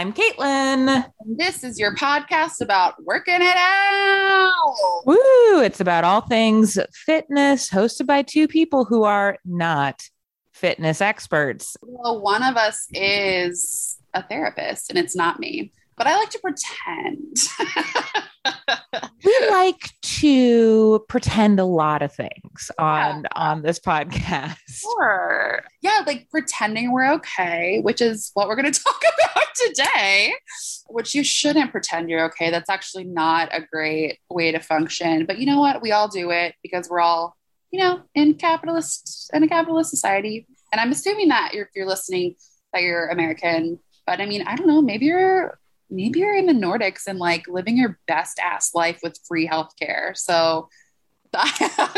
I'm 0.00 0.14
Caitlin. 0.14 1.04
And 1.20 1.38
this 1.38 1.62
is 1.62 1.78
your 1.78 1.94
podcast 1.94 2.62
about 2.62 2.94
working 3.04 3.34
it 3.34 3.54
out. 3.54 4.74
Woo! 5.04 5.60
It's 5.60 5.78
about 5.78 6.04
all 6.04 6.22
things 6.22 6.78
fitness, 7.04 7.68
hosted 7.68 8.06
by 8.06 8.22
two 8.22 8.48
people 8.48 8.86
who 8.86 9.02
are 9.02 9.36
not 9.44 10.00
fitness 10.54 11.02
experts. 11.02 11.76
Well, 11.82 12.22
one 12.22 12.42
of 12.42 12.56
us 12.56 12.86
is 12.94 13.98
a 14.14 14.26
therapist, 14.26 14.88
and 14.88 14.98
it's 14.98 15.14
not 15.14 15.38
me, 15.38 15.70
but 15.98 16.06
I 16.06 16.16
like 16.16 16.30
to 16.30 16.38
pretend. 16.38 17.36
We 19.24 19.48
like 19.50 19.92
to 20.02 21.04
pretend 21.08 21.60
a 21.60 21.64
lot 21.64 22.02
of 22.02 22.12
things 22.12 22.70
on 22.78 23.22
Yeah. 23.22 23.28
on 23.36 23.62
this 23.62 23.78
podcast. 23.78 24.56
Sure. 24.68 25.62
Yeah, 25.82 26.02
like 26.06 26.28
pretending 26.30 26.92
we're 26.92 27.12
okay, 27.14 27.80
which 27.82 28.00
is 28.00 28.30
what 28.34 28.48
we're 28.48 28.56
going 28.56 28.72
to 28.72 28.80
talk 28.82 29.02
about 29.02 29.44
today, 29.66 30.32
which 30.88 31.14
you 31.14 31.22
shouldn't 31.22 31.70
pretend 31.70 32.08
you're 32.08 32.24
okay. 32.26 32.50
That's 32.50 32.70
actually 32.70 33.04
not 33.04 33.48
a 33.52 33.60
great 33.70 34.18
way 34.30 34.52
to 34.52 34.58
function. 34.60 35.26
But 35.26 35.38
you 35.38 35.46
know 35.46 35.60
what? 35.60 35.82
We 35.82 35.92
all 35.92 36.08
do 36.08 36.30
it 36.30 36.54
because 36.62 36.88
we're 36.88 37.00
all, 37.00 37.36
you 37.70 37.78
know, 37.80 38.02
in 38.14 38.34
capitalist 38.34 39.30
in 39.34 39.42
a 39.42 39.48
capitalist 39.48 39.90
society. 39.90 40.46
And 40.72 40.80
I'm 40.80 40.92
assuming 40.92 41.28
that 41.28 41.52
you're, 41.52 41.64
if 41.64 41.70
you're 41.74 41.86
listening 41.86 42.36
that 42.72 42.82
you're 42.82 43.08
American, 43.08 43.80
but 44.06 44.20
I 44.20 44.26
mean, 44.26 44.42
I 44.46 44.54
don't 44.56 44.68
know, 44.68 44.80
maybe 44.80 45.06
you're 45.06 45.58
maybe 45.90 46.20
you're 46.20 46.34
in 46.36 46.46
the 46.46 46.52
Nordics 46.52 47.06
and 47.06 47.18
like 47.18 47.46
living 47.48 47.76
your 47.76 47.98
best 48.06 48.38
ass 48.38 48.74
life 48.74 49.00
with 49.02 49.18
free 49.26 49.46
healthcare. 49.48 50.16
So 50.16 50.68
good 51.32 51.42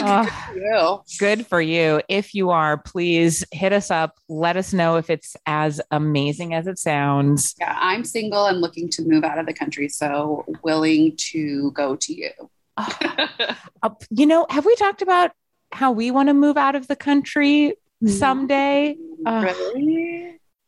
Ah. 0.03 0.51
for 0.53 0.59
you. 0.59 1.01
Good 1.19 1.47
for 1.47 1.61
you. 1.61 2.03
If 2.09 2.35
you 2.35 2.51
are, 2.51 2.77
please 2.77 3.45
hit 3.51 3.73
us 3.73 3.91
up. 3.91 4.19
Let 4.29 4.59
us 4.59 4.75
know 4.75 4.97
if 4.97 5.09
it's 5.09 5.37
as 5.47 5.81
amazing 5.91 6.53
as 6.53 6.67
it 6.67 6.79
sounds. 6.79 7.55
Yeah, 7.59 7.75
I'm 7.81 8.05
single 8.05 8.45
and 8.47 8.61
looking 8.61 8.91
to 8.91 9.03
move 9.03 9.25
out 9.25 9.39
of 9.39 9.47
the 9.47 9.55
country, 9.55 9.89
so 9.89 10.45
willing 10.63 11.15
to 11.31 11.71
go 11.73 11.97
to 11.97 12.13
you. 12.15 12.31
Uh, 13.85 13.91
you 14.11 14.27
know, 14.27 14.47
have 14.49 14.65
we 14.65 14.77
talked 14.77 15.03
about 15.03 15.33
how 15.73 15.91
we 15.91 16.11
want 16.13 16.29
to 16.29 16.35
move 16.35 16.57
out 16.57 16.77
of 16.77 16.87
the 16.87 16.95
country 16.95 17.75
someday? 18.07 18.97
Uh, 19.27 19.41
really? 19.75 20.12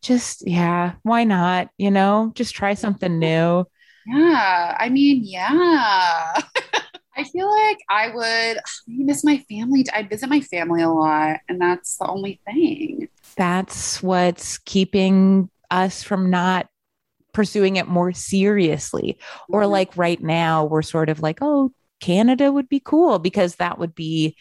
Just, 0.05 0.47
yeah, 0.47 0.95
why 1.03 1.25
not? 1.25 1.71
You 1.79 1.91
know, 1.91 2.31
just 2.35 2.55
try 2.55 2.75
something 2.75 3.19
new. 3.19 3.65
Yeah. 4.07 4.77
I 4.79 4.91
mean, 4.91 5.23
yeah. 5.25 6.35
I 7.17 7.25
feel 7.25 7.51
like 7.51 7.79
I 7.89 8.09
would 8.09 8.59
maybe 8.87 9.05
miss 9.05 9.25
my 9.25 9.39
family. 9.49 9.87
I 9.93 10.03
visit 10.03 10.29
my 10.29 10.41
family 10.41 10.83
a 10.83 10.91
lot, 10.91 11.41
and 11.49 11.61
that's 11.61 11.97
the 11.97 12.09
only 12.09 12.41
thing. 12.45 13.09
That's 13.37 14.03
what's 14.03 14.59
keeping 14.59 15.49
us 15.71 16.03
from 16.03 16.29
not 16.29 16.69
pursuing 17.33 17.77
it 17.77 17.87
more 17.87 18.13
seriously. 18.13 19.19
Or 19.49 19.63
mm-hmm. 19.63 19.73
like 19.73 19.97
right 19.97 20.23
now, 20.23 20.65
we're 20.65 20.83
sort 20.83 21.09
of 21.09 21.21
like, 21.21 21.39
oh, 21.41 21.73
Canada 22.01 22.53
would 22.53 22.69
be 22.69 22.81
cool 22.81 23.19
because 23.19 23.57
that 23.57 23.79
would 23.79 23.95
be 23.95 24.37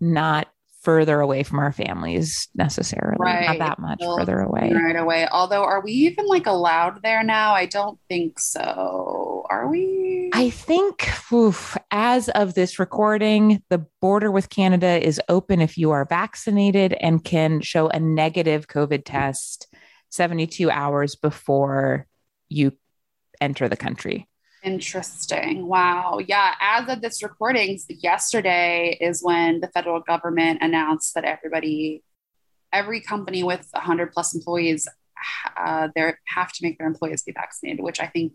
not 0.00 0.48
further 0.84 1.20
away 1.20 1.42
from 1.42 1.58
our 1.58 1.72
families 1.72 2.48
necessarily, 2.54 3.16
Right. 3.18 3.46
not 3.46 3.58
that 3.58 3.78
much 3.78 3.98
Well, 4.00 4.18
further 4.18 4.40
away. 4.40 4.70
right 4.72 4.96
away. 4.96 5.26
Although, 5.32 5.64
are 5.64 5.80
we 5.80 5.92
even 5.92 6.26
like 6.26 6.46
allowed 6.46 7.02
there 7.02 7.22
now? 7.24 7.54
I 7.54 7.66
don't 7.66 7.98
think 8.08 8.38
so. 8.38 9.46
Are 9.50 9.66
we? 9.68 10.30
I 10.34 10.50
think 10.50 11.08
oof, 11.32 11.76
as 11.90 12.28
of 12.28 12.54
this 12.54 12.78
recording, 12.78 13.62
the 13.70 13.86
border 14.00 14.30
with 14.30 14.50
Canada 14.50 15.04
is 15.04 15.20
open 15.28 15.60
if 15.60 15.78
you 15.78 15.90
are 15.90 16.04
vaccinated 16.04 16.92
and 17.00 17.24
can 17.24 17.60
show 17.62 17.88
a 17.88 17.98
negative 17.98 18.68
COVID 18.68 19.02
test 19.04 19.68
72 20.10 20.70
hours 20.70 21.16
before 21.16 22.06
you 22.48 22.72
enter 23.40 23.68
the 23.68 23.76
country. 23.76 24.28
Interesting. 24.64 25.66
Wow. 25.66 26.20
Yeah. 26.26 26.54
As 26.58 26.88
of 26.88 27.02
this 27.02 27.22
recording, 27.22 27.78
yesterday 27.90 28.96
is 28.98 29.22
when 29.22 29.60
the 29.60 29.68
federal 29.68 30.00
government 30.00 30.60
announced 30.62 31.14
that 31.14 31.24
everybody, 31.24 32.02
every 32.72 33.02
company 33.02 33.42
with 33.42 33.68
100 33.72 34.12
plus 34.12 34.34
employees, 34.34 34.88
uh, 35.58 35.88
they 35.94 36.14
have 36.28 36.50
to 36.52 36.62
make 36.62 36.78
their 36.78 36.86
employees 36.86 37.22
be 37.22 37.32
vaccinated, 37.32 37.84
which 37.84 38.00
I 38.00 38.06
think 38.06 38.32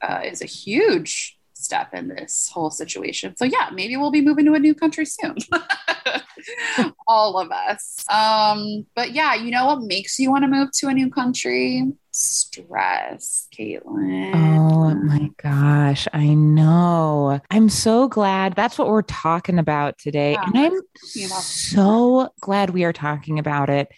uh, 0.00 0.20
is 0.24 0.40
a 0.40 0.46
huge 0.46 1.36
step 1.64 1.94
in 1.94 2.08
this 2.08 2.50
whole 2.52 2.70
situation. 2.70 3.36
So 3.36 3.44
yeah, 3.44 3.70
maybe 3.72 3.96
we'll 3.96 4.10
be 4.10 4.20
moving 4.20 4.44
to 4.46 4.54
a 4.54 4.58
new 4.58 4.74
country 4.74 5.06
soon. 5.06 5.36
All 7.08 7.38
of 7.38 7.50
us. 7.50 8.04
Um, 8.10 8.86
but 8.94 9.12
yeah, 9.12 9.34
you 9.34 9.50
know 9.50 9.66
what 9.66 9.82
makes 9.82 10.18
you 10.18 10.30
want 10.30 10.44
to 10.44 10.48
move 10.48 10.70
to 10.74 10.88
a 10.88 10.94
new 10.94 11.10
country? 11.10 11.92
Stress, 12.10 13.48
Caitlin. 13.56 14.32
Oh 14.34 14.94
my 14.94 15.30
gosh, 15.42 16.06
I 16.12 16.34
know. 16.34 17.40
I'm 17.50 17.68
so 17.68 18.08
glad 18.08 18.54
that's 18.54 18.78
what 18.78 18.88
we're 18.88 19.02
talking 19.02 19.58
about 19.58 19.98
today. 19.98 20.32
Yeah, 20.32 20.44
and 20.46 20.56
I'm 20.58 20.80
so 21.12 22.28
glad 22.40 22.70
we 22.70 22.84
are 22.84 22.92
talking 22.92 23.38
about 23.38 23.70
it 23.70 23.88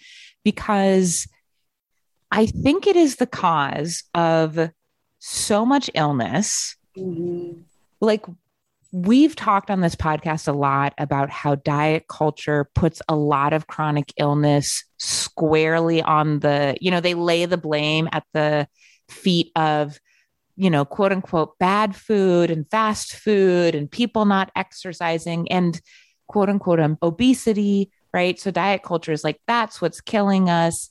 because 0.45 1.27
I 2.31 2.47
think 2.47 2.87
it 2.87 2.97
is 2.97 3.17
the 3.17 3.27
cause 3.27 4.05
of 4.15 4.71
so 5.19 5.67
much 5.67 5.91
illness. 5.95 6.77
Mhm. 6.97 7.65
Like 8.01 8.25
we've 8.93 9.37
talked 9.37 9.71
on 9.71 9.81
this 9.81 9.97
podcast 9.97 10.49
a 10.49 10.53
lot 10.53 10.95
about 10.99 11.29
how 11.31 11.57
diet 11.57 12.07
culture 12.09 12.69
puts 12.75 13.03
a 13.09 13.17
lot 13.17 13.53
of 13.53 13.67
chronic 13.67 14.13
illness 14.17 14.85
squarely 14.99 16.03
on 16.03 16.41
the, 16.41 16.77
you 16.81 16.91
know, 16.91 17.01
they 17.01 17.15
lay 17.15 17.45
the 17.45 17.59
blame 17.59 18.09
at 18.13 18.25
the 18.33 18.69
feet 19.09 19.51
of, 19.57 19.99
you 20.57 20.71
know, 20.71 20.85
quote 20.85 21.13
unquote 21.13 21.59
bad 21.59 21.95
food 21.95 22.51
and 22.51 22.71
fast 22.71 23.15
food 23.15 23.75
and 23.75 23.91
people 23.91 24.25
not 24.25 24.51
exercising 24.57 25.51
and 25.51 25.81
quote 26.29 26.49
unquote 26.49 26.81
um, 26.81 26.97
obesity, 27.03 27.91
right? 28.15 28.39
So 28.39 28.51
diet 28.51 28.83
culture 28.83 29.13
is 29.13 29.25
like, 29.25 29.41
that's 29.47 29.83
what's 29.83 30.01
killing 30.01 30.49
us. 30.49 30.91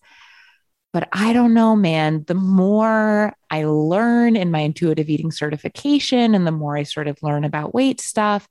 But 0.95 1.09
I 1.11 1.33
don't 1.33 1.53
know, 1.53 1.75
man. 1.75 2.23
The 2.25 2.35
more 2.35 3.35
I 3.51 3.65
learn 3.65 4.37
in 4.37 4.49
my 4.49 4.59
intuitive 4.59 5.09
eating 5.09 5.29
certification 5.29 6.33
and 6.33 6.47
the 6.47 6.53
more 6.53 6.77
I 6.77 6.83
sort 6.83 7.09
of 7.09 7.21
learn 7.21 7.43
about 7.43 7.73
weight 7.73 7.99
stuff 7.99 8.47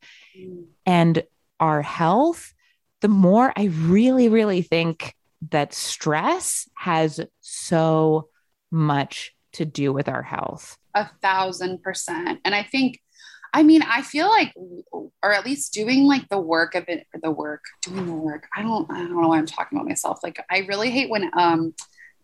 and 0.84 1.22
our 1.58 1.80
health, 1.80 2.52
the 3.00 3.08
more 3.08 3.50
I 3.56 3.70
really, 3.72 4.28
really 4.28 4.60
think 4.60 5.14
that 5.52 5.72
stress 5.72 6.68
has 6.76 7.18
so 7.40 8.28
much 8.70 9.34
to 9.52 9.64
do 9.64 9.94
with 9.94 10.06
our 10.06 10.22
health. 10.22 10.76
a 10.94 11.08
thousand 11.22 11.82
percent. 11.82 12.40
And 12.44 12.54
I 12.54 12.62
think, 12.62 13.00
I 13.54 13.62
mean, 13.62 13.80
I 13.82 14.02
feel 14.02 14.28
like, 14.28 14.52
or 14.92 15.32
at 15.32 15.46
least 15.46 15.72
doing 15.72 16.04
like 16.04 16.28
the 16.28 16.38
work 16.38 16.74
of 16.74 16.84
it, 16.88 17.06
the 17.22 17.30
work, 17.30 17.62
doing 17.80 18.04
the 18.04 18.12
work. 18.12 18.48
I 18.54 18.60
don't, 18.60 18.90
I 18.90 18.98
don't 18.98 19.18
know 19.18 19.28
why 19.28 19.38
I'm 19.38 19.46
talking 19.46 19.78
about 19.78 19.88
myself. 19.88 20.18
Like, 20.22 20.44
I 20.50 20.58
really 20.68 20.90
hate 20.90 21.08
when 21.08 21.30
um 21.38 21.72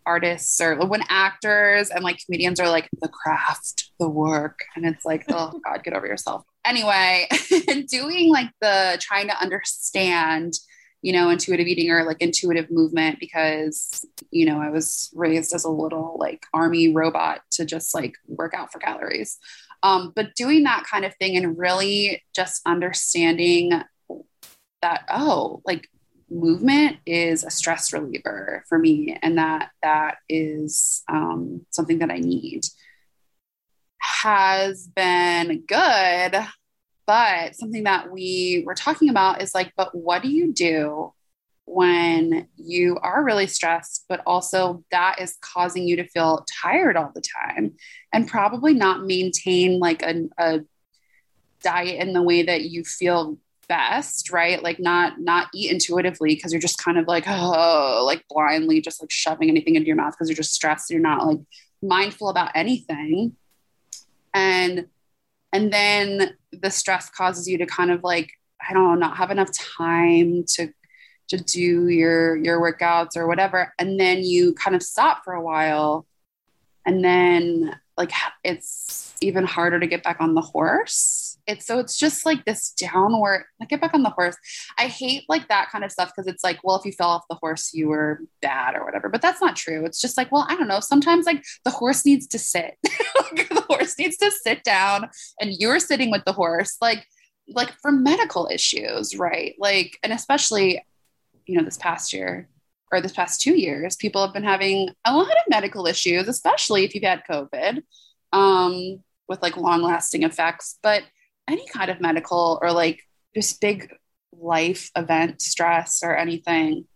artists 0.07 0.61
or 0.61 0.77
when 0.87 1.03
actors 1.09 1.91
and 1.91 2.03
like 2.03 2.25
comedians 2.25 2.61
are 2.61 2.69
like 2.69 2.89
the 3.01 3.09
craft, 3.09 3.91
the 3.99 4.09
work, 4.09 4.61
and 4.77 4.87
it's 4.87 5.05
like, 5.05 5.25
oh 5.29 5.61
God, 5.65 5.85
get 5.85 5.95
over 5.95 6.07
yourself. 6.07 6.45
Anyway, 6.65 7.29
doing 7.89 8.31
like 8.31 8.51
the 8.61 8.99
trying 9.01 9.29
to 9.29 9.41
understand 9.41 10.55
you 11.03 11.13
know, 11.13 11.31
intuitive 11.31 11.67
eating 11.67 11.91
or 11.91 12.05
like 12.05 12.21
intuitive 12.21 12.71
movement 12.71 13.19
because, 13.19 14.05
you 14.31 14.45
know, 14.45 14.61
I 14.61 14.71
was 14.71 15.11
raised 15.15 15.55
as 15.55 15.65
a 15.65 15.71
little 15.71 16.17
like 16.19 16.45
army 16.53 16.93
robot 16.93 17.41
to 17.53 17.65
just 17.65 17.95
like 17.95 18.17
work 18.27 18.53
out 18.55 18.71
for 18.71 18.79
calories. 18.79 19.39
Um, 19.83 20.13
but 20.15 20.35
doing 20.35 20.65
that 20.65 20.85
kind 20.85 21.05
of 21.07 21.15
thing 21.17 21.37
and 21.37 21.57
really 21.57 22.23
just 22.35 22.61
understanding 22.67 23.71
that, 24.83 25.05
oh, 25.11 25.63
like 25.65 25.89
movement 26.31 26.99
is 27.07 27.45
a 27.45 27.51
stress 27.51 27.93
reliever 27.93 28.65
for 28.69 28.79
me 28.79 29.19
and 29.23 29.39
that 29.39 29.71
that 29.83 30.19
is 30.29 31.03
um, 31.09 31.67
something 31.71 31.99
that 31.99 32.11
I 32.11 32.19
need. 32.19 32.67
Has 33.99 34.87
been 34.87 35.65
good 35.67 36.47
but 37.11 37.57
something 37.57 37.83
that 37.83 38.13
we 38.13 38.63
were 38.65 38.77
talking 38.77 39.09
about 39.09 39.43
is 39.43 39.53
like, 39.53 39.73
but 39.77 39.93
what 39.93 40.23
do 40.23 40.29
you 40.29 40.53
do 40.53 41.13
when 41.65 42.47
you 42.55 42.99
are 43.03 43.25
really 43.25 43.49
stressed, 43.49 44.05
but 44.09 44.23
also 44.27 44.85
that 44.93 45.21
is 45.21 45.37
causing 45.41 45.89
you 45.89 45.97
to 45.97 46.07
feel 46.07 46.47
tired 46.63 46.97
all 46.97 47.11
the 47.13 47.21
time? 47.45 47.75
And 48.13 48.29
probably 48.29 48.75
not 48.75 49.07
maintain 49.07 49.81
like 49.81 50.03
a, 50.03 50.29
a 50.39 50.61
diet 51.65 52.01
in 52.01 52.13
the 52.13 52.23
way 52.23 52.45
that 52.45 52.63
you 52.63 52.85
feel 52.85 53.39
best, 53.71 54.31
right? 54.31 54.63
Like 54.63 54.79
not 54.79 55.19
not 55.19 55.49
eat 55.55 55.71
intuitively 55.71 56.35
because 56.35 56.53
you're 56.53 56.61
just 56.61 56.83
kind 56.83 56.99
of 56.99 57.07
like, 57.07 57.25
oh, 57.27 58.03
like 58.05 58.25
blindly 58.29 58.83
just 58.83 59.01
like 59.01 59.11
shoving 59.11 59.49
anything 59.49 59.77
into 59.77 59.87
your 59.87 59.97
mouth 59.97 60.13
because 60.13 60.29
you're 60.29 60.37
just 60.37 60.53
stressed. 60.53 60.91
You're 60.91 61.01
not 61.01 61.27
like 61.27 61.39
mindful 61.81 62.29
about 62.29 62.51
anything. 62.55 63.37
And 64.35 64.87
and 65.53 65.73
then 65.73 66.37
the 66.53 66.71
stress 66.71 67.11
causes 67.11 67.49
you 67.49 67.59
to 67.59 67.67
kind 67.67 67.91
of 67.91 68.03
like 68.03 68.33
i 68.69 68.73
don't 68.73 68.85
know 68.85 68.95
not 68.95 69.17
have 69.17 69.31
enough 69.31 69.51
time 69.53 70.45
to 70.47 70.69
to 71.29 71.37
do 71.37 71.89
your 71.89 72.37
your 72.37 72.61
workouts 72.61 73.17
or 73.17 73.27
whatever 73.27 73.73
and 73.79 73.99
then 73.99 74.23
you 74.23 74.55
kind 74.55 74.75
of 74.75 74.83
stop 74.83 75.25
for 75.25 75.33
a 75.33 75.43
while 75.43 76.07
and 76.87 77.05
then 77.05 77.75
like 77.97 78.11
it's 78.43 79.15
even 79.21 79.45
harder 79.45 79.79
to 79.79 79.87
get 79.87 80.03
back 80.03 80.21
on 80.21 80.35
the 80.35 80.41
horse 80.41 81.20
it's 81.47 81.67
so 81.67 81.79
it's 81.79 81.97
just 81.97 82.27
like 82.27 82.45
this 82.45 82.71
downward 82.73 83.45
like 83.59 83.69
get 83.69 83.81
back 83.81 83.95
on 83.95 84.03
the 84.03 84.11
horse. 84.11 84.37
I 84.79 84.87
hate 84.87 85.25
like 85.29 85.49
that 85.49 85.71
kind 85.71 85.85
of 85.85 85.93
stuff 85.93 86.13
because 86.15 86.33
it's 86.33 86.45
like 86.45 86.59
well 86.63 86.77
if 86.77 86.85
you 86.85 86.93
fell 86.93 87.11
off 87.11 87.25
the 87.29 87.37
horse 87.37 87.73
you 87.73 87.89
were 87.89 88.21
bad 88.43 88.75
or 88.75 88.85
whatever 88.85 89.09
but 89.09 89.23
that's 89.23 89.41
not 89.41 89.57
true. 89.57 89.85
It's 89.85 90.01
just 90.01 90.17
like 90.17 90.31
well 90.33 90.47
i 90.49 90.57
don't 90.57 90.69
know. 90.69 90.81
Sometimes 90.81 91.27
like 91.27 91.45
the 91.65 91.71
horse 91.71 92.05
needs 92.05 92.27
to 92.29 92.39
sit. 92.39 92.77
The 93.51 93.65
horse 93.77 93.97
needs 93.99 94.17
to 94.19 94.31
sit 94.31 94.65
down 94.65 95.09
and 95.41 95.53
you're 95.53 95.79
sitting 95.79 96.11
with 96.11 96.25
the 96.25 96.33
horse 96.33 96.77
like 96.81 97.07
like 97.49 97.73
for 97.81 97.93
medical 97.93 98.49
issues 98.51 99.17
right? 99.17 99.55
Like 99.59 99.99
and 100.03 100.13
especially 100.13 100.83
you 101.51 101.59
know, 101.59 101.65
this 101.65 101.77
past 101.77 102.13
year 102.13 102.49
or 102.93 103.01
this 103.01 103.13
past 103.13 103.41
two 103.41 103.59
years, 103.59 103.97
people 103.97 104.25
have 104.25 104.33
been 104.33 104.45
having 104.45 104.91
a 105.05 105.15
lot 105.15 105.27
of 105.27 105.37
medical 105.49 105.87
issues, 105.87 106.29
especially 106.29 106.85
if 106.85 106.95
you've 106.95 107.05
had 107.05 107.23
COVID, 107.29 107.83
um, 108.33 109.03
with 109.29 109.43
like 109.43 109.57
long 109.57 109.83
lasting 109.83 110.23
effects. 110.23 110.79
But 110.83 111.03
any 111.51 111.67
kind 111.69 111.91
of 111.91 112.01
medical 112.01 112.59
or 112.63 112.73
like 112.73 113.03
just 113.35 113.61
big 113.61 113.93
life 114.33 114.91
event 114.97 115.43
stress 115.43 116.03
or 116.03 116.17
anything 116.17 116.87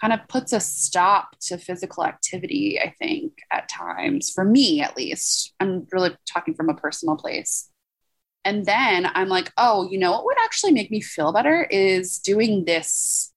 kind 0.00 0.12
of 0.12 0.20
puts 0.28 0.52
a 0.52 0.60
stop 0.60 1.36
to 1.40 1.58
physical 1.58 2.04
activity, 2.04 2.78
I 2.80 2.94
think, 2.98 3.32
at 3.50 3.68
times, 3.68 4.30
for 4.30 4.44
me 4.44 4.80
at 4.80 4.96
least. 4.96 5.54
I'm 5.58 5.86
really 5.92 6.16
talking 6.26 6.54
from 6.54 6.68
a 6.68 6.74
personal 6.74 7.16
place. 7.16 7.70
And 8.44 8.64
then 8.64 9.06
I'm 9.12 9.28
like, 9.28 9.52
oh, 9.58 9.88
you 9.90 9.98
know 9.98 10.12
what 10.12 10.24
would 10.24 10.36
actually 10.42 10.72
make 10.72 10.90
me 10.90 11.00
feel 11.00 11.32
better 11.32 11.64
is 11.64 12.18
doing 12.18 12.64
this 12.64 13.32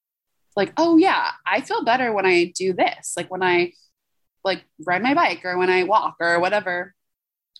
like, 0.55 0.73
oh 0.77 0.97
yeah, 0.97 1.31
I 1.45 1.61
feel 1.61 1.83
better 1.83 2.13
when 2.13 2.25
I 2.25 2.51
do 2.55 2.73
this, 2.73 3.13
like 3.17 3.31
when 3.31 3.41
I 3.41 3.73
like 4.43 4.63
ride 4.85 5.03
my 5.03 5.13
bike 5.13 5.43
or 5.45 5.57
when 5.57 5.69
I 5.69 5.83
walk 5.83 6.15
or 6.19 6.39
whatever. 6.39 6.93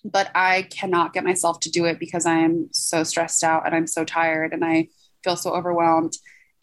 But 0.04 0.32
I 0.34 0.64
cannot 0.64 1.14
get 1.14 1.24
myself 1.24 1.60
to 1.62 1.72
do 1.72 1.86
it 1.86 2.00
because 2.00 2.26
I 2.26 2.40
am 2.40 2.70
so 2.72 3.04
stressed 3.04 3.44
out 3.44 3.66
and 3.66 3.76
I'm 3.76 3.88
so 3.88 4.04
tired 4.04 4.54
and 4.54 4.66
I 4.66 4.88
feel 5.24 5.36
so 5.36 5.52
overwhelmed. 5.52 6.14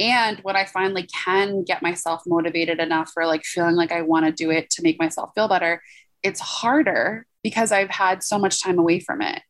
And 0.00 0.38
when 0.40 0.56
I 0.56 0.64
finally 0.64 1.08
can 1.25 1.64
get 1.64 1.82
myself 1.82 2.23
motivated 2.26 2.79
enough 2.79 3.11
for 3.12 3.26
like 3.26 3.44
feeling 3.44 3.75
like 3.75 3.93
I 3.93 4.02
want 4.02 4.26
to 4.26 4.32
do 4.32 4.50
it 4.50 4.70
to 4.70 4.82
make 4.82 4.99
myself 4.99 5.31
feel 5.35 5.49
better, 5.49 5.82
it's 6.23 6.40
harder 6.40 7.26
because 7.43 7.73
I've 7.73 7.90
had 7.90 8.23
so 8.23 8.38
much 8.38 8.62
time 8.62 8.79
away 8.79 9.00
from 9.00 9.23
it. 9.23 9.43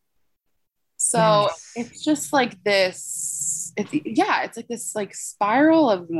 So 0.96 1.48
yes. 1.48 1.72
it's 1.76 2.04
just 2.04 2.32
like 2.32 2.62
this. 2.64 3.72
It's 3.76 3.92
yeah, 3.92 4.42
it's 4.42 4.56
like 4.56 4.68
this 4.68 4.94
like 4.94 5.14
spiral 5.14 5.90
of 5.90 6.10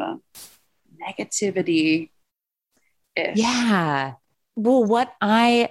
negativity. 1.03 2.11
Yeah. 3.17 4.15
Well, 4.57 4.85
what 4.85 5.13
I 5.21 5.71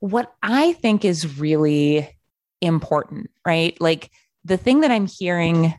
what 0.00 0.34
I 0.42 0.74
think 0.74 1.04
is 1.04 1.38
really 1.38 2.16
important, 2.60 3.30
right? 3.46 3.78
Like 3.80 4.10
the 4.44 4.56
thing 4.56 4.80
that 4.80 4.90
I'm 4.90 5.06
hearing 5.06 5.74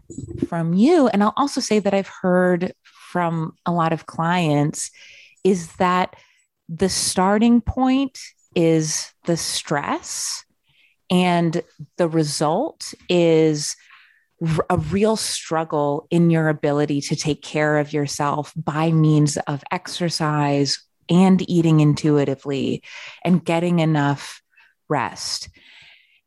from 0.48 0.74
you, 0.74 1.08
and 1.08 1.24
I'll 1.24 1.34
also 1.38 1.62
say 1.62 1.80
that 1.80 1.94
I've 1.94 2.12
heard 2.22 2.74
from 2.84 3.54
a 3.66 3.72
lot 3.72 3.94
of 3.94 4.06
clients, 4.06 4.92
is 5.44 5.74
that 5.78 6.16
the 6.68 6.90
starting 6.90 7.62
point 7.62 8.20
is 8.56 9.12
the 9.26 9.38
stress 9.38 10.44
and 11.10 11.62
the 11.98 12.10
result 12.10 12.94
is 13.08 13.76
a 14.70 14.78
real 14.78 15.16
struggle 15.16 16.08
in 16.12 16.30
your 16.30 16.50
ability 16.50 17.02
to 17.02 17.16
take 17.16 17.42
care 17.42 17.78
of 17.80 17.94
yourself 17.94 18.54
by 18.56 18.92
means 18.92 19.38
of 19.48 19.64
exercise 19.72 20.87
and 21.10 21.48
eating 21.50 21.80
intuitively 21.80 22.84
and 23.24 23.44
getting 23.44 23.80
enough 23.80 24.42
rest. 24.90 25.50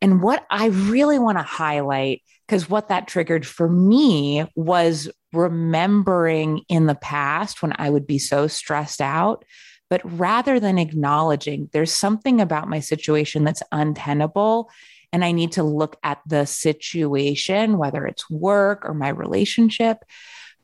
And 0.01 0.21
what 0.21 0.45
I 0.49 0.67
really 0.67 1.19
want 1.19 1.37
to 1.37 1.43
highlight, 1.43 2.23
because 2.47 2.69
what 2.69 2.89
that 2.89 3.07
triggered 3.07 3.45
for 3.45 3.69
me 3.69 4.45
was 4.55 5.09
remembering 5.31 6.61
in 6.67 6.87
the 6.87 6.95
past 6.95 7.61
when 7.61 7.73
I 7.77 7.89
would 7.89 8.07
be 8.07 8.19
so 8.19 8.47
stressed 8.47 9.01
out 9.01 9.45
but 9.91 10.01
rather 10.17 10.57
than 10.57 10.77
acknowledging 10.77 11.69
there's 11.73 11.91
something 11.91 12.39
about 12.39 12.69
my 12.69 12.79
situation 12.79 13.43
that's 13.43 13.61
untenable, 13.73 14.71
and 15.11 15.23
I 15.23 15.33
need 15.33 15.51
to 15.53 15.63
look 15.63 15.97
at 16.01 16.21
the 16.25 16.45
situation, 16.45 17.77
whether 17.77 18.07
it's 18.07 18.29
work 18.29 18.85
or 18.85 18.93
my 18.93 19.09
relationship, 19.09 20.05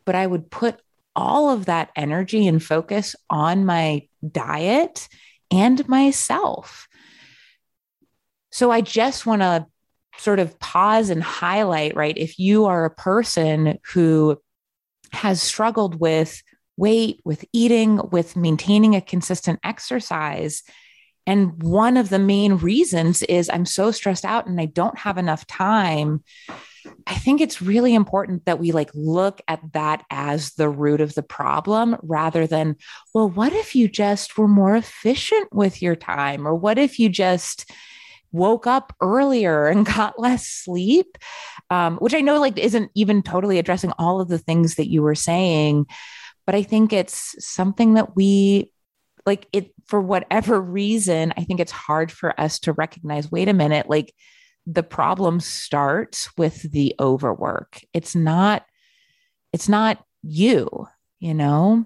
but 0.06 0.16
I 0.16 0.26
would 0.26 0.50
put 0.50 0.80
all 1.18 1.50
of 1.50 1.66
that 1.66 1.90
energy 1.96 2.48
and 2.48 2.64
focus 2.64 3.16
on 3.30 3.66
my 3.66 4.08
diet 4.32 5.10
and 5.52 5.88
myself. 5.90 6.88
So 8.52 8.72
I 8.72 8.82
just 8.82 9.26
want 9.26 9.42
to 9.42 9.66
sort 10.18 10.40
of 10.40 10.58
pause 10.60 11.10
and 11.10 11.22
highlight, 11.22 11.96
right? 11.96 12.18
If 12.18 12.40
you 12.40 12.66
are 12.66 12.86
a 12.86 12.94
person 12.94 13.80
who 13.94 14.40
has 15.12 15.42
struggled 15.42 16.00
with 16.00 16.42
weight, 16.78 17.20
with 17.26 17.44
eating, 17.52 18.00
with 18.12 18.36
maintaining 18.36 18.96
a 18.96 19.02
consistent 19.02 19.60
exercise. 19.64 20.64
And 21.26 21.62
one 21.62 21.98
of 21.98 22.10
the 22.10 22.20
main 22.20 22.58
reasons 22.58 23.24
is 23.24 23.50
I'm 23.50 23.66
so 23.66 23.92
stressed 23.92 24.26
out 24.26 24.48
and 24.48 24.62
I 24.62 24.66
don't 24.66 24.98
have 25.00 25.18
enough 25.18 25.46
time. 25.48 26.24
I 27.06 27.16
think 27.16 27.42
it's 27.42 27.62
really 27.62 27.94
important 27.94 28.46
that 28.46 28.60
we 28.60 28.72
like 28.72 28.90
look 28.94 29.42
at 29.48 29.62
that 29.74 30.06
as 30.10 30.52
the 30.52 30.70
root 30.70 31.02
of 31.02 31.16
the 31.16 31.24
problem 31.24 31.98
rather 32.02 32.48
than, 32.48 32.76
well, 33.14 33.30
what 33.30 33.54
if 33.54 33.76
you 33.76 33.88
just 33.88 34.38
were 34.38 34.48
more 34.48 34.76
efficient 34.76 35.54
with 35.54 35.82
your 35.82 35.96
time? 35.96 36.48
Or 36.48 36.56
what 36.56 36.78
if 36.78 37.00
you 37.00 37.10
just 37.10 37.72
woke 38.32 38.68
up 38.68 38.94
earlier 39.02 39.68
and 39.68 39.86
got 39.96 40.20
less 40.20 40.48
sleep? 40.48 41.18
Um, 41.70 41.98
which 41.98 42.14
I 42.14 42.22
know 42.22 42.40
like 42.40 42.58
isn't 42.58 42.92
even 42.96 43.22
totally 43.22 43.60
addressing 43.60 43.92
all 44.00 44.22
of 44.22 44.30
the 44.30 44.40
things 44.40 44.76
that 44.76 44.90
you 44.90 45.02
were 45.02 45.16
saying 45.16 45.86
but 46.48 46.56
I 46.56 46.64
think 46.64 46.94
it's 46.94 47.36
something 47.46 47.96
that 47.96 48.16
we 48.16 48.72
like 49.26 49.48
it 49.52 49.74
for 49.86 50.02
whatever 50.02 50.60
reason. 50.60 51.34
I 51.38 51.44
think 51.44 51.60
it's 51.60 51.74
hard 51.74 52.12
for 52.12 52.40
us 52.40 52.60
to 52.60 52.74
recognize 52.74 53.30
wait 53.30 53.50
a 53.50 53.54
minute, 53.54 53.90
like 53.90 54.16
the 54.68 54.84
problem 54.84 55.40
starts 55.40 56.30
with 56.38 56.62
the 56.72 56.94
overwork. 57.00 57.80
It's 57.94 58.16
not, 58.16 58.66
it's 59.54 59.70
not 59.70 60.06
you, 60.22 60.88
you 61.20 61.34
know? 61.34 61.86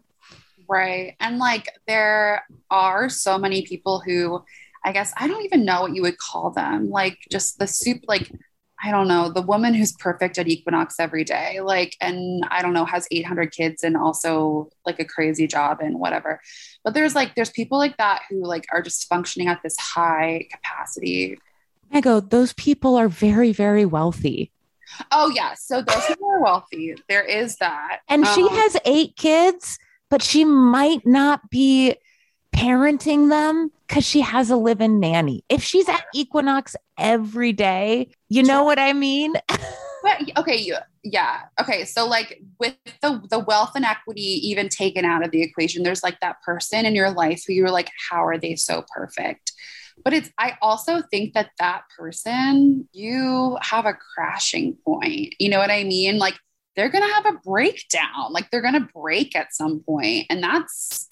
Right. 0.67 1.15
And 1.19 1.37
like 1.37 1.67
there 1.87 2.43
are 2.69 3.07
so 3.07 3.37
many 3.37 3.61
people 3.61 3.99
who 3.99 4.43
I 4.83 4.91
guess 4.91 5.13
I 5.15 5.27
don't 5.27 5.43
even 5.43 5.63
know 5.63 5.81
what 5.81 5.93
you 5.93 6.01
would 6.01 6.17
call 6.17 6.51
them. 6.51 6.89
Like 6.89 7.19
just 7.29 7.59
the 7.59 7.67
soup, 7.67 8.01
like 8.07 8.31
I 8.83 8.89
don't 8.89 9.07
know, 9.07 9.29
the 9.29 9.43
woman 9.43 9.75
who's 9.75 9.91
perfect 9.91 10.39
at 10.39 10.47
Equinox 10.47 10.95
every 10.99 11.23
day, 11.23 11.61
like, 11.61 11.95
and 12.01 12.43
I 12.49 12.63
don't 12.63 12.73
know, 12.73 12.85
has 12.85 13.07
800 13.11 13.51
kids 13.51 13.83
and 13.83 13.95
also 13.95 14.69
like 14.87 14.99
a 14.99 15.05
crazy 15.05 15.45
job 15.45 15.81
and 15.81 15.99
whatever. 15.99 16.41
But 16.83 16.95
there's 16.95 17.13
like, 17.13 17.35
there's 17.35 17.51
people 17.51 17.77
like 17.77 17.97
that 17.97 18.23
who 18.27 18.43
like 18.43 18.65
are 18.71 18.81
just 18.81 19.07
functioning 19.07 19.49
at 19.49 19.61
this 19.61 19.77
high 19.77 20.47
capacity. 20.49 21.37
I 21.93 22.01
go, 22.01 22.19
those 22.19 22.53
people 22.53 22.95
are 22.95 23.07
very, 23.07 23.51
very 23.51 23.85
wealthy. 23.85 24.51
Oh, 25.11 25.29
yeah. 25.29 25.53
So 25.55 25.81
those 25.81 26.05
people 26.05 26.29
are 26.29 26.41
wealthy. 26.41 26.95
There 27.07 27.23
is 27.23 27.57
that. 27.57 27.99
And 28.07 28.25
um, 28.25 28.35
she 28.35 28.47
has 28.47 28.77
eight 28.85 29.15
kids, 29.15 29.79
but 30.09 30.21
she 30.21 30.45
might 30.45 31.05
not 31.05 31.49
be 31.49 31.95
parenting 32.55 33.29
them 33.29 33.71
because 33.87 34.05
she 34.05 34.21
has 34.21 34.49
a 34.49 34.55
live-in 34.55 34.99
nanny. 34.99 35.43
If 35.49 35.63
she's 35.63 35.87
at 35.89 36.03
Equinox 36.13 36.75
every 36.97 37.53
day, 37.53 38.11
you 38.29 38.43
know 38.43 38.63
what 38.63 38.79
I 38.79 38.93
mean? 38.93 39.33
but, 39.49 40.37
okay, 40.37 40.71
yeah. 41.03 41.41
Okay, 41.59 41.85
so 41.85 42.07
like 42.07 42.41
with 42.59 42.75
the 43.01 43.21
the 43.29 43.39
wealth 43.39 43.71
and 43.75 43.85
equity 43.85 44.21
even 44.21 44.69
taken 44.69 45.05
out 45.05 45.25
of 45.25 45.31
the 45.31 45.41
equation, 45.41 45.83
there's 45.83 46.03
like 46.03 46.19
that 46.19 46.41
person 46.43 46.85
in 46.85 46.95
your 46.95 47.11
life 47.11 47.43
who 47.47 47.53
you're 47.53 47.71
like, 47.71 47.89
how 48.09 48.25
are 48.25 48.37
they 48.37 48.55
so 48.55 48.85
perfect? 48.93 49.50
But 50.03 50.13
it's 50.13 50.29
I 50.37 50.57
also 50.61 51.01
think 51.11 51.33
that 51.33 51.51
that 51.59 51.83
person 51.97 52.87
you 52.93 53.57
have 53.61 53.85
a 53.85 53.93
crashing 53.93 54.77
point. 54.85 55.35
You 55.39 55.49
know 55.49 55.59
what 55.59 55.71
I 55.71 55.83
mean? 55.83 56.17
Like 56.17 56.37
they're 56.75 56.89
gonna 56.89 57.13
have 57.13 57.25
a 57.25 57.37
breakdown. 57.43 58.31
Like 58.31 58.49
they're 58.49 58.61
gonna 58.61 58.87
break 58.93 59.35
at 59.35 59.53
some 59.53 59.81
point, 59.81 60.27
and 60.29 60.41
that's 60.43 61.07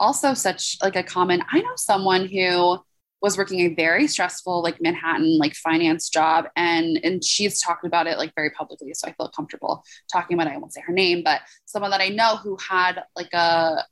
also 0.00 0.32
such 0.34 0.78
like 0.82 0.96
a 0.96 1.02
common 1.02 1.42
i 1.52 1.60
know 1.60 1.72
someone 1.76 2.26
who 2.26 2.78
was 3.20 3.36
working 3.36 3.60
a 3.60 3.74
very 3.74 4.08
stressful 4.08 4.62
like 4.62 4.80
manhattan 4.80 5.38
like 5.38 5.54
finance 5.54 6.08
job 6.08 6.46
and 6.56 6.98
and 7.04 7.22
she's 7.22 7.60
talked 7.60 7.84
about 7.84 8.06
it 8.06 8.16
like 8.16 8.32
very 8.34 8.50
publicly 8.50 8.92
so 8.94 9.06
i 9.06 9.12
feel 9.12 9.28
comfortable 9.28 9.84
talking 10.10 10.34
about 10.34 10.50
it 10.50 10.54
i 10.54 10.56
won't 10.56 10.72
say 10.72 10.80
her 10.80 10.92
name 10.92 11.22
but 11.22 11.42
someone 11.66 11.90
that 11.90 12.00
i 12.00 12.08
know 12.08 12.36
who 12.36 12.56
had 12.56 13.02
like 13.14 13.32
a 13.34 13.84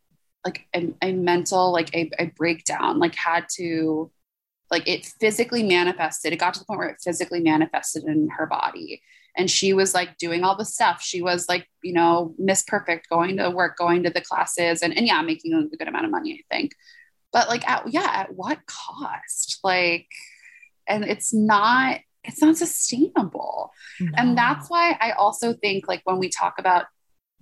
like 0.49 0.67
a, 0.75 1.09
a 1.09 1.13
mental 1.13 1.73
like 1.73 1.95
a, 1.95 2.11
a 2.19 2.27
breakdown 2.37 2.99
like 2.99 3.15
had 3.15 3.45
to 3.57 4.11
like 4.71 4.87
it 4.89 5.07
physically 5.21 5.63
manifested 5.63 6.33
it 6.33 6.39
got 6.39 6.55
to 6.55 6.61
the 6.61 6.67
point 6.67 6.79
where 6.79 6.89
it 6.89 7.01
physically 7.03 7.41
manifested 7.41 8.05
in 8.05 8.29
her 8.29 8.47
body 8.47 9.03
and 9.37 9.49
she 9.49 9.73
was 9.73 9.95
like 9.95 10.19
doing 10.19 10.43
all 10.43 10.57
the 10.57 10.65
stuff. 10.65 11.01
She 11.01 11.23
was 11.23 11.49
like, 11.49 11.69
you 11.81 11.93
know, 11.93 12.35
Miss 12.39 12.65
Perfect, 12.65 13.09
going 13.09 13.37
to 13.37 13.51
work, 13.51 13.79
going 13.79 14.03
to 14.03 14.11
the 14.11 14.21
classes, 14.21 14.83
and, 14.83 14.97
and 14.97 15.07
yeah, 15.07 15.23
making 15.23 15.55
a 15.55 15.77
good 15.77 15.87
amount 15.87 16.07
of 16.07 16.11
money, 16.11 16.45
I 16.45 16.55
think. 16.55 16.73
But 17.33 17.49
like, 17.49 17.67
at, 17.69 17.85
yeah, 17.93 18.11
at 18.13 18.35
what 18.35 18.59
cost? 18.67 19.61
Like, 19.63 20.09
and 20.89 21.05
it's 21.05 21.33
not 21.33 22.01
it's 22.25 22.43
not 22.43 22.57
sustainable 22.57 23.71
no. 24.01 24.11
and 24.17 24.37
that's 24.37 24.69
why 24.69 24.97
i 25.01 25.13
also 25.13 25.53
think 25.53 25.87
like 25.87 26.01
when 26.05 26.19
we 26.19 26.29
talk 26.29 26.55
about 26.59 26.87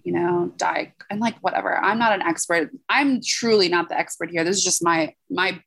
you 0.07 0.13
know 0.13 0.53
diet 0.57 0.93
and 1.11 1.19
like 1.21 1.37
whatever. 1.41 1.77
I'm 1.77 1.99
not 1.99 2.13
an 2.13 2.23
expert. 2.23 2.71
I'm 2.89 3.21
truly 3.27 3.69
not 3.69 3.89
the 3.89 3.99
expert 3.99 4.31
here. 4.31 4.45
This 4.45 4.57
is 4.57 4.65
just 4.65 4.85
my 4.85 5.13
my 5.29 5.61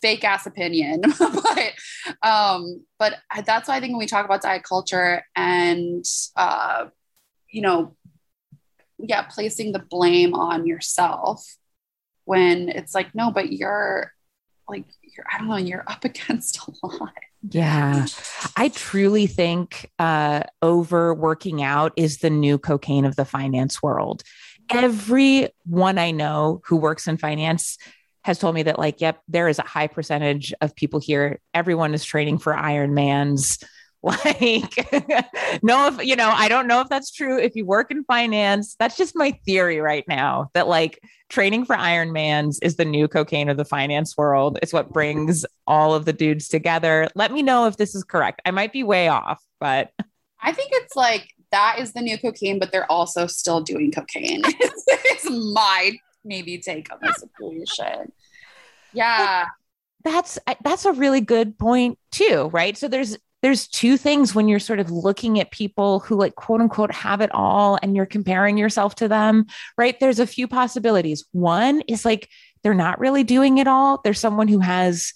fake 0.00 0.24
ass 0.24 0.46
opinion. 0.46 1.02
But 1.18 1.72
um 2.26 2.84
but 2.98 3.16
that's 3.44 3.68
why 3.68 3.76
i 3.76 3.80
think 3.80 3.92
when 3.92 3.98
we 3.98 4.06
talk 4.06 4.24
about 4.24 4.42
diet 4.42 4.62
culture 4.62 5.22
and 5.36 6.04
uh 6.36 6.86
you 7.50 7.60
know 7.60 7.96
yeah 8.98 9.22
placing 9.22 9.72
the 9.72 9.78
blame 9.78 10.34
on 10.34 10.66
yourself 10.66 11.44
when 12.24 12.68
it's 12.68 12.94
like 12.94 13.14
no 13.14 13.30
but 13.30 13.52
you're 13.52 14.12
like 14.68 14.84
you're 15.02 15.26
i 15.32 15.38
don't 15.38 15.48
know 15.48 15.56
you're 15.56 15.84
up 15.86 16.04
against 16.10 16.58
a 16.58 16.86
lot 16.86 17.12
yeah. 17.48 18.06
I 18.56 18.68
truly 18.68 19.26
think 19.26 19.90
uh, 19.98 20.42
over 20.62 21.14
working 21.14 21.62
out 21.62 21.92
is 21.96 22.18
the 22.18 22.30
new 22.30 22.58
cocaine 22.58 23.04
of 23.04 23.16
the 23.16 23.24
finance 23.24 23.82
world. 23.82 24.22
Everyone 24.70 25.98
I 25.98 26.10
know 26.10 26.60
who 26.66 26.76
works 26.76 27.08
in 27.08 27.16
finance 27.16 27.78
has 28.22 28.38
told 28.38 28.54
me 28.54 28.62
that, 28.64 28.78
like, 28.78 29.00
yep, 29.00 29.20
there 29.28 29.48
is 29.48 29.58
a 29.58 29.62
high 29.62 29.86
percentage 29.86 30.52
of 30.60 30.76
people 30.76 31.00
here. 31.00 31.40
Everyone 31.54 31.94
is 31.94 32.04
training 32.04 32.38
for 32.38 32.52
Ironmans 32.52 33.64
like 34.24 34.88
no 35.62 35.88
if 35.88 36.02
you 36.02 36.16
know 36.16 36.30
i 36.34 36.48
don't 36.48 36.66
know 36.66 36.80
if 36.80 36.88
that's 36.88 37.10
true. 37.10 37.38
If 37.38 37.54
you 37.54 37.66
work 37.66 37.90
in 37.90 38.02
finance 38.04 38.74
that's 38.78 38.96
just 38.96 39.14
my 39.14 39.32
theory 39.44 39.78
right 39.78 40.04
now 40.08 40.50
that 40.54 40.68
like 40.68 41.00
training 41.28 41.66
for 41.66 41.76
ironmans 41.76 42.58
is 42.62 42.76
the 42.76 42.84
new 42.84 43.08
cocaine 43.08 43.50
of 43.50 43.56
the 43.58 43.64
finance 43.64 44.16
world. 44.16 44.58
It's 44.62 44.72
what 44.72 44.90
brings 44.90 45.44
all 45.66 45.94
of 45.94 46.06
the 46.06 46.12
dudes 46.14 46.48
together. 46.48 47.08
Let 47.14 47.30
me 47.30 47.42
know 47.42 47.66
if 47.66 47.76
this 47.76 47.94
is 47.94 48.02
correct. 48.02 48.40
I 48.46 48.50
might 48.50 48.72
be 48.72 48.82
way 48.82 49.08
off 49.08 49.42
but 49.58 49.92
i 50.40 50.52
think 50.52 50.70
it's 50.72 50.96
like 50.96 51.28
that 51.50 51.78
is 51.78 51.92
the 51.92 52.00
new 52.00 52.16
cocaine 52.16 52.58
but 52.58 52.72
they're 52.72 52.90
also 52.90 53.26
still 53.26 53.60
doing 53.60 53.90
cocaine. 53.92 54.42
It's 55.12 55.28
my 55.30 55.92
maybe 56.24 56.58
take 56.58 56.90
on 56.92 56.98
the 57.02 57.12
situation 57.12 58.12
yeah. 58.92 59.46
That's 60.02 60.38
that's 60.64 60.84
a 60.84 60.92
really 60.92 61.20
good 61.20 61.58
point 61.58 61.98
too 62.10 62.48
right? 62.52 62.76
So 62.76 62.88
there's 62.88 63.16
there's 63.42 63.68
two 63.68 63.96
things 63.96 64.34
when 64.34 64.48
you're 64.48 64.58
sort 64.58 64.80
of 64.80 64.90
looking 64.90 65.40
at 65.40 65.50
people 65.50 66.00
who 66.00 66.16
like 66.16 66.34
quote 66.34 66.60
unquote 66.60 66.92
have 66.92 67.20
it 67.20 67.30
all 67.32 67.78
and 67.82 67.96
you're 67.96 68.06
comparing 68.06 68.58
yourself 68.58 68.94
to 68.96 69.08
them, 69.08 69.46
right? 69.78 69.98
There's 69.98 70.18
a 70.18 70.26
few 70.26 70.46
possibilities. 70.46 71.24
One 71.32 71.80
is 71.82 72.04
like 72.04 72.28
they're 72.62 72.74
not 72.74 73.00
really 73.00 73.24
doing 73.24 73.58
it 73.58 73.66
all. 73.66 74.00
There's 74.04 74.20
someone 74.20 74.48
who 74.48 74.60
has 74.60 75.14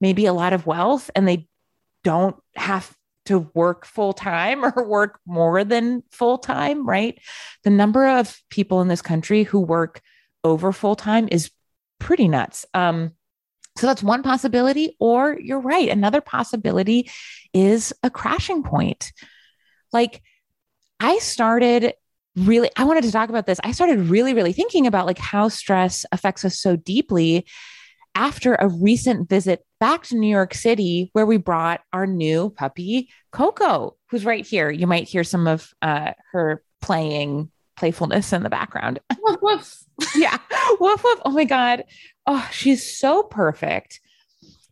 maybe 0.00 0.26
a 0.26 0.32
lot 0.32 0.52
of 0.52 0.66
wealth 0.66 1.10
and 1.16 1.26
they 1.26 1.48
don't 2.04 2.36
have 2.54 2.94
to 3.26 3.50
work 3.54 3.86
full 3.86 4.12
time 4.12 4.64
or 4.76 4.86
work 4.86 5.18
more 5.26 5.64
than 5.64 6.02
full 6.12 6.38
time, 6.38 6.86
right? 6.86 7.18
The 7.64 7.70
number 7.70 8.06
of 8.06 8.38
people 8.50 8.80
in 8.82 8.88
this 8.88 9.02
country 9.02 9.42
who 9.42 9.60
work 9.60 10.00
over 10.44 10.72
full 10.72 10.94
time 10.94 11.28
is 11.32 11.50
pretty 11.98 12.28
nuts. 12.28 12.66
Um, 12.74 13.12
so 13.76 13.86
that's 13.86 14.02
one 14.02 14.22
possibility. 14.22 14.96
Or 15.00 15.38
you're 15.40 15.60
right. 15.60 15.88
Another 15.88 16.20
possibility 16.20 17.10
is 17.52 17.92
a 18.02 18.10
crashing 18.10 18.62
point. 18.62 19.12
Like 19.92 20.22
I 21.00 21.18
started 21.18 21.94
really, 22.36 22.70
I 22.76 22.84
wanted 22.84 23.04
to 23.04 23.12
talk 23.12 23.28
about 23.28 23.46
this. 23.46 23.60
I 23.62 23.72
started 23.72 24.08
really, 24.08 24.34
really 24.34 24.52
thinking 24.52 24.86
about 24.86 25.06
like 25.06 25.18
how 25.18 25.48
stress 25.48 26.04
affects 26.12 26.44
us 26.44 26.58
so 26.58 26.76
deeply 26.76 27.46
after 28.14 28.54
a 28.54 28.68
recent 28.68 29.28
visit 29.28 29.64
back 29.80 30.04
to 30.04 30.16
New 30.16 30.28
York 30.28 30.54
City, 30.54 31.10
where 31.12 31.26
we 31.26 31.36
brought 31.36 31.80
our 31.92 32.06
new 32.06 32.50
puppy, 32.50 33.10
Coco, 33.32 33.96
who's 34.08 34.24
right 34.24 34.46
here. 34.46 34.70
You 34.70 34.86
might 34.86 35.08
hear 35.08 35.24
some 35.24 35.48
of 35.48 35.72
uh, 35.82 36.12
her 36.30 36.62
playing 36.80 37.50
playfulness 37.76 38.32
in 38.32 38.44
the 38.44 38.50
background. 38.50 39.00
Woof, 39.20 39.42
woof. 39.42 39.83
yeah. 40.16 40.38
Woof, 40.80 41.02
woof. 41.04 41.20
Oh 41.24 41.30
my 41.30 41.44
God. 41.44 41.84
Oh, 42.26 42.48
she's 42.52 42.98
so 42.98 43.22
perfect. 43.22 44.00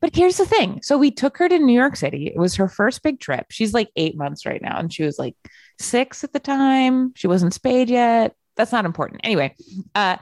But 0.01 0.17
here's 0.17 0.37
the 0.37 0.47
thing. 0.47 0.81
So 0.83 0.99
we 0.99 1.13
took 1.13 1.37
her 1.37 1.49
to 1.49 1.59
New 1.59 1.79
York 1.79 1.95
City. 1.97 2.27
It 2.35 2.39
was 2.39 2.57
her 2.57 2.69
first 2.69 3.03
big 3.03 3.21
trip. 3.21 3.47
She's 3.51 3.73
like 3.73 3.89
eight 3.95 4.17
months 4.17 4.45
right 4.45 4.61
now. 4.61 4.79
And 4.79 4.93
she 4.93 5.05
was 5.05 5.19
like 5.19 5.37
six 5.79 6.25
at 6.25 6.33
the 6.33 6.41
time. 6.41 7.13
She 7.15 7.29
wasn't 7.29 7.55
spayed 7.55 7.89
yet. 7.89 8.35
That's 8.57 8.73
not 8.73 8.85
important. 8.85 9.21
Anyway, 9.23 9.55
uh, 9.95 10.17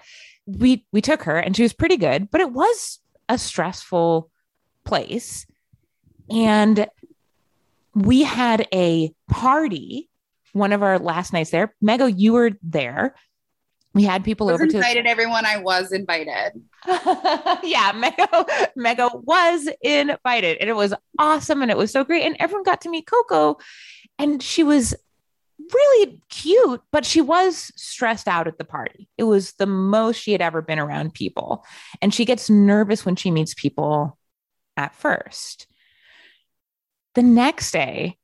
we 0.47 0.85
we 0.93 1.01
took 1.01 1.23
her 1.23 1.39
and 1.39 1.57
she 1.57 1.63
was 1.63 1.73
pretty 1.73 1.97
good, 1.97 2.31
but 2.31 2.41
it 2.41 2.53
was 2.53 2.99
a 3.29 3.39
stressful 3.39 4.31
place. 4.85 5.47
And 6.29 6.87
we 7.95 8.23
had 8.23 8.69
a 8.73 9.13
party 9.29 10.11
one 10.53 10.73
of 10.73 10.83
our 10.83 10.99
last 10.99 11.33
nights 11.33 11.51
there. 11.51 11.75
Mego, 11.83 12.13
you 12.15 12.33
were 12.33 12.53
there. 12.63 13.15
We 13.93 14.05
had 14.05 14.23
people 14.23 14.51
over 14.51 14.67
to 14.67 14.77
invited 14.77 15.07
everyone. 15.07 15.45
I 15.45 15.59
was 15.59 15.91
invited. 15.91 16.53
yeah, 16.87 17.93
Mego, 17.93 18.49
Mego 18.79 19.25
was 19.25 19.69
invited, 19.83 20.59
and 20.59 20.71
it 20.71 20.77
was 20.77 20.95
awesome, 21.19 21.61
and 21.63 21.71
it 21.71 21.77
was 21.77 21.91
so 21.91 22.05
great, 22.05 22.23
and 22.23 22.37
everyone 22.39 22.63
got 22.63 22.83
to 22.83 22.91
meet 22.91 23.07
Coco, 23.07 23.59
and 24.19 24.41
she 24.43 24.63
was 24.63 24.95
really 25.73 26.21
cute, 26.29 26.81
but 26.93 27.05
she 27.05 27.21
was 27.21 27.73
stressed 27.77 28.29
out 28.29 28.47
at 28.47 28.59
the 28.59 28.65
party. 28.65 29.09
It 29.19 29.25
was 29.25 29.53
the 29.53 29.67
most 29.67 30.17
she 30.17 30.33
had 30.33 30.41
ever 30.41 30.63
been 30.63 30.79
around 30.79 31.15
people, 31.15 31.65
and 32.01 32.15
she 32.15 32.25
gets 32.25 32.49
nervous 32.49 33.05
when 33.05 33.17
she 33.17 33.31
meets 33.33 33.55
people 33.55 34.17
at 34.77 34.95
first. 34.95 35.67
The 37.17 37.23
next 37.23 37.73
day, 37.73 38.17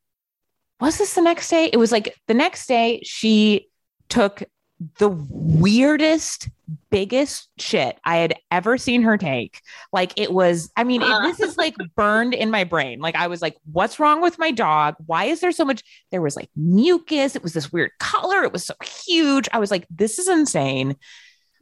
was 0.79 0.97
this 0.97 1.13
the 1.13 1.21
next 1.21 1.49
day? 1.49 1.69
It 1.71 1.77
was 1.77 1.91
like 1.91 2.15
the 2.27 2.33
next 2.33 2.67
day 2.67 3.01
she 3.03 3.67
took 4.09 4.43
the 4.99 5.09
weirdest, 5.09 6.49
biggest 6.89 7.49
shit 7.57 7.97
I 8.03 8.17
had 8.17 8.35
ever 8.51 8.77
seen 8.77 9.01
her 9.01 9.17
take. 9.17 9.61
Like 9.91 10.13
it 10.17 10.31
was, 10.31 10.71
I 10.77 10.83
mean, 10.83 11.01
it, 11.01 11.21
this 11.23 11.39
is 11.39 11.57
like 11.57 11.75
burned 11.95 12.33
in 12.33 12.51
my 12.51 12.63
brain. 12.63 12.99
Like 12.99 13.15
I 13.15 13.27
was 13.27 13.41
like, 13.41 13.55
what's 13.71 13.99
wrong 13.99 14.21
with 14.21 14.37
my 14.37 14.51
dog? 14.51 14.95
Why 15.05 15.25
is 15.25 15.39
there 15.39 15.51
so 15.51 15.65
much? 15.65 15.83
There 16.11 16.21
was 16.21 16.35
like 16.35 16.49
mucus. 16.55 17.35
It 17.35 17.43
was 17.43 17.53
this 17.53 17.71
weird 17.71 17.91
color. 17.99 18.43
It 18.43 18.53
was 18.53 18.65
so 18.65 18.75
huge. 18.83 19.49
I 19.51 19.59
was 19.59 19.71
like, 19.71 19.87
this 19.89 20.19
is 20.19 20.27
insane. 20.27 20.95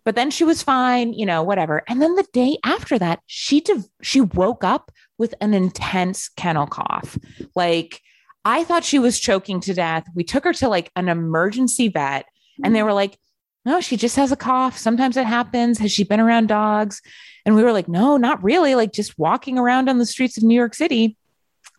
But 0.04 0.16
then 0.16 0.30
she 0.30 0.44
was 0.44 0.62
fine, 0.62 1.14
you 1.14 1.26
know, 1.26 1.42
whatever. 1.42 1.84
And 1.88 2.02
then 2.02 2.16
the 2.16 2.28
day 2.32 2.58
after 2.64 3.00
that, 3.00 3.22
she 3.26 3.62
div- 3.62 3.90
she 4.02 4.22
woke 4.22 4.64
up 4.64 4.92
with 5.18 5.34
an 5.42 5.54
intense 5.54 6.30
kennel 6.30 6.68
cough. 6.68 7.18
Like 7.56 8.02
I 8.44 8.64
thought 8.64 8.84
she 8.84 9.00
was 9.00 9.20
choking 9.20 9.60
to 9.62 9.74
death. 9.74 10.06
We 10.14 10.24
took 10.24 10.44
her 10.44 10.54
to 10.54 10.70
like 10.70 10.92
an 10.96 11.10
emergency 11.10 11.88
vet 11.88 12.26
and 12.64 12.76
they 12.76 12.80
mm. 12.80 12.86
were 12.86 12.94
like, 12.94 13.18
no, 13.66 13.82
she 13.82 13.98
just 13.98 14.16
has 14.16 14.32
a 14.32 14.36
cough. 14.36 14.78
Sometimes 14.78 15.18
it 15.18 15.26
happens. 15.26 15.80
Has 15.80 15.92
she 15.92 16.04
been 16.04 16.20
around 16.20 16.48
dogs? 16.48 17.02
And 17.46 17.56
we 17.56 17.64
were 17.64 17.72
like, 17.72 17.88
no, 17.88 18.18
not 18.18 18.44
really. 18.44 18.76
Like 18.76 18.92
just 18.92 19.18
walking 19.18 19.58
around 19.58 19.90
on 19.90 19.98
the 19.98 20.06
streets 20.06 20.38
of 20.38 20.44
New 20.44 20.56
York 20.56 20.76
City. 20.76 21.18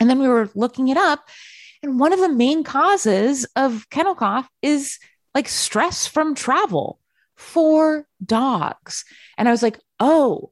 And 0.00 0.10
then 0.10 0.18
we 0.18 0.28
were 0.28 0.50
looking 0.54 0.88
it 0.88 0.96
up. 0.96 1.28
And 1.82 2.00
one 2.00 2.12
of 2.12 2.20
the 2.20 2.28
main 2.28 2.64
causes 2.64 3.46
of 3.54 3.88
kennel 3.90 4.14
cough 4.14 4.48
is 4.62 4.98
like 5.34 5.48
stress 5.48 6.06
from 6.06 6.34
travel 6.34 6.98
for 7.36 8.06
dogs. 8.24 9.04
And 9.38 9.48
I 9.48 9.52
was 9.52 9.62
like, 9.62 9.78
oh, 10.00 10.50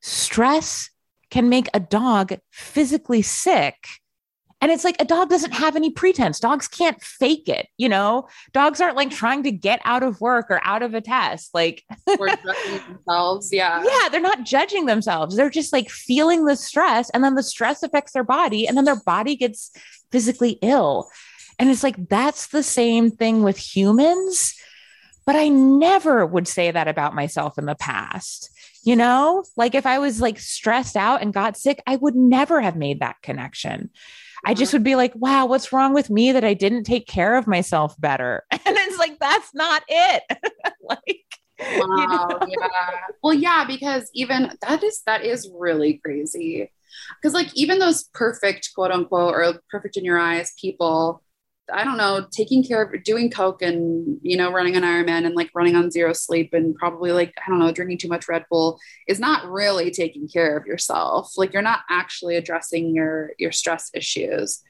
stress 0.00 0.90
can 1.30 1.48
make 1.48 1.68
a 1.74 1.80
dog 1.80 2.34
physically 2.50 3.22
sick 3.22 3.86
and 4.60 4.72
it's 4.72 4.84
like 4.84 4.96
a 5.00 5.04
dog 5.04 5.28
doesn't 5.28 5.52
have 5.52 5.76
any 5.76 5.90
pretense. 5.90 6.40
Dogs 6.40 6.66
can't 6.66 7.00
fake 7.00 7.48
it, 7.48 7.68
you 7.76 7.88
know? 7.88 8.28
Dogs 8.52 8.80
aren't 8.80 8.96
like 8.96 9.10
trying 9.10 9.44
to 9.44 9.52
get 9.52 9.80
out 9.84 10.02
of 10.02 10.20
work 10.20 10.46
or 10.50 10.60
out 10.64 10.82
of 10.82 10.94
a 10.94 11.00
test. 11.00 11.54
Like 11.54 11.84
themselves. 12.06 13.52
Yeah. 13.52 13.84
Yeah. 13.84 14.08
They're 14.08 14.20
not 14.20 14.44
judging 14.44 14.86
themselves. 14.86 15.36
They're 15.36 15.50
just 15.50 15.72
like 15.72 15.88
feeling 15.90 16.44
the 16.44 16.56
stress. 16.56 17.08
And 17.10 17.22
then 17.22 17.36
the 17.36 17.42
stress 17.42 17.84
affects 17.84 18.12
their 18.12 18.24
body. 18.24 18.66
And 18.66 18.76
then 18.76 18.84
their 18.84 19.00
body 19.00 19.36
gets 19.36 19.70
physically 20.10 20.58
ill. 20.60 21.08
And 21.60 21.70
it's 21.70 21.84
like 21.84 22.08
that's 22.08 22.48
the 22.48 22.64
same 22.64 23.12
thing 23.12 23.44
with 23.44 23.58
humans. 23.58 24.54
But 25.24 25.36
I 25.36 25.48
never 25.48 26.26
would 26.26 26.48
say 26.48 26.70
that 26.70 26.88
about 26.88 27.14
myself 27.14 27.58
in 27.58 27.66
the 27.66 27.76
past. 27.76 28.50
You 28.82 28.96
know, 28.96 29.44
like 29.56 29.74
if 29.74 29.86
I 29.86 29.98
was 29.98 30.20
like 30.20 30.38
stressed 30.38 30.96
out 30.96 31.20
and 31.20 31.32
got 31.32 31.56
sick, 31.56 31.80
I 31.86 31.96
would 31.96 32.16
never 32.16 32.60
have 32.60 32.76
made 32.76 33.00
that 33.00 33.16
connection. 33.22 33.90
I 34.44 34.54
just 34.54 34.70
mm-hmm. 34.70 34.76
would 34.76 34.84
be 34.84 34.96
like, 34.96 35.12
wow, 35.14 35.46
what's 35.46 35.72
wrong 35.72 35.94
with 35.94 36.10
me 36.10 36.32
that 36.32 36.44
I 36.44 36.54
didn't 36.54 36.84
take 36.84 37.06
care 37.06 37.36
of 37.36 37.46
myself 37.46 37.98
better? 38.00 38.44
And 38.52 38.76
it's 38.76 38.98
like, 38.98 39.18
that's 39.18 39.54
not 39.54 39.82
it. 39.88 40.22
like, 40.82 41.24
wow, 41.58 41.78
you 41.80 41.86
know? 41.86 42.40
yeah. 42.48 42.90
Well, 43.22 43.34
yeah, 43.34 43.64
because 43.64 44.10
even 44.14 44.52
that 44.60 44.82
is 44.82 45.02
that 45.06 45.24
is 45.24 45.50
really 45.56 46.00
crazy. 46.04 46.70
Because 47.20 47.32
like 47.34 47.48
even 47.54 47.78
those 47.78 48.04
perfect 48.14 48.70
quote 48.74 48.90
unquote 48.90 49.34
or 49.34 49.60
perfect 49.70 49.96
in 49.96 50.04
your 50.04 50.18
eyes 50.18 50.52
people, 50.60 51.22
I 51.72 51.84
don't 51.84 51.96
know, 51.96 52.26
taking 52.30 52.64
care 52.64 52.82
of 52.82 53.02
doing 53.02 53.30
coke 53.30 53.62
and 53.62 54.18
you 54.22 54.36
know 54.36 54.50
running 54.50 54.76
an 54.76 54.82
Ironman 54.82 55.26
and 55.26 55.34
like 55.34 55.50
running 55.54 55.76
on 55.76 55.90
zero 55.90 56.12
sleep 56.12 56.54
and 56.54 56.74
probably 56.74 57.12
like 57.12 57.34
I 57.44 57.50
don't 57.50 57.58
know 57.58 57.72
drinking 57.72 57.98
too 57.98 58.08
much 58.08 58.28
Red 58.28 58.46
Bull 58.50 58.78
is 59.06 59.20
not 59.20 59.46
really 59.50 59.90
taking 59.90 60.28
care 60.28 60.56
of 60.56 60.66
yourself. 60.66 61.32
Like 61.36 61.52
you're 61.52 61.62
not 61.62 61.80
actually 61.90 62.36
addressing 62.36 62.94
your 62.94 63.32
your 63.38 63.52
stress 63.52 63.90
issues. 63.94 64.62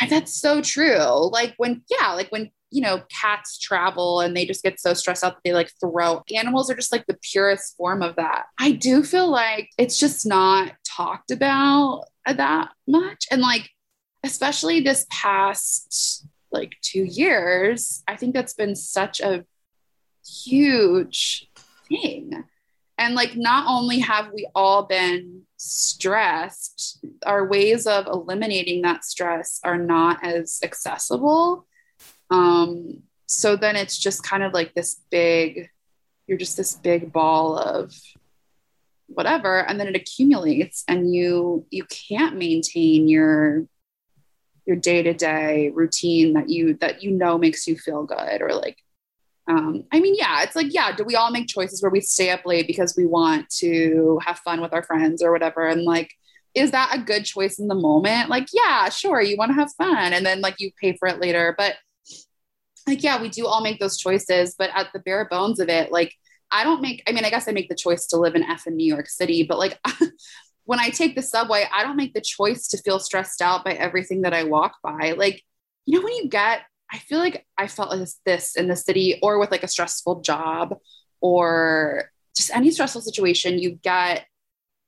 And 0.00 0.10
that's 0.10 0.34
so 0.34 0.60
true. 0.60 1.30
Like 1.30 1.54
when 1.56 1.82
yeah, 1.88 2.12
like 2.12 2.30
when 2.30 2.50
you 2.70 2.82
know 2.82 3.02
cats 3.10 3.58
travel 3.58 4.20
and 4.20 4.36
they 4.36 4.46
just 4.46 4.62
get 4.62 4.80
so 4.80 4.94
stressed 4.94 5.24
out 5.24 5.34
that 5.34 5.40
they 5.44 5.52
like 5.52 5.70
throw. 5.80 6.22
Animals 6.34 6.70
are 6.70 6.74
just 6.74 6.92
like 6.92 7.06
the 7.06 7.18
purest 7.22 7.76
form 7.76 8.02
of 8.02 8.16
that. 8.16 8.46
I 8.58 8.72
do 8.72 9.02
feel 9.02 9.28
like 9.28 9.70
it's 9.78 9.98
just 9.98 10.26
not 10.26 10.72
talked 10.84 11.30
about 11.30 12.04
that 12.26 12.70
much 12.86 13.26
and 13.30 13.42
like 13.42 13.68
especially 14.24 14.80
this 14.80 15.06
past 15.10 16.26
like 16.54 16.72
two 16.80 17.04
years, 17.04 18.02
I 18.08 18.16
think 18.16 18.34
that's 18.34 18.54
been 18.54 18.74
such 18.74 19.20
a 19.20 19.44
huge 20.26 21.50
thing. 21.88 22.44
And 22.96 23.14
like, 23.14 23.36
not 23.36 23.66
only 23.68 23.98
have 23.98 24.30
we 24.32 24.48
all 24.54 24.84
been 24.84 25.42
stressed, 25.58 27.04
our 27.26 27.46
ways 27.46 27.86
of 27.86 28.06
eliminating 28.06 28.82
that 28.82 29.04
stress 29.04 29.60
are 29.64 29.78
not 29.78 30.24
as 30.24 30.60
accessible. 30.62 31.66
Um, 32.30 33.02
so 33.26 33.56
then 33.56 33.76
it's 33.76 33.98
just 33.98 34.22
kind 34.22 34.42
of 34.42 34.54
like 34.54 34.74
this 34.74 35.00
big, 35.10 35.68
you're 36.26 36.38
just 36.38 36.56
this 36.56 36.74
big 36.74 37.12
ball 37.12 37.58
of 37.58 37.92
whatever 39.06 39.60
and 39.60 39.78
then 39.78 39.86
it 39.86 39.96
accumulates 39.96 40.84
and 40.88 41.14
you 41.14 41.66
you 41.70 41.84
can't 41.84 42.36
maintain 42.36 43.06
your 43.06 43.66
your 44.66 44.76
day-to-day 44.76 45.70
routine 45.74 46.32
that 46.34 46.48
you 46.48 46.74
that 46.80 47.02
you 47.02 47.10
know 47.10 47.36
makes 47.36 47.66
you 47.66 47.76
feel 47.76 48.04
good 48.04 48.40
or 48.40 48.54
like 48.54 48.78
um, 49.46 49.84
I 49.92 50.00
mean, 50.00 50.14
yeah, 50.16 50.42
it's 50.42 50.56
like, 50.56 50.72
yeah, 50.72 50.94
do 50.96 51.04
we 51.04 51.16
all 51.16 51.30
make 51.30 51.48
choices 51.48 51.82
where 51.82 51.90
we 51.90 52.00
stay 52.00 52.30
up 52.30 52.46
late 52.46 52.66
because 52.66 52.96
we 52.96 53.04
want 53.04 53.50
to 53.58 54.18
have 54.24 54.38
fun 54.38 54.60
with 54.60 54.72
our 54.72 54.82
friends 54.82 55.22
or 55.22 55.32
whatever? 55.32 55.66
And 55.66 55.82
like, 55.82 56.14
is 56.54 56.70
that 56.70 56.94
a 56.94 57.02
good 57.02 57.24
choice 57.24 57.58
in 57.58 57.68
the 57.68 57.74
moment? 57.74 58.30
Like, 58.30 58.48
yeah, 58.52 58.88
sure, 58.88 59.20
you 59.20 59.36
want 59.36 59.50
to 59.50 59.56
have 59.56 59.72
fun. 59.76 60.12
And 60.12 60.24
then 60.24 60.40
like 60.40 60.60
you 60.60 60.70
pay 60.80 60.96
for 60.96 61.08
it 61.08 61.20
later. 61.20 61.54
But 61.58 61.74
like, 62.86 63.02
yeah, 63.02 63.20
we 63.20 63.28
do 63.28 63.46
all 63.46 63.62
make 63.62 63.80
those 63.80 63.98
choices. 63.98 64.54
But 64.58 64.70
at 64.74 64.88
the 64.92 65.00
bare 65.00 65.26
bones 65.26 65.60
of 65.60 65.68
it, 65.68 65.92
like, 65.92 66.14
I 66.50 66.64
don't 66.64 66.80
make, 66.80 67.02
I 67.06 67.12
mean, 67.12 67.24
I 67.24 67.30
guess 67.30 67.48
I 67.48 67.52
make 67.52 67.68
the 67.68 67.74
choice 67.74 68.06
to 68.08 68.16
live 68.16 68.36
in 68.36 68.44
F 68.44 68.66
in 68.66 68.76
New 68.76 68.86
York 68.86 69.08
City, 69.08 69.42
but 69.42 69.58
like, 69.58 69.78
when 70.64 70.80
I 70.80 70.90
take 70.90 71.14
the 71.14 71.22
subway, 71.22 71.66
I 71.72 71.82
don't 71.82 71.96
make 71.96 72.14
the 72.14 72.20
choice 72.20 72.68
to 72.68 72.78
feel 72.78 72.98
stressed 72.98 73.42
out 73.42 73.64
by 73.64 73.72
everything 73.72 74.22
that 74.22 74.34
I 74.34 74.44
walk 74.44 74.76
by. 74.82 75.14
Like, 75.16 75.42
you 75.86 75.98
know, 75.98 76.04
when 76.04 76.14
you 76.14 76.28
get, 76.28 76.60
I 76.90 76.98
feel 76.98 77.18
like 77.18 77.46
I 77.58 77.66
felt 77.66 77.90
like 77.90 78.08
this 78.24 78.56
in 78.56 78.68
the 78.68 78.76
city 78.76 79.18
or 79.22 79.38
with 79.38 79.50
like 79.50 79.62
a 79.62 79.68
stressful 79.68 80.20
job 80.20 80.76
or 81.20 82.10
just 82.36 82.50
any 82.54 82.70
stressful 82.70 83.02
situation, 83.02 83.58
you 83.58 83.72
get 83.82 84.26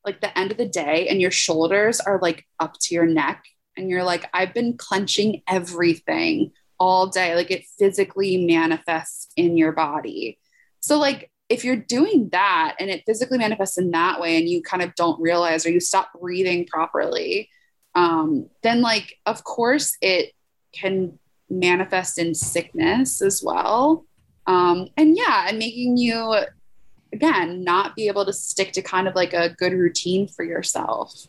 like 0.05 0.21
the 0.21 0.37
end 0.39 0.51
of 0.51 0.57
the 0.57 0.69
day 0.69 1.09
and 1.09 1.21
your 1.21 1.31
shoulders 1.31 2.01
are 2.01 2.19
like 2.23 2.47
up 2.61 2.77
to 2.81 2.95
your 2.95 3.07
neck 3.07 3.45
and 3.77 3.91
you're 3.91 4.05
like, 4.05 4.29
I've 4.33 4.55
been 4.55 4.77
clenching 4.77 5.43
everything 5.49 6.53
all 6.79 7.09
day. 7.09 7.35
Like 7.35 7.51
it 7.51 7.65
physically 7.79 8.47
manifests 8.47 9.29
in 9.37 9.57
your 9.57 9.73
body. 9.73 10.39
So, 10.81 10.99
like, 10.99 11.31
if 11.49 11.65
you're 11.65 11.77
doing 11.77 12.29
that 12.33 12.77
and 12.81 12.91
it 12.91 13.05
physically 13.07 13.39
manifests 13.39 13.79
in 13.79 13.93
that 13.93 14.21
way 14.21 14.37
and 14.37 14.49
you 14.49 14.63
kind 14.63 14.83
of 14.83 14.95
don't 14.97 15.21
realize 15.21 15.65
or 15.65 15.71
you 15.71 15.81
stop 15.81 16.11
breathing 16.21 16.67
properly 16.67 17.49
um, 17.97 18.49
then 18.63 18.83
like 18.83 19.19
of 19.25 19.43
course 19.43 19.97
it 20.01 20.33
can 20.73 21.19
manifest 21.49 22.19
in 22.19 22.35
sickness 22.35 23.23
as 23.23 23.43
well. 23.43 24.05
Um, 24.47 24.89
and 24.97 25.17
yeah 25.17 25.47
and 25.49 25.59
making 25.59 25.97
you 25.97 26.37
again 27.13 27.65
not 27.65 27.97
be 27.97 28.07
able 28.07 28.25
to 28.27 28.33
stick 28.33 28.73
to 28.73 28.83
kind 28.83 29.09
of 29.09 29.17
like 29.17 29.33
a 29.33 29.49
good 29.51 29.73
routine 29.73 30.29
for 30.29 30.45
yourself. 30.45 31.27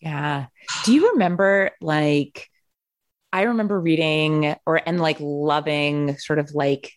Yeah. 0.00 0.46
Do 0.84 0.92
you 0.92 1.12
remember 1.12 1.70
like 1.80 2.48
i 3.32 3.42
remember 3.42 3.80
reading 3.80 4.54
or 4.64 4.80
and 4.86 5.00
like 5.00 5.16
loving 5.18 6.16
sort 6.18 6.38
of 6.38 6.54
like 6.54 6.92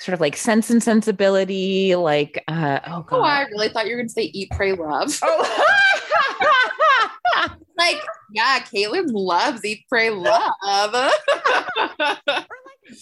sort 0.00 0.14
of 0.14 0.20
like 0.20 0.36
sense 0.36 0.70
and 0.70 0.82
sensibility, 0.82 1.94
like 1.94 2.42
uh, 2.48 2.80
oh 2.86 3.02
god. 3.02 3.16
Oh, 3.18 3.22
I 3.22 3.42
really 3.50 3.68
thought 3.68 3.86
you 3.86 3.92
were 3.92 4.02
gonna 4.02 4.08
say 4.08 4.24
eat, 4.24 4.50
pray, 4.50 4.72
love. 4.72 5.18
Oh. 7.36 7.48
like, 7.78 8.00
yeah, 8.32 8.60
Caitlin 8.60 9.06
loves 9.12 9.64
eat, 9.64 9.84
pray, 9.88 10.10
love. 10.10 10.52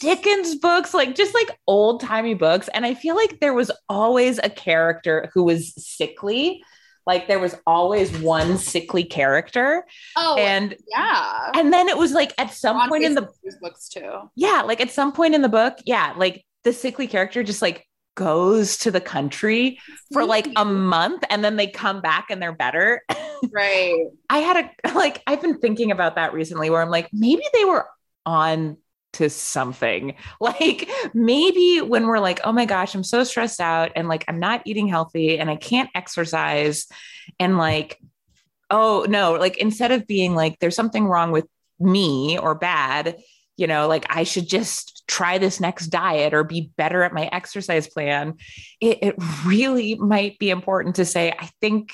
Dickens 0.00 0.54
books, 0.56 0.94
like 0.94 1.14
just 1.14 1.34
like 1.34 1.58
old 1.66 2.00
timey 2.00 2.34
books. 2.34 2.68
And 2.72 2.86
I 2.86 2.94
feel 2.94 3.14
like 3.16 3.40
there 3.40 3.52
was 3.52 3.70
always 3.88 4.38
a 4.38 4.48
character 4.48 5.30
who 5.34 5.44
was 5.44 5.74
sickly. 5.74 6.62
Like 7.06 7.26
there 7.26 7.40
was 7.40 7.56
always 7.66 8.16
one 8.20 8.58
sickly 8.58 9.04
character. 9.04 9.84
Oh, 10.16 10.36
and 10.38 10.76
yeah. 10.88 11.50
And 11.54 11.72
then 11.72 11.88
it 11.88 11.98
was 11.98 12.12
like 12.12 12.32
at 12.38 12.52
some 12.52 12.76
On 12.76 12.88
point 12.88 13.04
in 13.04 13.14
the 13.14 13.28
books 13.60 13.88
too. 13.88 14.30
Yeah, 14.36 14.62
like 14.62 14.80
at 14.80 14.90
some 14.90 15.12
point 15.12 15.34
in 15.34 15.42
the 15.42 15.48
book, 15.48 15.78
yeah, 15.84 16.14
like 16.16 16.44
the 16.64 16.72
sickly 16.72 17.06
character 17.06 17.42
just 17.42 17.62
like 17.62 17.86
goes 18.14 18.76
to 18.78 18.90
the 18.90 19.00
country 19.00 19.78
for 20.12 20.24
like 20.24 20.46
a 20.56 20.64
month 20.64 21.24
and 21.30 21.42
then 21.42 21.56
they 21.56 21.66
come 21.66 22.00
back 22.00 22.26
and 22.30 22.42
they're 22.42 22.52
better. 22.52 23.02
Right. 23.52 24.06
I 24.30 24.38
had 24.38 24.70
a 24.84 24.94
like 24.94 25.20
I've 25.26 25.42
been 25.42 25.58
thinking 25.58 25.90
about 25.90 26.14
that 26.14 26.32
recently 26.32 26.70
where 26.70 26.80
I'm 26.80 26.90
like 26.90 27.08
maybe 27.12 27.42
they 27.52 27.64
were 27.64 27.88
on 28.24 28.76
to 29.14 29.28
something. 29.28 30.14
Like 30.40 30.88
maybe 31.12 31.80
when 31.80 32.06
we're 32.06 32.20
like, 32.20 32.40
"Oh 32.44 32.52
my 32.52 32.66
gosh, 32.66 32.94
I'm 32.94 33.02
so 33.02 33.24
stressed 33.24 33.60
out 33.60 33.90
and 33.96 34.06
like 34.08 34.24
I'm 34.28 34.38
not 34.38 34.62
eating 34.64 34.86
healthy 34.86 35.40
and 35.40 35.50
I 35.50 35.56
can't 35.56 35.90
exercise." 35.94 36.86
And 37.40 37.58
like, 37.58 37.98
"Oh, 38.70 39.06
no, 39.08 39.32
like 39.32 39.56
instead 39.58 39.90
of 39.90 40.06
being 40.06 40.36
like 40.36 40.60
there's 40.60 40.76
something 40.76 41.06
wrong 41.06 41.32
with 41.32 41.46
me 41.80 42.38
or 42.38 42.54
bad, 42.54 43.16
you 43.62 43.68
know, 43.68 43.86
like 43.86 44.04
I 44.10 44.24
should 44.24 44.48
just 44.48 45.04
try 45.06 45.38
this 45.38 45.60
next 45.60 45.86
diet 45.86 46.34
or 46.34 46.42
be 46.42 46.72
better 46.76 47.04
at 47.04 47.12
my 47.12 47.28
exercise 47.30 47.86
plan, 47.86 48.34
it, 48.80 48.98
it 49.02 49.14
really 49.46 49.94
might 49.94 50.36
be 50.40 50.50
important 50.50 50.96
to 50.96 51.04
say, 51.04 51.32
I 51.38 51.48
think 51.60 51.92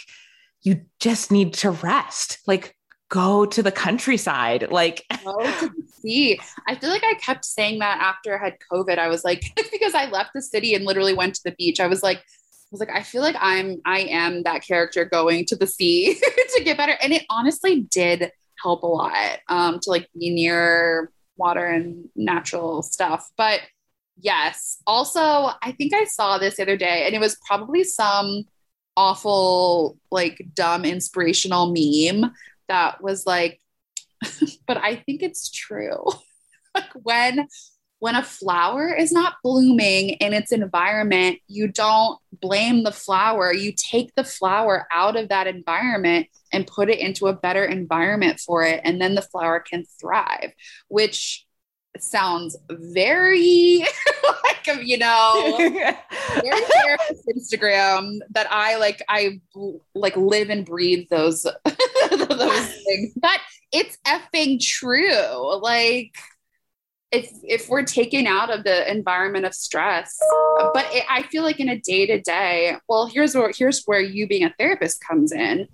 you 0.63 0.87
just 0.99 1.31
need 1.31 1.53
to 1.55 1.71
rest. 1.71 2.39
Like, 2.47 2.75
go 3.11 3.45
to 3.45 3.63
the 3.63 3.71
countryside. 3.71 4.71
Like, 4.71 5.05
go 5.23 5.43
to 5.43 5.69
the 5.69 5.89
sea. 6.01 6.41
I 6.67 6.75
feel 6.75 6.89
like 6.89 7.05
I 7.05 7.13
kept 7.21 7.45
saying 7.45 7.81
that 7.81 8.01
after 8.01 8.35
I 8.35 8.43
had 8.43 8.57
COVID. 8.73 8.97
I 8.99 9.09
was 9.09 9.23
like, 9.23 9.45
because 9.71 9.95
I 9.95 10.09
left 10.09 10.31
the 10.35 10.41
city 10.41 10.75
and 10.75 10.87
literally 10.87 11.13
went 11.13 11.35
to 11.35 11.43
the 11.45 11.55
beach. 11.59 11.81
I 11.81 11.87
was 11.87 12.03
like, 12.03 12.17
I 12.17 12.71
was 12.71 12.81
like, 12.81 12.91
I 12.95 13.03
feel 13.03 13.21
like 13.21 13.37
I'm, 13.39 13.83
I 13.85 14.01
am 14.05 14.45
that 14.45 14.63
character 14.67 15.05
going 15.05 15.45
to 15.49 15.57
the 15.57 15.67
sea 15.67 16.15
to 16.57 16.65
get 16.65 16.79
better. 16.79 16.97
And 17.03 17.13
it 17.13 17.27
honestly 17.29 17.83
did 17.83 18.33
help 18.63 18.85
a 18.85 18.87
lot 18.87 19.39
um, 19.49 19.81
to 19.81 19.91
like 19.91 20.09
be 20.19 20.31
near 20.31 21.11
water 21.39 21.65
and 21.65 22.09
natural 22.17 22.83
stuff. 22.83 23.31
But 23.37 23.61
yes, 24.21 24.79
also, 24.87 25.21
I 25.21 25.73
think 25.77 25.95
I 25.95 26.05
saw 26.05 26.39
this 26.39 26.57
the 26.57 26.63
other 26.63 26.77
day, 26.77 27.05
and 27.07 27.15
it 27.15 27.21
was 27.21 27.39
probably 27.47 27.85
some 27.85 28.45
awful, 28.97 29.99
like, 30.11 30.45
dumb 30.55 30.85
inspirational 30.85 31.73
meme 31.73 32.33
that 32.69 33.03
was 33.03 33.25
like, 33.27 33.61
but 34.67 34.77
I 34.77 34.97
think 34.97 35.23
it's 35.23 35.51
true. 35.51 36.05
like, 36.75 36.91
when 36.95 37.47
when 38.01 38.15
a 38.15 38.23
flower 38.23 38.95
is 38.95 39.11
not 39.11 39.37
blooming 39.43 40.11
in 40.11 40.33
its 40.33 40.53
environment, 40.53 41.39
you 41.49 41.69
don't 41.69 42.19
blame 42.41 42.85
the 42.85 42.93
flower. 42.93 43.53
You 43.53 43.73
take 43.73 44.15
the 44.15 44.25
flower 44.25 44.87
out 44.93 45.17
of 45.17 45.31
that 45.31 45.47
environment 45.47 46.29
and 46.53 46.67
put 46.67 46.89
it 46.89 47.01
into 47.01 47.27
a 47.27 47.33
better 47.33 47.65
environment 47.65 48.39
for 48.41 48.63
it. 48.63 48.81
And 48.85 49.01
then 49.01 49.15
the 49.15 49.23
flower 49.23 49.59
can 49.59 49.85
thrive, 50.01 50.53
which 50.89 51.45
sounds 51.99 52.57
very 52.71 53.85
like, 54.45 54.69
um, 54.69 54.83
you 54.85 54.99
know, 54.99 55.57
very 55.59 56.99
Instagram 57.37 58.19
that 58.31 58.47
I 58.51 58.77
like, 58.77 59.03
I 59.09 59.41
like 59.97 60.17
live 60.17 60.51
and 60.51 60.65
breathe 60.65 61.09
those, 61.11 61.43
those 62.11 62.69
things. 62.85 63.13
But 63.17 63.41
it's 63.73 63.99
effing 64.07 64.61
true. 64.61 65.61
Like, 65.61 66.15
if 67.11 67.31
if 67.43 67.69
we're 67.69 67.85
taken 67.85 68.27
out 68.27 68.51
of 68.51 68.65
the 68.65 68.91
environment 68.91 69.47
of 69.47 69.55
stress 69.55 70.19
but 70.75 70.87
it, 70.93 71.05
i 71.09 71.23
feel 71.23 71.43
like 71.43 71.61
in 71.61 71.69
a 71.69 71.79
day 71.79 72.07
to 72.07 72.21
day 72.21 72.77
well 72.89 73.07
here's 73.07 73.35
where 73.35 73.51
here's 73.57 73.85
where 73.85 74.01
you 74.01 74.27
being 74.27 74.45
a 74.45 74.55
therapist 74.59 75.03
comes 75.03 75.33
in 75.33 75.67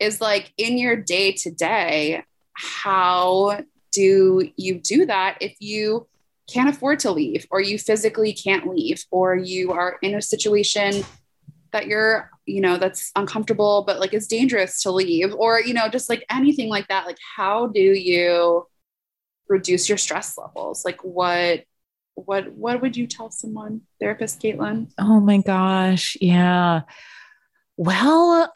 is 0.00 0.20
like 0.20 0.52
in 0.56 0.78
your 0.78 0.96
day 0.96 1.32
to 1.32 1.50
day 1.50 2.22
how 2.54 3.60
do 3.92 4.48
you 4.56 4.80
do 4.80 5.06
that 5.06 5.36
if 5.40 5.56
you 5.60 6.06
can't 6.48 6.68
afford 6.68 6.98
to 6.98 7.10
leave 7.10 7.46
or 7.50 7.60
you 7.60 7.78
physically 7.78 8.32
can't 8.32 8.66
leave 8.66 9.04
or 9.10 9.36
you 9.36 9.72
are 9.72 9.98
in 10.02 10.14
a 10.14 10.22
situation 10.22 11.04
that 11.72 11.86
you're 11.86 12.30
you 12.46 12.60
know 12.60 12.78
that's 12.78 13.12
uncomfortable 13.14 13.84
but 13.86 14.00
like 14.00 14.14
it's 14.14 14.26
dangerous 14.26 14.82
to 14.82 14.90
leave 14.90 15.34
or 15.34 15.60
you 15.60 15.74
know 15.74 15.88
just 15.88 16.08
like 16.08 16.24
anything 16.30 16.68
like 16.68 16.88
that? 16.88 17.06
Like 17.06 17.18
how 17.36 17.66
do 17.66 17.80
you 17.80 18.66
reduce 19.48 19.88
your 19.88 19.98
stress 19.98 20.36
levels? 20.38 20.84
Like 20.84 21.02
what 21.02 21.64
what 22.14 22.52
what 22.52 22.82
would 22.82 22.96
you 22.96 23.06
tell 23.06 23.30
someone 23.30 23.82
therapist 24.00 24.40
caitlin? 24.40 24.90
Oh 24.98 25.20
my 25.20 25.38
gosh 25.38 26.16
yeah. 26.20 26.82
Well 27.76 28.52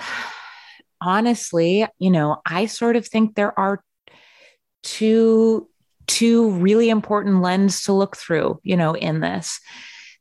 honestly 1.04 1.84
you 1.98 2.12
know 2.12 2.40
i 2.46 2.64
sort 2.64 2.94
of 2.94 3.04
think 3.04 3.34
there 3.34 3.58
are 3.58 3.82
two 4.84 5.68
two 6.06 6.50
really 6.50 6.90
important 6.90 7.42
lens 7.42 7.82
to 7.84 7.92
look 7.92 8.16
through 8.16 8.60
you 8.62 8.76
know 8.76 8.94
in 8.94 9.20
this. 9.20 9.60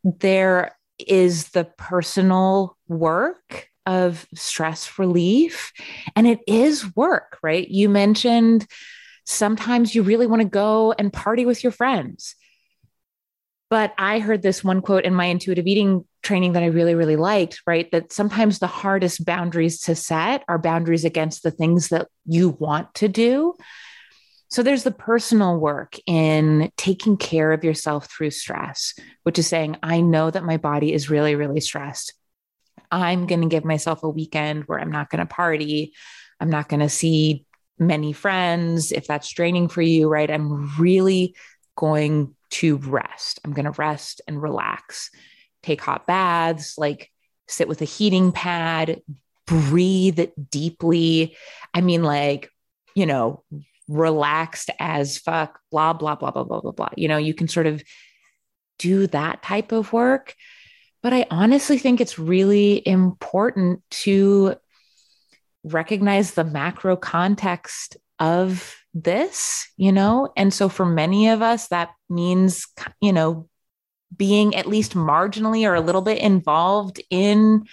There 0.04 0.76
is 1.00 1.50
the 1.50 1.66
personal 1.78 2.78
work 2.88 3.68
of 3.88 4.28
stress 4.36 5.00
relief 5.00 5.72
and 6.16 6.28
it 6.28 6.40
is 6.48 6.96
work 6.96 7.38
right? 7.42 7.68
You 7.68 7.90
mentioned 7.90 8.68
sometimes 9.26 9.94
you 9.94 10.04
really 10.04 10.28
want 10.28 10.42
to 10.42 10.48
go 10.48 10.94
and 10.98 11.14
party 11.14 11.46
with 11.46 11.64
your 11.64 11.72
friends 11.72 12.36
but 13.72 13.94
I 13.98 14.20
heard 14.20 14.42
this 14.42 14.66
one 14.66 14.82
quote 14.82 15.06
in 15.06 15.16
my 15.16 15.28
intuitive 15.28 15.66
eating 15.66 16.06
training 16.22 16.52
that 16.54 16.62
I 16.62 16.68
really, 16.68 16.94
really 16.94 17.16
liked, 17.16 17.62
right? 17.66 17.90
That 17.94 18.12
sometimes 18.12 18.60
the 18.60 18.68
hardest 18.68 19.24
boundaries 19.24 19.80
to 19.84 19.96
set 19.96 20.44
are 20.50 20.60
boundaries 20.60 21.06
against 21.06 21.42
the 21.42 21.52
things 21.52 21.88
that 21.88 22.10
you 22.26 22.50
want 22.50 22.94
to 22.96 23.08
do. 23.08 23.56
So 24.50 24.62
there's 24.62 24.84
the 24.84 24.92
personal 24.92 25.58
work 25.58 25.96
in 26.06 26.70
taking 26.76 27.16
care 27.16 27.54
of 27.54 27.64
yourself 27.64 28.12
through 28.12 28.32
stress, 28.32 28.94
which 29.24 29.40
is 29.40 29.48
saying, 29.48 29.78
I 29.82 30.02
know 30.02 30.30
that 30.30 30.44
my 30.44 30.58
body 30.58 30.92
is 30.92 31.10
really, 31.10 31.36
really 31.36 31.62
stressed. 31.62 32.14
I'm 32.92 33.26
going 33.26 33.42
to 33.42 33.48
give 33.48 33.64
myself 33.64 34.04
a 34.04 34.10
weekend 34.10 34.66
where 34.66 34.82
I'm 34.82 34.92
not 34.92 35.10
going 35.10 35.26
to 35.26 35.34
party. 35.34 35.94
I'm 36.42 36.50
not 36.50 36.68
going 36.68 36.82
to 36.82 36.90
see 36.90 37.46
many 37.80 38.14
friends 38.14 38.92
if 38.92 39.08
that's 39.08 39.34
draining 39.34 39.68
for 39.68 39.82
you, 39.82 40.08
right? 40.08 40.30
I'm 40.30 40.78
really 40.78 41.36
going 41.76 42.36
to 42.52 42.78
rest. 42.78 43.40
I'm 43.44 43.54
going 43.54 43.66
to 43.66 43.72
rest 43.72 44.22
and 44.28 44.42
relax, 44.42 45.10
take 45.64 45.82
hot 45.82 46.06
baths, 46.06 46.78
like 46.78 47.10
sit 47.48 47.68
with 47.68 47.82
a 47.82 47.86
heating 47.86 48.32
pad, 48.32 49.02
breathe 49.46 50.20
deeply. 50.50 51.36
I 51.74 51.82
mean, 51.82 52.04
like, 52.04 52.50
you 52.96 53.06
know, 53.06 53.44
relaxed 53.88 54.70
as 54.80 55.18
fuck, 55.18 55.60
blah, 55.72 55.94
blah, 55.94 56.16
blah, 56.16 56.32
blah, 56.32 56.44
blah, 56.44 56.62
blah, 56.62 56.72
blah. 56.72 56.90
You 56.96 57.08
know, 57.08 57.18
you 57.18 57.34
can 57.34 57.48
sort 57.48 57.68
of 57.68 57.84
do 58.80 59.08
that 59.08 59.44
type 59.44 59.72
of 59.72 59.94
work. 59.94 60.36
But 61.04 61.14
I 61.14 61.26
honestly 61.32 61.78
think 61.78 62.00
it's 62.00 62.20
really 62.20 62.86
important 62.88 63.82
to 63.92 64.56
recognize 65.64 66.34
the 66.34 66.44
macro 66.44 66.96
context 66.96 67.98
of 68.20 68.76
this, 68.94 69.68
you 69.78 69.92
know? 69.92 70.32
And 70.36 70.54
so 70.54 70.70
for 70.70 70.86
many 70.86 71.30
of 71.30 71.42
us, 71.42 71.68
that 71.70 71.90
means, 72.10 72.68
you 73.02 73.14
know, 73.14 73.48
being 74.16 74.56
at 74.56 74.68
least 74.68 74.94
marginally 74.94 75.68
or 75.68 75.76
a 75.76 75.82
little 75.82 76.02
bit 76.02 76.20
involved 76.20 77.02
in, 77.10 77.66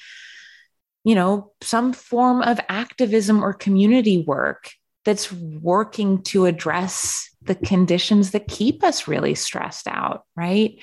you 1.05 1.15
know, 1.15 1.53
some 1.61 1.93
form 1.93 2.43
of 2.43 2.61
activism 2.69 3.43
or 3.43 3.53
community 3.53 4.25
work 4.27 4.71
that's 5.05 5.33
working 5.33 6.23
to 6.23 6.47
address 6.47 7.29
the 7.43 7.55
conditions 7.55 8.33
that 8.33 8.49
keep 8.49 8.85
us 8.85 9.09
really 9.09 9.35
stressed 9.35 9.89
out, 9.89 10.25
right? 10.37 10.81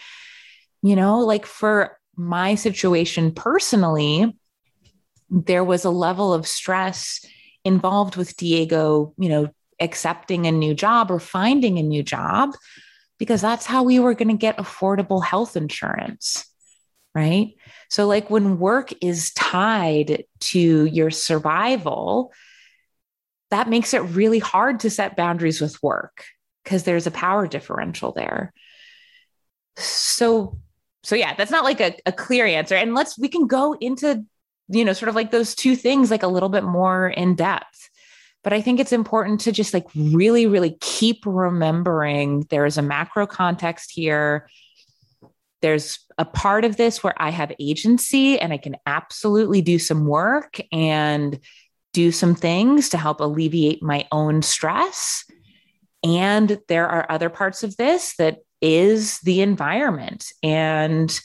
You 0.81 0.95
know, 0.95 1.19
like 1.19 1.45
for 1.45 1.97
my 2.15 2.55
situation 2.55 3.33
personally, 3.33 4.35
there 5.29 5.63
was 5.63 5.85
a 5.85 5.89
level 5.89 6.33
of 6.33 6.47
stress 6.47 7.25
involved 7.63 8.15
with 8.15 8.35
Diego, 8.37 9.13
you 9.17 9.29
know, 9.29 9.49
accepting 9.79 10.45
a 10.45 10.51
new 10.51 10.73
job 10.73 11.11
or 11.11 11.19
finding 11.19 11.77
a 11.77 11.83
new 11.83 12.03
job 12.03 12.51
because 13.17 13.41
that's 13.41 13.65
how 13.65 13.83
we 13.83 13.99
were 13.99 14.13
going 14.13 14.29
to 14.29 14.35
get 14.35 14.57
affordable 14.57 15.23
health 15.23 15.57
insurance. 15.57 16.45
Right. 17.13 17.53
So, 17.89 18.07
like 18.07 18.29
when 18.29 18.59
work 18.59 18.91
is 19.01 19.31
tied 19.31 20.25
to 20.41 20.85
your 20.85 21.11
survival, 21.11 22.33
that 23.51 23.69
makes 23.69 23.93
it 23.93 23.99
really 23.99 24.39
hard 24.39 24.81
to 24.81 24.89
set 24.89 25.15
boundaries 25.15 25.61
with 25.61 25.81
work 25.81 26.25
because 26.63 26.83
there's 26.83 27.07
a 27.07 27.11
power 27.11 27.47
differential 27.47 28.11
there. 28.11 28.53
So, 29.77 30.59
so 31.03 31.15
yeah, 31.15 31.35
that's 31.35 31.51
not 31.51 31.63
like 31.63 31.79
a, 31.79 31.95
a 32.05 32.11
clear 32.11 32.45
answer. 32.45 32.75
And 32.75 32.93
let's, 32.95 33.17
we 33.17 33.29
can 33.29 33.47
go 33.47 33.73
into, 33.79 34.25
you 34.67 34.85
know, 34.85 34.93
sort 34.93 35.09
of 35.09 35.15
like 35.15 35.31
those 35.31 35.55
two 35.55 35.75
things 35.75 36.11
like 36.11 36.23
a 36.23 36.27
little 36.27 36.49
bit 36.49 36.63
more 36.63 37.07
in 37.07 37.35
depth. 37.35 37.89
But 38.43 38.53
I 38.53 38.61
think 38.61 38.79
it's 38.79 38.91
important 38.91 39.41
to 39.41 39.51
just 39.51 39.73
like 39.73 39.85
really, 39.95 40.45
really 40.45 40.77
keep 40.79 41.23
remembering 41.25 42.45
there 42.49 42.65
is 42.65 42.77
a 42.77 42.83
macro 42.83 43.25
context 43.25 43.91
here. 43.91 44.47
There's 45.61 45.99
a 46.17 46.25
part 46.25 46.63
of 46.63 46.77
this 46.77 47.03
where 47.03 47.15
I 47.17 47.31
have 47.31 47.51
agency 47.59 48.39
and 48.39 48.53
I 48.53 48.57
can 48.57 48.77
absolutely 48.85 49.61
do 49.61 49.79
some 49.79 50.05
work 50.05 50.59
and 50.71 51.39
do 51.91 52.11
some 52.11 52.35
things 52.35 52.89
to 52.89 52.97
help 52.97 53.19
alleviate 53.19 53.81
my 53.81 54.07
own 54.11 54.41
stress. 54.41 55.23
And 56.03 56.59
there 56.67 56.87
are 56.87 57.09
other 57.09 57.29
parts 57.29 57.63
of 57.63 57.75
this 57.77 58.15
that 58.17 58.39
is 58.61 59.19
the 59.19 59.41
environment. 59.41 60.27
And 60.43 61.19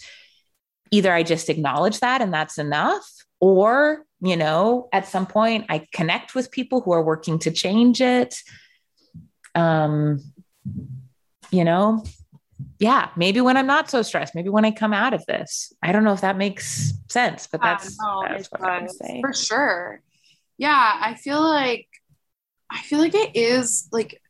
either 0.91 1.13
I 1.13 1.23
just 1.23 1.49
acknowledge 1.49 2.01
that 2.01 2.23
and 2.23 2.33
that's 2.33 2.57
enough, 2.57 3.07
or 3.41 4.05
you 4.21 4.37
know 4.37 4.89
at 4.93 5.09
some 5.09 5.27
point 5.27 5.65
i 5.69 5.87
connect 5.93 6.35
with 6.35 6.51
people 6.51 6.81
who 6.81 6.93
are 6.93 7.03
working 7.03 7.39
to 7.39 7.51
change 7.51 8.01
it. 8.01 8.37
Um 9.55 10.21
you 11.51 11.65
know 11.65 12.05
yeah 12.79 13.09
maybe 13.17 13.41
when 13.41 13.57
i'm 13.57 13.67
not 13.67 13.91
so 13.91 14.03
stressed 14.03 14.35
maybe 14.35 14.49
when 14.49 14.65
i 14.65 14.71
come 14.71 14.93
out 14.93 15.15
of 15.15 15.25
this. 15.27 15.73
I 15.83 15.93
don't 15.93 16.05
know 16.05 16.13
if 16.13 16.21
that 16.21 16.37
makes 16.37 16.93
sense 17.09 17.49
but 17.51 17.61
that's, 17.61 17.97
that's 18.29 18.49
what 18.53 18.63
i 18.63 18.83
would 18.83 18.91
say 18.91 19.21
for 19.21 19.33
sure. 19.33 20.01
Yeah 20.59 20.99
i 21.01 21.15
feel 21.15 21.43
like 21.43 21.89
i 22.71 22.79
feel 22.83 22.99
like 22.99 23.15
it 23.15 23.35
is 23.35 23.89
like 23.91 24.21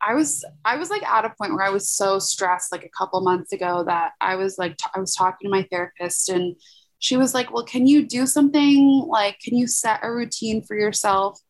I 0.00 0.14
was 0.14 0.44
I 0.64 0.76
was 0.76 0.90
like 0.90 1.02
at 1.02 1.24
a 1.24 1.34
point 1.40 1.54
where 1.54 1.64
I 1.64 1.70
was 1.70 1.88
so 1.90 2.18
stressed 2.18 2.70
like 2.70 2.84
a 2.84 2.88
couple 2.96 3.20
months 3.20 3.52
ago 3.52 3.84
that 3.84 4.12
I 4.20 4.36
was 4.36 4.58
like 4.58 4.76
t- 4.76 4.90
I 4.94 5.00
was 5.00 5.14
talking 5.14 5.46
to 5.46 5.50
my 5.50 5.66
therapist 5.70 6.28
and 6.28 6.54
she 6.98 7.16
was 7.16 7.34
like, 7.34 7.52
Well, 7.52 7.64
can 7.64 7.86
you 7.86 8.06
do 8.06 8.26
something 8.26 9.04
like, 9.08 9.38
can 9.40 9.56
you 9.56 9.66
set 9.66 10.00
a 10.02 10.12
routine 10.12 10.62
for 10.62 10.76
yourself 10.76 11.40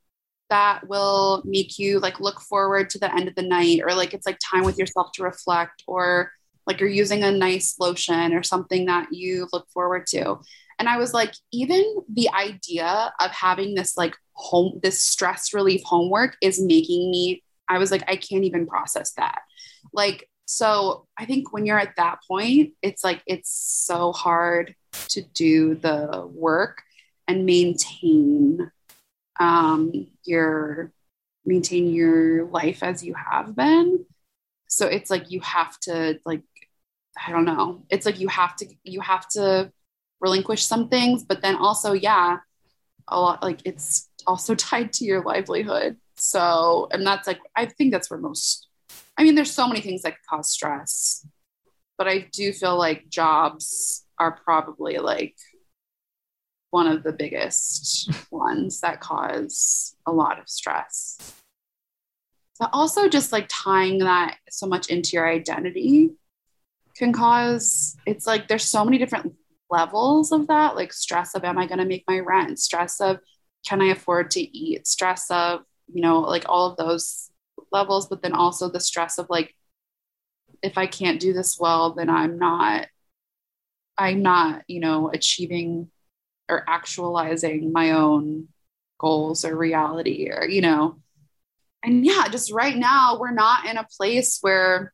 that 0.51 0.89
will 0.89 1.43
make 1.45 1.79
you 1.79 1.99
like 2.01 2.21
look 2.21 2.41
forward 2.41 2.91
to 2.91 2.99
the 2.99 3.15
end 3.15 3.29
of 3.29 3.35
the 3.35 3.43
night? 3.43 3.81
Or 3.85 3.95
like 3.95 4.15
it's 4.15 4.27
like 4.27 4.39
time 4.39 4.65
with 4.65 4.79
yourself 4.79 5.13
to 5.15 5.23
reflect, 5.23 5.83
or 5.87 6.31
like 6.67 6.81
you're 6.81 6.89
using 6.89 7.25
a 7.25 7.33
nice 7.33 7.77
lotion 7.81 8.35
or 8.35 8.43
something 8.43 8.87
that 8.87 9.09
you 9.11 9.49
look 9.53 9.67
forward 9.71 10.07
to. 10.09 10.39
And 10.79 10.89
I 10.89 10.99
was 10.99 11.13
like, 11.13 11.33
even 11.51 11.83
the 12.13 12.29
idea 12.31 13.13
of 13.21 13.31
having 13.31 13.75
this 13.75 13.97
like 13.97 14.15
home, 14.35 14.79
this 14.83 15.03
stress 15.03 15.53
relief 15.53 15.83
homework 15.85 16.37
is 16.41 16.61
making 16.61 17.11
me, 17.11 17.43
I 17.69 17.79
was 17.79 17.91
like, 17.91 18.05
I 18.07 18.17
can't 18.17 18.45
even 18.45 18.67
process 18.67 19.13
that. 19.15 19.41
Like, 19.93 20.29
so 20.45 21.07
I 21.19 21.25
think 21.25 21.53
when 21.53 21.67
you're 21.67 21.79
at 21.79 21.97
that 21.97 22.19
point, 22.29 22.75
it's 22.81 23.03
like, 23.03 23.23
it's 23.27 23.51
so 23.51 24.13
hard 24.13 24.75
to 25.09 25.23
do 25.23 25.75
the 25.75 26.29
work 26.33 26.83
and 27.27 27.45
maintain 27.47 28.71
um, 29.41 30.07
your 30.25 30.93
maintain 31.45 31.93
your 31.95 32.45
life 32.47 32.83
as 32.83 33.03
you 33.03 33.15
have 33.15 33.57
been. 33.57 34.05
So 34.69 34.87
it's 34.87 35.11
like 35.11 35.31
you 35.31 35.41
have 35.41 35.79
to 35.81 36.21
like 36.25 36.43
i 37.27 37.33
don't 37.33 37.45
know. 37.45 37.83
It's 37.91 38.07
like 38.07 38.21
you 38.21 38.29
have 38.29 38.57
to 38.57 38.67
you 38.85 39.01
have 39.01 39.29
to 39.31 39.73
relinquish 40.21 40.65
some 40.65 40.89
things 40.89 41.25
but 41.25 41.43
then 41.43 41.55
also 41.57 41.93
yeah 41.93 42.39
a 43.07 43.21
lot 43.21 43.43
like 43.43 43.61
it's 43.65 44.09
also 44.27 44.55
tied 44.69 44.93
to 44.95 45.05
your 45.05 45.23
livelihood. 45.23 45.97
So 46.17 46.89
and 46.91 47.07
that's 47.07 47.27
like 47.27 47.41
i 47.57 47.67
think 47.67 47.93
that's 47.93 48.11
where 48.11 48.19
most 48.19 48.67
i 49.17 49.23
mean 49.23 49.35
there's 49.35 49.53
so 49.53 49.69
many 49.69 49.81
things 49.81 50.03
that 50.03 50.17
cause 50.29 50.51
stress 50.51 51.25
but 51.97 52.09
i 52.09 52.27
do 52.33 52.53
feel 52.53 52.77
like 52.77 53.09
jobs 53.09 54.05
are 54.19 54.33
probably 54.45 54.99
like 54.99 55.37
one 56.71 56.87
of 56.87 57.03
the 57.03 57.13
biggest 57.13 58.11
ones 58.31 58.81
that 58.81 59.01
cause 59.01 59.97
a 60.07 60.13
lot 60.13 60.39
of 60.39 60.49
stress. 60.49 61.35
But 62.59 62.71
also, 62.73 63.09
just 63.09 63.31
like 63.31 63.47
tying 63.49 63.99
that 63.99 64.37
so 64.51 64.67
much 64.67 64.89
into 64.89 65.11
your 65.13 65.29
identity 65.29 66.11
can 66.97 67.13
cause 67.13 67.97
it's 68.07 68.27
like 68.27 68.49
there's 68.49 68.65
so 68.65 68.85
many 68.85 68.99
different 68.99 69.33
levels 69.71 70.33
of 70.33 70.49
that 70.49 70.75
like 70.75 70.93
stress 70.93 71.37
of 71.37 71.45
am 71.45 71.57
I 71.57 71.67
going 71.67 71.79
to 71.79 71.85
make 71.85 72.05
my 72.09 72.19
rent, 72.19 72.59
stress 72.59 73.01
of 73.01 73.21
can 73.67 73.81
I 73.81 73.87
afford 73.87 74.31
to 74.33 74.41
eat, 74.41 74.87
stress 74.87 75.31
of, 75.31 75.61
you 75.93 76.03
know, 76.03 76.21
like 76.21 76.45
all 76.49 76.71
of 76.71 76.77
those 76.77 77.31
levels, 77.73 78.09
but 78.09 78.23
then 78.23 78.33
also 78.33 78.69
the 78.69 78.81
stress 78.81 79.19
of 79.19 79.27
like, 79.29 79.55
if 80.63 80.79
I 80.79 80.87
can't 80.87 81.21
do 81.21 81.33
this 81.33 81.59
well, 81.59 81.93
then 81.93 82.09
I'm 82.09 82.39
not 82.39 82.87
I'm 83.99 84.23
not, 84.23 84.63
you 84.69 84.81
know, 84.81 85.11
achieving 85.13 85.91
or 86.49 86.65
actualizing 86.69 87.73
my 87.73 87.93
own 87.93 88.49
goals 88.99 89.45
or 89.45 89.57
reality 89.57 90.31
or, 90.31 90.49
you 90.49 90.61
know, 90.61 90.97
and 91.83 92.05
yeah, 92.05 92.29
just 92.29 92.53
right 92.53 92.77
now 92.77 93.19
we're 93.19 93.33
not 93.33 93.67
in 93.67 93.77
a 93.77 93.87
place 93.97 94.39
where 94.41 94.93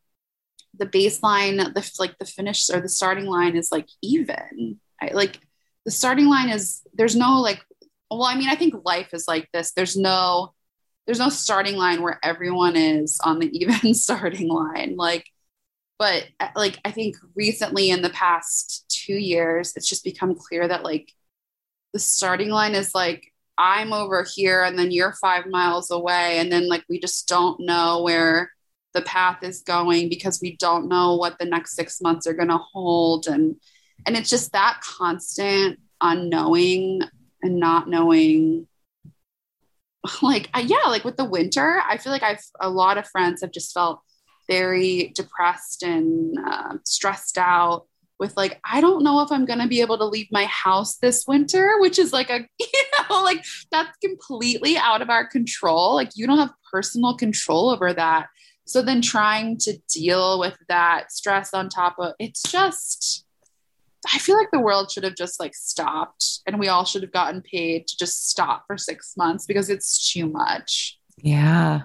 the 0.77 0.87
baseline, 0.87 1.57
the 1.75 1.91
like 1.99 2.19
the 2.19 2.27
finish 2.27 2.69
or 2.71 2.81
the 2.81 2.89
starting 2.89 3.27
line 3.27 3.57
is 3.57 3.71
like 3.71 3.89
even. 4.03 4.81
I, 5.01 5.11
like 5.13 5.39
the 5.85 5.91
starting 5.91 6.27
line 6.27 6.51
is 6.51 6.83
there's 6.95 7.17
no 7.17 7.41
like 7.41 7.65
well, 8.11 8.25
I 8.25 8.37
mean, 8.37 8.49
I 8.49 8.55
think 8.55 8.75
life 8.85 9.13
is 9.13 9.27
like 9.27 9.49
this. 9.53 9.73
There's 9.73 9.97
no 9.97 10.53
there's 11.07 11.19
no 11.19 11.29
starting 11.29 11.77
line 11.77 12.03
where 12.03 12.19
everyone 12.23 12.77
is 12.77 13.21
on 13.23 13.39
the 13.39 13.47
even 13.59 13.95
starting 13.95 14.49
line. 14.49 14.95
Like, 14.97 15.27
but 15.99 16.27
uh, 16.41 16.49
like 16.57 16.79
I 16.85 16.91
think 16.91 17.17
recently 17.35 17.91
in 17.91 18.03
the 18.03 18.11
past 18.11 18.85
two 18.89 19.15
years, 19.15 19.73
it's 19.77 19.89
just 19.89 20.05
become 20.05 20.35
clear 20.35 20.67
that 20.67 20.85
like 20.85 21.13
the 21.93 21.99
starting 21.99 22.51
line 22.51 22.75
is 22.75 22.95
like 22.95 23.33
I'm 23.57 23.93
over 23.93 24.25
here 24.35 24.65
and 24.65 24.79
then 24.79 24.91
you're 24.91 25.13
five 25.13 25.47
miles 25.47 25.91
away. 25.91 26.39
And 26.39 26.51
then 26.51 26.69
like 26.69 26.85
we 26.89 26.99
just 26.99 27.29
don't 27.29 27.61
know 27.61 28.03
where 28.03 28.51
the 28.95 29.03
path 29.03 29.43
is 29.43 29.63
going 29.63 30.09
because 30.09 30.41
we 30.43 30.57
don't 30.57 30.89
know 30.89 31.17
what 31.17 31.39
the 31.39 31.45
next 31.45 31.77
six 31.77 32.01
months 32.01 32.27
are 32.27 32.35
gonna 32.35 32.59
hold. 32.59 33.27
And 33.27 33.57
and 34.07 34.17
it's 34.17 34.31
just 34.31 34.53
that 34.53 34.81
constant 34.83 35.79
unknowing 36.01 37.03
and 37.43 37.57
not 37.61 37.89
knowing 37.89 38.67
like 40.23 40.51
uh, 40.55 40.63
yeah 40.65 40.87
like 40.87 41.05
with 41.05 41.17
the 41.17 41.25
winter 41.25 41.81
i 41.89 41.97
feel 41.97 42.13
like 42.13 42.23
i've 42.23 42.43
a 42.61 42.69
lot 42.69 42.99
of 42.99 43.09
friends 43.09 43.41
have 43.41 43.53
just 43.53 43.73
felt 43.73 44.01
very 44.49 45.13
depressed 45.15 45.83
and 45.83 46.37
uh, 46.45 46.77
stressed 46.85 47.39
out 47.39 47.87
with 48.19 48.37
like 48.37 48.61
i 48.65 48.81
don't 48.81 49.03
know 49.03 49.21
if 49.21 49.33
i'm 49.33 49.45
going 49.45 49.59
to 49.59 49.67
be 49.67 49.81
able 49.81 49.99
to 49.99 50.05
leave 50.05 50.29
my 50.31 50.45
house 50.45 50.97
this 50.99 51.27
winter 51.27 51.75
which 51.81 51.99
is 51.99 52.13
like 52.13 52.31
a 52.31 52.41
you 52.59 52.85
know 53.09 53.23
like 53.23 53.45
that's 53.71 53.97
completely 53.99 54.77
out 54.77 55.03
of 55.03 55.11
our 55.11 55.27
control 55.27 55.95
like 55.95 56.11
you 56.15 56.27
don't 56.27 56.39
have 56.39 56.53
personal 56.73 57.17
control 57.17 57.71
over 57.71 57.93
that 57.93 58.29
so 58.67 58.81
then 58.81 59.03
trying 59.03 59.59
to 59.59 59.77
deal 59.93 60.39
with 60.39 60.57
that 60.69 61.13
stress 61.13 61.53
on 61.53 61.69
top 61.69 61.97
of 61.99 62.13
it's 62.19 62.43
just 62.43 63.25
I 64.13 64.19
feel 64.19 64.37
like 64.37 64.51
the 64.51 64.61
world 64.61 64.91
should 64.91 65.05
have 65.05 65.15
just 65.15 65.41
like 65.41 65.55
stopped 65.55 66.41
and 66.47 66.59
we 66.59 66.69
all 66.69 66.85
should 66.85 67.03
have 67.03 67.13
gotten 67.13 67.41
paid 67.41 67.87
to 67.87 67.97
just 67.97 68.29
stop 68.29 68.65
for 68.67 68.77
six 68.77 69.15
months 69.17 69.47
because 69.47 69.71
it's 69.71 70.13
too 70.13 70.27
much. 70.27 70.99
Yeah. 71.17 71.85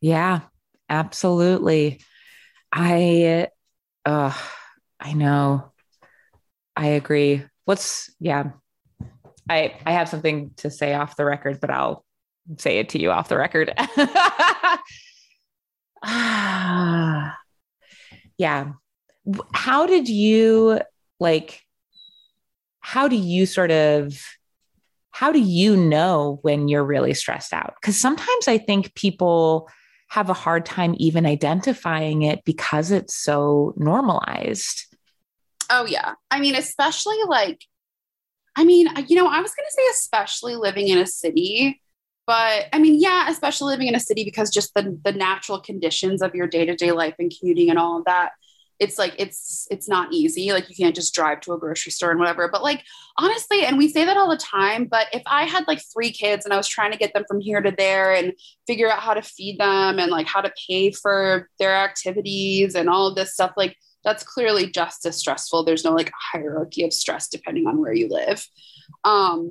Yeah, 0.00 0.40
absolutely. 0.88 2.00
I, 2.72 3.48
uh, 4.04 4.32
I 5.00 5.12
know. 5.12 5.72
I 6.76 6.86
agree. 6.88 7.44
What's, 7.64 8.14
yeah. 8.20 8.50
I, 9.48 9.76
I 9.84 9.92
have 9.92 10.08
something 10.08 10.52
to 10.58 10.70
say 10.70 10.94
off 10.94 11.16
the 11.16 11.24
record, 11.24 11.60
but 11.60 11.70
I'll 11.70 12.04
say 12.58 12.78
it 12.78 12.90
to 12.90 13.00
you 13.00 13.10
off 13.10 13.28
the 13.28 13.36
record. 13.36 13.72
yeah. 18.38 18.72
How 19.52 19.86
did 19.86 20.08
you 20.08 20.80
like 21.20 21.60
how 22.80 23.08
do 23.08 23.16
you 23.16 23.46
sort 23.46 23.70
of 23.70 24.20
how 25.10 25.32
do 25.32 25.40
you 25.40 25.74
know 25.76 26.38
when 26.42 26.68
you're 26.68 26.84
really 26.84 27.14
stressed 27.14 27.54
out 27.54 27.74
because 27.80 27.98
sometimes 27.98 28.46
i 28.46 28.58
think 28.58 28.94
people 28.94 29.68
have 30.14 30.30
a 30.30 30.34
hard 30.34 30.64
time 30.64 30.94
even 30.98 31.26
identifying 31.26 32.22
it 32.22 32.44
because 32.44 32.92
it's 32.92 33.16
so 33.16 33.74
normalized. 33.76 34.96
Oh 35.70 35.86
yeah. 35.86 36.14
I 36.30 36.38
mean 36.38 36.54
especially 36.54 37.16
like 37.26 37.64
i 38.56 38.64
mean 38.64 38.86
you 39.08 39.16
know 39.16 39.26
i 39.26 39.40
was 39.40 39.52
going 39.54 39.66
to 39.66 39.72
say 39.72 39.82
especially 39.90 40.54
living 40.54 40.86
in 40.86 40.98
a 40.98 41.06
city 41.06 41.80
but 42.26 42.66
i 42.72 42.78
mean 42.78 43.00
yeah 43.00 43.28
especially 43.28 43.72
living 43.72 43.88
in 43.88 43.94
a 43.94 44.00
city 44.00 44.24
because 44.24 44.50
just 44.50 44.72
the 44.74 44.96
the 45.04 45.10
natural 45.12 45.60
conditions 45.60 46.22
of 46.22 46.34
your 46.34 46.46
day-to-day 46.46 46.92
life 46.92 47.14
and 47.18 47.32
commuting 47.36 47.68
and 47.70 47.78
all 47.78 47.98
of 47.98 48.04
that 48.04 48.30
it's 48.78 48.98
like 48.98 49.14
it's 49.18 49.66
it's 49.70 49.88
not 49.88 50.12
easy. 50.12 50.52
Like 50.52 50.68
you 50.68 50.76
can't 50.76 50.94
just 50.94 51.14
drive 51.14 51.40
to 51.42 51.52
a 51.52 51.58
grocery 51.58 51.92
store 51.92 52.10
and 52.10 52.18
whatever. 52.20 52.48
But 52.50 52.62
like 52.62 52.82
honestly 53.16 53.64
and 53.64 53.78
we 53.78 53.88
say 53.88 54.04
that 54.04 54.16
all 54.16 54.28
the 54.28 54.36
time 54.36 54.86
but 54.86 55.06
if 55.12 55.22
i 55.26 55.44
had 55.44 55.64
like 55.68 55.80
three 55.92 56.10
kids 56.10 56.44
and 56.44 56.52
i 56.52 56.56
was 56.56 56.66
trying 56.66 56.90
to 56.90 56.98
get 56.98 57.12
them 57.14 57.24
from 57.28 57.40
here 57.40 57.60
to 57.60 57.72
there 57.78 58.12
and 58.12 58.32
figure 58.66 58.90
out 58.90 58.98
how 58.98 59.14
to 59.14 59.22
feed 59.22 59.58
them 59.58 60.00
and 60.00 60.10
like 60.10 60.26
how 60.26 60.40
to 60.40 60.52
pay 60.68 60.90
for 60.90 61.48
their 61.60 61.74
activities 61.74 62.74
and 62.74 62.88
all 62.88 63.06
of 63.06 63.14
this 63.14 63.32
stuff 63.32 63.52
like 63.56 63.76
that's 64.04 64.22
clearly 64.22 64.70
just 64.70 65.06
as 65.06 65.16
stressful. 65.16 65.64
There's 65.64 65.82
no 65.82 65.92
like 65.92 66.12
hierarchy 66.32 66.84
of 66.84 66.92
stress 66.92 67.26
depending 67.26 67.66
on 67.66 67.80
where 67.80 67.94
you 67.94 68.08
live. 68.08 68.46
Um 69.04 69.50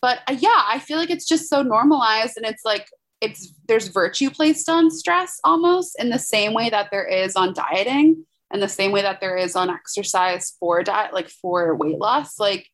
but 0.00 0.18
uh, 0.28 0.36
yeah 0.38 0.64
i 0.66 0.78
feel 0.78 0.98
like 0.98 1.10
it's 1.10 1.26
just 1.26 1.48
so 1.48 1.62
normalized 1.62 2.36
and 2.36 2.44
it's 2.44 2.64
like 2.64 2.88
it's 3.22 3.54
there's 3.68 3.88
virtue 3.88 4.28
placed 4.28 4.68
on 4.68 4.90
stress 4.90 5.40
almost 5.44 5.94
in 5.98 6.10
the 6.10 6.18
same 6.18 6.52
way 6.52 6.68
that 6.68 6.88
there 6.90 7.06
is 7.06 7.36
on 7.36 7.54
dieting 7.54 8.26
and 8.52 8.62
the 8.62 8.68
same 8.68 8.92
way 8.92 9.02
that 9.02 9.20
there 9.20 9.36
is 9.36 9.56
on 9.56 9.70
exercise 9.70 10.54
for 10.60 10.82
diet 10.82 11.12
like 11.12 11.28
for 11.28 11.74
weight 11.74 11.98
loss 11.98 12.38
like 12.38 12.68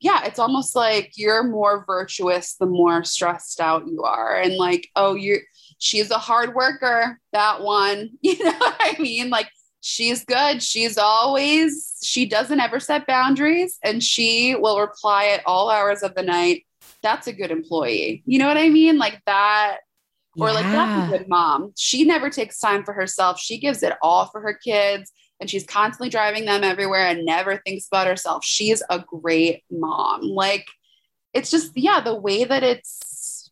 yeah 0.00 0.24
it's 0.24 0.38
almost 0.38 0.76
like 0.76 1.12
you're 1.16 1.42
more 1.42 1.84
virtuous 1.86 2.54
the 2.60 2.66
more 2.66 3.02
stressed 3.02 3.60
out 3.60 3.86
you 3.88 4.02
are. 4.02 4.36
And 4.36 4.54
like 4.56 4.88
oh 4.94 5.14
you 5.14 5.40
she's 5.78 6.10
a 6.10 6.18
hard 6.18 6.54
worker 6.54 7.18
that 7.32 7.62
one 7.62 8.10
you 8.20 8.42
know 8.44 8.52
what 8.52 8.76
i 8.80 8.96
mean? 9.00 9.30
Like 9.30 9.48
she's 9.80 10.24
good. 10.24 10.62
She's 10.62 10.98
always 10.98 11.98
she 12.02 12.26
doesn't 12.26 12.60
ever 12.60 12.80
set 12.80 13.06
boundaries 13.06 13.78
and 13.82 14.02
she 14.02 14.56
will 14.56 14.80
reply 14.80 15.26
at 15.26 15.42
all 15.46 15.70
hours 15.70 16.02
of 16.02 16.14
the 16.14 16.22
night. 16.22 16.66
That's 17.02 17.28
a 17.28 17.32
good 17.32 17.50
employee. 17.50 18.22
You 18.26 18.38
know 18.38 18.48
what 18.48 18.58
i 18.58 18.68
mean? 18.68 18.98
Like 18.98 19.22
that 19.26 19.78
or 20.38 20.52
like 20.52 20.64
that's 20.64 21.08
a 21.08 21.18
good 21.18 21.28
mom. 21.28 21.72
She 21.76 22.04
never 22.04 22.30
takes 22.30 22.58
time 22.58 22.84
for 22.84 22.92
herself. 22.92 23.40
She 23.40 23.58
gives 23.58 23.82
it 23.82 23.94
all 24.02 24.26
for 24.26 24.40
her 24.40 24.54
kids 24.54 25.12
and 25.40 25.50
she's 25.50 25.66
constantly 25.66 26.08
driving 26.08 26.44
them 26.44 26.64
everywhere 26.64 27.06
and 27.06 27.24
never 27.24 27.58
thinks 27.58 27.86
about 27.86 28.06
herself. 28.06 28.44
She's 28.44 28.82
a 28.88 28.98
great 29.00 29.64
mom. 29.70 30.22
Like 30.22 30.66
it's 31.32 31.50
just 31.50 31.72
yeah, 31.76 32.00
the 32.00 32.14
way 32.14 32.44
that 32.44 32.62
it's 32.62 33.50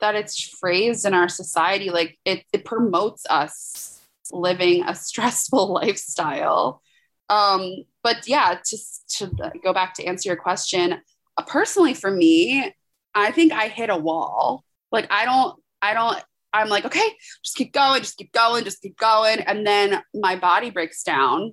that 0.00 0.14
it's 0.14 0.40
phrased 0.40 1.06
in 1.06 1.14
our 1.14 1.28
society 1.28 1.90
like 1.90 2.18
it 2.24 2.44
it 2.52 2.64
promotes 2.64 3.24
us 3.30 4.00
living 4.30 4.84
a 4.84 4.94
stressful 4.94 5.72
lifestyle. 5.72 6.82
Um 7.28 7.84
but 8.02 8.28
yeah, 8.28 8.58
just 8.68 9.18
to 9.18 9.30
go 9.62 9.72
back 9.72 9.94
to 9.94 10.04
answer 10.04 10.28
your 10.28 10.36
question, 10.36 11.00
uh, 11.36 11.42
personally 11.44 11.94
for 11.94 12.10
me, 12.10 12.74
I 13.14 13.30
think 13.30 13.52
I 13.52 13.68
hit 13.68 13.90
a 13.90 13.96
wall. 13.96 14.64
Like 14.92 15.06
I 15.10 15.24
don't 15.24 15.58
I 15.84 15.92
don't, 15.92 16.24
I'm 16.52 16.68
like, 16.68 16.84
okay, 16.86 17.08
just 17.44 17.56
keep 17.56 17.72
going, 17.72 18.00
just 18.00 18.16
keep 18.16 18.32
going, 18.32 18.64
just 18.64 18.80
keep 18.80 18.96
going. 18.96 19.40
And 19.40 19.66
then 19.66 20.02
my 20.14 20.36
body 20.36 20.70
breaks 20.70 21.02
down, 21.02 21.52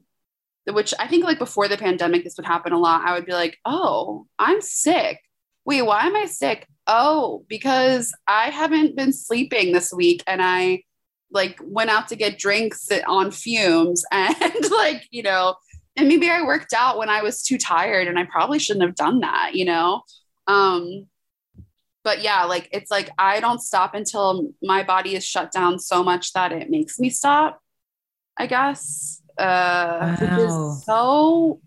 which 0.67 0.93
I 0.99 1.07
think 1.07 1.25
like 1.25 1.39
before 1.39 1.67
the 1.67 1.77
pandemic, 1.77 2.23
this 2.23 2.37
would 2.37 2.45
happen 2.45 2.71
a 2.71 2.79
lot. 2.79 3.03
I 3.05 3.13
would 3.13 3.25
be 3.25 3.33
like, 3.33 3.57
oh, 3.65 4.27
I'm 4.39 4.61
sick. 4.61 5.19
Wait, 5.65 5.81
why 5.81 6.05
am 6.05 6.15
I 6.15 6.25
sick? 6.25 6.65
Oh, 6.87 7.45
because 7.49 8.13
I 8.27 8.51
haven't 8.51 8.95
been 8.95 9.11
sleeping 9.11 9.73
this 9.73 9.91
week 9.91 10.23
and 10.27 10.41
I 10.41 10.83
like 11.31 11.59
went 11.61 11.89
out 11.89 12.07
to 12.09 12.15
get 12.15 12.39
drinks 12.39 12.87
on 13.07 13.31
fumes 13.31 14.05
and 14.11 14.71
like, 14.71 15.07
you 15.11 15.23
know, 15.23 15.55
and 15.97 16.07
maybe 16.07 16.29
I 16.29 16.43
worked 16.43 16.73
out 16.73 16.97
when 16.97 17.09
I 17.09 17.21
was 17.21 17.43
too 17.43 17.57
tired 17.57 18.07
and 18.07 18.17
I 18.17 18.23
probably 18.23 18.59
shouldn't 18.59 18.85
have 18.85 18.95
done 18.95 19.19
that, 19.19 19.55
you 19.55 19.65
know? 19.65 20.03
Um, 20.47 21.07
but 22.03 22.21
yeah, 22.21 22.43
like 22.45 22.69
it's 22.71 22.91
like 22.91 23.09
I 23.17 23.39
don't 23.39 23.61
stop 23.61 23.93
until 23.93 24.51
my 24.61 24.83
body 24.83 25.15
is 25.15 25.25
shut 25.25 25.51
down 25.51 25.79
so 25.79 26.03
much 26.03 26.33
that 26.33 26.51
it 26.51 26.69
makes 26.69 26.99
me 26.99 27.09
stop. 27.09 27.59
I 28.37 28.47
guess, 28.47 29.21
uh, 29.37 29.99
wow. 30.01 30.17
which 30.19 30.31
is 30.31 30.85
so 30.85 31.59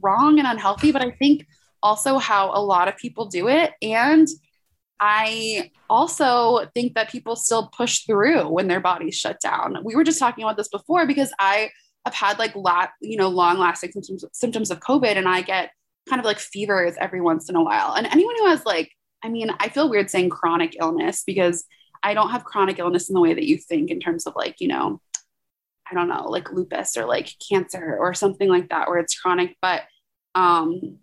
wrong 0.00 0.38
and 0.38 0.46
unhealthy. 0.46 0.92
But 0.92 1.02
I 1.02 1.10
think 1.10 1.46
also 1.82 2.18
how 2.18 2.50
a 2.54 2.62
lot 2.62 2.88
of 2.88 2.96
people 2.96 3.26
do 3.26 3.48
it, 3.48 3.72
and 3.82 4.28
I 5.00 5.70
also 5.88 6.66
think 6.74 6.94
that 6.94 7.10
people 7.10 7.34
still 7.34 7.68
push 7.68 8.04
through 8.04 8.48
when 8.48 8.68
their 8.68 8.80
bodies 8.80 9.16
shut 9.16 9.40
down. 9.40 9.78
We 9.82 9.96
were 9.96 10.04
just 10.04 10.18
talking 10.18 10.44
about 10.44 10.58
this 10.58 10.68
before 10.68 11.06
because 11.06 11.32
I 11.38 11.70
have 12.04 12.14
had 12.14 12.38
like 12.38 12.54
lot, 12.54 12.90
you 13.00 13.16
know, 13.16 13.28
long 13.28 13.58
lasting 13.58 13.92
symptoms 13.92 14.24
symptoms 14.32 14.70
of 14.70 14.80
COVID, 14.80 15.16
and 15.16 15.28
I 15.28 15.40
get 15.40 15.70
kind 16.08 16.20
of 16.20 16.26
like 16.26 16.38
fevers 16.38 16.94
every 17.00 17.20
once 17.20 17.48
in 17.48 17.56
a 17.56 17.62
while. 17.62 17.94
And 17.94 18.06
anyone 18.06 18.34
who 18.38 18.46
has 18.46 18.64
like 18.64 18.92
I 19.22 19.28
mean, 19.28 19.50
I 19.58 19.68
feel 19.68 19.88
weird 19.88 20.10
saying 20.10 20.30
chronic 20.30 20.76
illness 20.80 21.22
because 21.26 21.64
I 22.02 22.14
don't 22.14 22.30
have 22.30 22.44
chronic 22.44 22.78
illness 22.78 23.08
in 23.08 23.14
the 23.14 23.20
way 23.20 23.34
that 23.34 23.46
you 23.46 23.58
think 23.58 23.90
in 23.90 24.00
terms 24.00 24.26
of 24.26 24.34
like, 24.34 24.60
you 24.60 24.68
know, 24.68 25.00
I 25.90 25.94
don't 25.94 26.08
know, 26.08 26.28
like 26.28 26.52
lupus 26.52 26.96
or 26.96 27.04
like 27.04 27.34
cancer 27.48 27.96
or 27.98 28.14
something 28.14 28.48
like 28.48 28.68
that 28.70 28.88
where 28.88 28.98
it's 28.98 29.18
chronic, 29.18 29.56
but 29.60 29.82
um 30.34 30.98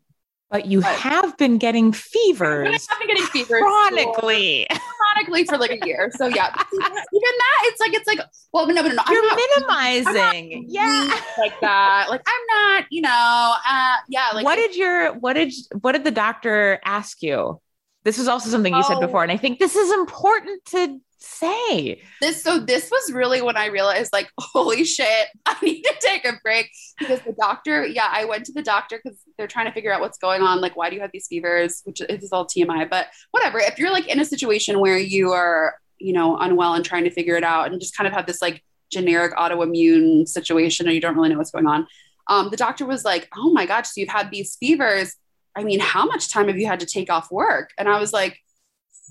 but 0.50 0.66
you 0.66 0.80
but 0.80 0.96
have 0.96 1.38
been 1.38 1.58
getting 1.58 1.92
fevers. 1.92 2.88
I've 2.90 3.00
been 3.00 3.08
getting 3.10 3.26
fevers 3.26 3.62
chronically, 3.62 4.66
for, 4.70 4.80
chronically 4.98 5.44
for 5.44 5.58
like 5.58 5.72
a 5.72 5.86
year. 5.86 6.10
So 6.16 6.28
yeah, 6.28 6.48
even 6.72 6.80
that, 6.80 7.62
it's 7.64 7.82
like 7.82 7.94
it's 7.94 8.08
like 8.08 8.20
well, 8.54 8.66
no, 8.66 8.74
no, 8.76 8.82
no. 8.82 9.04
You're 9.10 9.28
not, 9.28 9.40
minimizing, 9.58 10.66
yeah, 10.70 11.20
like 11.38 11.60
that. 11.60 12.10
Like 12.10 12.22
I'm 12.26 12.42
not, 12.50 12.86
you 12.90 13.02
know, 13.02 13.56
uh, 13.70 13.96
yeah. 14.08 14.30
Like 14.34 14.46
what 14.46 14.56
did 14.56 14.76
your 14.76 15.14
what 15.16 15.34
did 15.34 15.54
what 15.82 15.92
did 15.92 16.06
the 16.06 16.12
doctor 16.12 16.80
ask 16.86 17.22
you? 17.22 17.60
This 18.08 18.20
is 18.20 18.30
also 18.30 18.50
something 18.50 18.74
you 18.74 18.84
said 18.84 19.02
before, 19.02 19.22
and 19.22 19.34
I 19.34 19.36
think 19.36 19.60
this 19.60 19.76
is 19.76 19.92
important 19.92 20.64
to 20.68 21.02
say? 21.18 22.02
This 22.22 22.42
so 22.42 22.58
this 22.58 22.90
was 22.90 23.12
really 23.12 23.42
when 23.42 23.58
I 23.58 23.66
realized 23.66 24.14
like 24.14 24.30
holy 24.40 24.86
shit, 24.86 25.28
I 25.46 25.58
need 25.62 25.82
to 25.82 25.94
take 26.00 26.26
a 26.26 26.40
break 26.42 26.70
because 26.98 27.20
the 27.20 27.34
doctor, 27.34 27.86
yeah, 27.86 28.08
I 28.10 28.24
went 28.24 28.46
to 28.46 28.54
the 28.54 28.62
doctor 28.62 29.02
cuz 29.06 29.18
they're 29.38 29.46
trying 29.46 29.66
to 29.66 29.74
figure 29.74 29.92
out 29.92 30.00
what's 30.00 30.18
going 30.18 30.42
on, 30.42 30.62
like 30.62 30.78
why 30.78 30.90
do 30.90 30.96
you 30.96 31.02
have 31.02 31.12
these 31.12 31.28
fevers, 31.28 31.82
which 31.84 32.00
is 32.00 32.32
all 32.32 32.48
TMI, 32.48 32.90
but 32.90 33.08
whatever. 33.32 33.60
If 33.60 33.78
you're 33.78 33.92
like 33.92 34.08
in 34.08 34.22
a 34.22 34.26
situation 34.26 34.80
where 34.80 34.98
you 34.98 35.34
are, 35.34 35.76
you 36.00 36.14
know, 36.14 36.38
unwell 36.38 36.76
and 36.76 36.86
trying 36.86 37.04
to 37.04 37.12
figure 37.12 37.36
it 37.36 37.44
out 37.44 37.70
and 37.70 37.82
just 37.82 37.98
kind 37.98 38.08
of 38.08 38.14
have 38.14 38.26
this 38.26 38.42
like 38.42 38.64
generic 38.90 39.36
autoimmune 39.36 40.30
situation 40.30 40.86
and 40.86 40.96
you 40.96 41.02
don't 41.02 41.18
really 41.18 41.28
know 41.28 41.38
what's 41.38 41.52
going 41.52 41.68
on. 41.68 41.88
Um, 42.30 42.52
the 42.52 42.58
doctor 42.58 42.86
was 42.86 43.04
like, 43.04 43.28
"Oh 43.36 43.52
my 43.52 43.66
gosh, 43.66 43.88
so 43.88 44.00
you've 44.00 44.10
had 44.10 44.32
these 44.32 44.56
fevers. 44.56 45.16
I 45.58 45.64
mean, 45.64 45.80
how 45.80 46.06
much 46.06 46.32
time 46.32 46.48
have 46.48 46.58
you 46.58 46.68
had 46.68 46.80
to 46.82 46.86
take 46.86 47.12
off 47.12 47.32
work?" 47.32 47.72
And 47.78 47.90
I 47.90 48.00
was 48.00 48.14
like, 48.14 48.40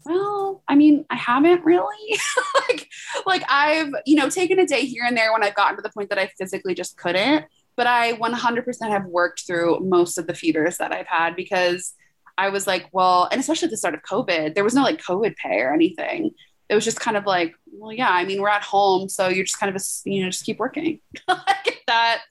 well, 0.06 0.62
I 0.68 0.74
mean, 0.76 1.04
I 1.11 1.16
haven't 1.16 1.64
really. 1.64 2.18
like, 2.68 2.88
like 3.26 3.44
I've, 3.48 3.92
you 4.06 4.16
know, 4.16 4.30
taken 4.30 4.59
a 4.59 4.66
day 4.66 4.85
here 4.85 5.04
and 5.04 5.16
there 5.16 5.32
when 5.32 5.42
I've 5.42 5.54
gotten 5.54 5.76
to 5.76 5.82
the 5.82 5.90
point 5.90 6.11
that 6.11 6.18
I 6.18 6.30
physically 6.38 6.74
just 6.74 6.96
couldn't. 6.96 7.44
But 7.76 7.87
I 7.87 8.14
100% 8.14 8.88
have 8.88 9.04
worked 9.04 9.46
through 9.46 9.80
most 9.80 10.16
of 10.16 10.26
the 10.26 10.35
fevers 10.35 10.78
that 10.78 10.92
I've 10.92 11.09
had 11.09 11.37
because 11.37 11.92
I 12.38 12.48
was 12.48 12.66
like, 12.66 12.88
well, 12.92 13.28
and 13.30 13.40
especially 13.40 13.66
at 13.66 13.70
the 13.70 13.76
start 13.76 13.94
of 13.94 14.02
COVID, 14.02 14.54
there 14.54 14.64
was 14.64 14.74
no 14.74 14.82
like 14.82 15.02
COVID 15.02 15.37
pay 15.37 15.61
or 15.61 15.74
anything. 15.74 16.30
It 16.68 16.74
was 16.74 16.85
just 16.85 17.00
kind 17.00 17.16
of 17.16 17.26
like, 17.26 17.54
well, 17.70 17.92
yeah, 17.92 18.11
I 18.11 18.24
mean, 18.24 18.40
we're 18.40 18.48
at 18.48 18.62
home, 18.62 19.09
so 19.09 19.28
you're 19.28 19.44
just 19.44 19.61
kind 19.61 19.74
of, 19.74 19.80
a, 19.80 19.85
you 20.11 20.24
know, 20.24 20.30
just 20.30 20.44
keep 20.44 20.59
working. 20.59 21.00
like 21.28 21.82
that. 21.87 22.22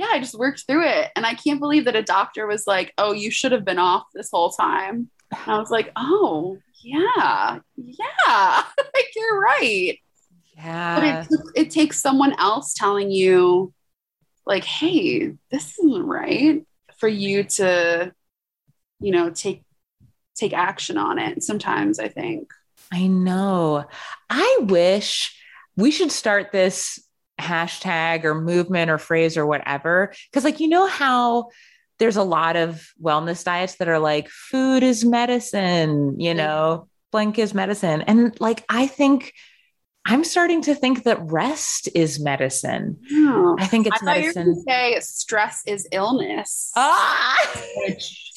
Yeah, 0.00 0.06
I 0.12 0.18
just 0.18 0.38
worked 0.38 0.64
through 0.66 0.88
it. 0.88 1.10
And 1.14 1.26
I 1.26 1.34
can't 1.34 1.60
believe 1.60 1.84
that 1.84 1.94
a 1.94 2.02
doctor 2.02 2.46
was 2.46 2.66
like, 2.66 2.94
oh, 2.96 3.12
you 3.12 3.30
should 3.30 3.52
have 3.52 3.66
been 3.66 3.78
off 3.78 4.06
this 4.14 4.30
whole 4.30 4.48
time. 4.48 5.10
And 5.30 5.40
I 5.46 5.58
was 5.58 5.70
like, 5.70 5.92
oh, 5.94 6.56
yeah, 6.82 7.58
yeah, 7.76 8.64
like 8.94 9.14
you're 9.14 9.38
right. 9.38 9.98
Yeah. 10.56 10.94
But 10.94 11.04
it, 11.04 11.66
it 11.66 11.70
takes 11.70 12.00
someone 12.00 12.32
else 12.40 12.72
telling 12.72 13.10
you, 13.10 13.74
like, 14.46 14.64
hey, 14.64 15.34
this 15.50 15.78
isn't 15.78 16.06
right 16.06 16.64
for 16.96 17.08
you 17.08 17.44
to, 17.44 18.14
you 19.00 19.12
know, 19.12 19.28
take 19.28 19.64
take 20.34 20.54
action 20.54 20.96
on 20.96 21.18
it. 21.18 21.42
Sometimes 21.42 21.98
I 21.98 22.08
think. 22.08 22.50
I 22.90 23.06
know. 23.06 23.84
I 24.30 24.60
wish 24.62 25.38
we 25.76 25.90
should 25.90 26.10
start 26.10 26.52
this 26.52 26.98
hashtag 27.40 28.24
or 28.24 28.40
movement 28.40 28.90
or 28.90 28.98
phrase 28.98 29.36
or 29.36 29.46
whatever. 29.46 30.12
Cause, 30.32 30.44
like, 30.44 30.60
you 30.60 30.68
know 30.68 30.86
how 30.86 31.48
there's 31.98 32.16
a 32.16 32.22
lot 32.22 32.56
of 32.56 32.88
wellness 33.02 33.44
diets 33.44 33.76
that 33.76 33.88
are 33.88 33.98
like 33.98 34.28
food 34.28 34.82
is 34.82 35.04
medicine, 35.04 36.18
you 36.18 36.34
know, 36.34 36.88
blank 37.12 37.38
is 37.38 37.52
medicine. 37.52 38.02
And 38.02 38.38
like, 38.40 38.64
I 38.68 38.86
think 38.86 39.34
I'm 40.06 40.24
starting 40.24 40.62
to 40.62 40.74
think 40.74 41.04
that 41.04 41.20
rest 41.20 41.88
is 41.94 42.18
medicine. 42.18 42.98
Oh, 43.12 43.56
I 43.60 43.66
think 43.66 43.86
it's 43.86 44.02
I 44.02 44.06
medicine. 44.06 44.64
say 44.66 44.98
stress 45.00 45.62
is 45.66 45.86
illness. 45.92 46.72
Ah! 46.74 47.36
Which 47.84 48.32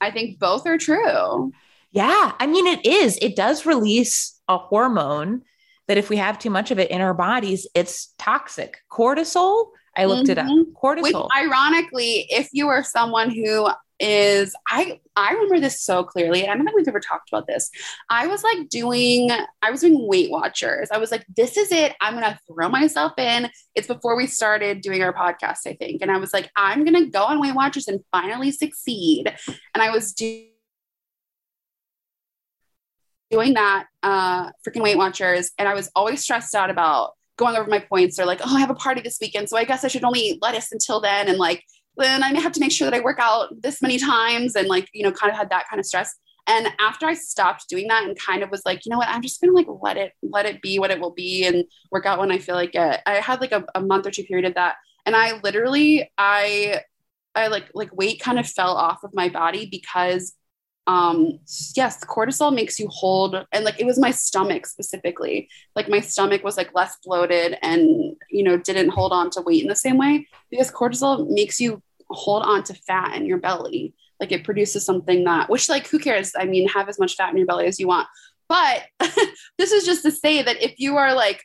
I 0.00 0.10
think 0.10 0.38
both 0.38 0.66
are 0.66 0.76
true. 0.76 1.52
Yeah. 1.90 2.32
I 2.38 2.46
mean, 2.46 2.66
it 2.66 2.84
is. 2.84 3.18
It 3.22 3.34
does 3.34 3.64
release 3.64 4.38
a 4.46 4.58
hormone 4.58 5.42
that 5.88 5.98
if 5.98 6.10
we 6.10 6.16
have 6.16 6.38
too 6.38 6.50
much 6.50 6.70
of 6.70 6.78
it 6.78 6.90
in 6.90 7.00
our 7.00 7.14
bodies, 7.14 7.66
it's 7.74 8.14
toxic. 8.18 8.78
Cortisol 8.90 9.66
I 9.96 10.06
looked 10.06 10.28
mm-hmm. 10.28 10.32
it 10.32 10.38
up. 10.38 10.46
Mm-hmm. 10.46 10.72
Cortisol. 10.72 11.24
Which, 11.24 11.32
ironically, 11.36 12.26
if 12.30 12.48
you 12.52 12.68
are 12.68 12.82
someone 12.82 13.30
who 13.30 13.68
is 14.00 14.54
I 14.68 15.00
I 15.14 15.32
remember 15.32 15.60
this 15.60 15.80
so 15.80 16.02
clearly, 16.02 16.42
and 16.42 16.50
I 16.50 16.54
don't 16.56 16.64
think 16.64 16.76
we've 16.76 16.88
ever 16.88 17.00
talked 17.00 17.28
about 17.30 17.46
this. 17.46 17.70
I 18.10 18.26
was 18.26 18.42
like 18.42 18.68
doing 18.68 19.30
I 19.62 19.70
was 19.70 19.82
doing 19.82 20.08
Weight 20.08 20.30
Watchers. 20.30 20.88
I 20.90 20.98
was 20.98 21.12
like, 21.12 21.24
this 21.36 21.56
is 21.56 21.70
it. 21.70 21.94
I'm 22.00 22.14
gonna 22.14 22.38
throw 22.48 22.68
myself 22.68 23.12
in. 23.18 23.48
It's 23.74 23.86
before 23.86 24.16
we 24.16 24.26
started 24.26 24.80
doing 24.80 25.02
our 25.02 25.12
podcast, 25.12 25.66
I 25.66 25.74
think, 25.74 26.02
and 26.02 26.10
I 26.10 26.18
was 26.18 26.32
like, 26.32 26.50
I'm 26.56 26.84
gonna 26.84 27.06
go 27.06 27.22
on 27.22 27.40
Weight 27.40 27.54
Watchers 27.54 27.86
and 27.86 28.00
finally 28.10 28.50
succeed. 28.50 29.32
And 29.74 29.82
I 29.82 29.90
was 29.90 30.12
doing 30.12 30.48
doing 33.30 33.54
that 33.54 33.86
uh 34.02 34.50
freaking 34.66 34.82
Weight 34.82 34.98
Watchers, 34.98 35.50
and 35.58 35.68
I 35.68 35.74
was 35.74 35.90
always 35.94 36.22
stressed 36.22 36.54
out 36.54 36.70
about 36.70 37.12
going 37.36 37.56
over 37.56 37.68
my 37.68 37.80
points 37.80 38.18
or 38.18 38.26
like, 38.26 38.40
oh, 38.44 38.56
I 38.56 38.60
have 38.60 38.70
a 38.70 38.74
party 38.74 39.00
this 39.00 39.18
weekend. 39.20 39.48
So 39.48 39.56
I 39.56 39.64
guess 39.64 39.84
I 39.84 39.88
should 39.88 40.04
only 40.04 40.20
eat 40.20 40.42
lettuce 40.42 40.72
until 40.72 41.00
then. 41.00 41.28
And 41.28 41.38
like, 41.38 41.64
then 41.96 42.22
I 42.22 42.38
have 42.40 42.52
to 42.52 42.60
make 42.60 42.72
sure 42.72 42.88
that 42.88 42.96
I 42.96 43.00
work 43.00 43.18
out 43.20 43.48
this 43.60 43.82
many 43.82 43.98
times 43.98 44.56
and 44.56 44.68
like, 44.68 44.88
you 44.92 45.02
know, 45.02 45.12
kind 45.12 45.32
of 45.32 45.36
had 45.36 45.50
that 45.50 45.68
kind 45.68 45.80
of 45.80 45.86
stress. 45.86 46.14
And 46.46 46.68
after 46.78 47.06
I 47.06 47.14
stopped 47.14 47.68
doing 47.68 47.88
that 47.88 48.04
and 48.04 48.18
kind 48.18 48.42
of 48.42 48.50
was 48.50 48.62
like, 48.66 48.84
you 48.84 48.90
know 48.90 48.98
what, 48.98 49.08
I'm 49.08 49.22
just 49.22 49.40
gonna 49.40 49.52
like 49.52 49.66
let 49.68 49.96
it, 49.96 50.12
let 50.22 50.46
it 50.46 50.60
be 50.60 50.78
what 50.78 50.90
it 50.90 51.00
will 51.00 51.12
be 51.12 51.44
and 51.46 51.64
work 51.90 52.06
out 52.06 52.18
when 52.18 52.30
I 52.30 52.38
feel 52.38 52.54
like 52.54 52.74
it. 52.74 53.00
I 53.06 53.14
had 53.14 53.40
like 53.40 53.52
a, 53.52 53.64
a 53.74 53.80
month 53.80 54.06
or 54.06 54.10
two 54.10 54.24
period 54.24 54.46
of 54.46 54.54
that. 54.54 54.76
And 55.06 55.16
I 55.16 55.40
literally, 55.42 56.10
I, 56.18 56.82
I 57.34 57.48
like, 57.48 57.70
like 57.74 57.94
weight 57.94 58.20
kind 58.20 58.38
of 58.38 58.46
fell 58.46 58.76
off 58.76 59.02
of 59.02 59.14
my 59.14 59.28
body 59.28 59.66
because 59.70 60.34
um 60.86 61.38
yes 61.74 62.04
cortisol 62.04 62.54
makes 62.54 62.78
you 62.78 62.86
hold 62.88 63.34
and 63.52 63.64
like 63.64 63.80
it 63.80 63.86
was 63.86 63.98
my 63.98 64.10
stomach 64.10 64.66
specifically. 64.66 65.48
Like 65.74 65.88
my 65.88 66.00
stomach 66.00 66.44
was 66.44 66.56
like 66.56 66.74
less 66.74 66.96
bloated 67.04 67.56
and 67.62 68.16
you 68.30 68.42
know 68.42 68.58
didn't 68.58 68.90
hold 68.90 69.12
on 69.12 69.30
to 69.30 69.40
weight 69.40 69.62
in 69.62 69.68
the 69.68 69.76
same 69.76 69.96
way 69.96 70.26
because 70.50 70.70
cortisol 70.70 71.28
makes 71.28 71.60
you 71.60 71.82
hold 72.10 72.42
on 72.42 72.62
to 72.64 72.74
fat 72.74 73.16
in 73.16 73.24
your 73.24 73.38
belly. 73.38 73.94
Like 74.20 74.30
it 74.30 74.44
produces 74.44 74.84
something 74.84 75.24
that 75.24 75.48
which 75.48 75.68
like 75.68 75.86
who 75.88 75.98
cares? 75.98 76.32
I 76.38 76.44
mean 76.44 76.68
have 76.68 76.88
as 76.88 76.98
much 76.98 77.14
fat 77.14 77.30
in 77.30 77.38
your 77.38 77.46
belly 77.46 77.66
as 77.66 77.80
you 77.80 77.88
want. 77.88 78.06
But 78.46 78.84
this 79.58 79.72
is 79.72 79.86
just 79.86 80.02
to 80.02 80.10
say 80.10 80.42
that 80.42 80.62
if 80.62 80.74
you 80.78 80.96
are 80.96 81.14
like 81.14 81.44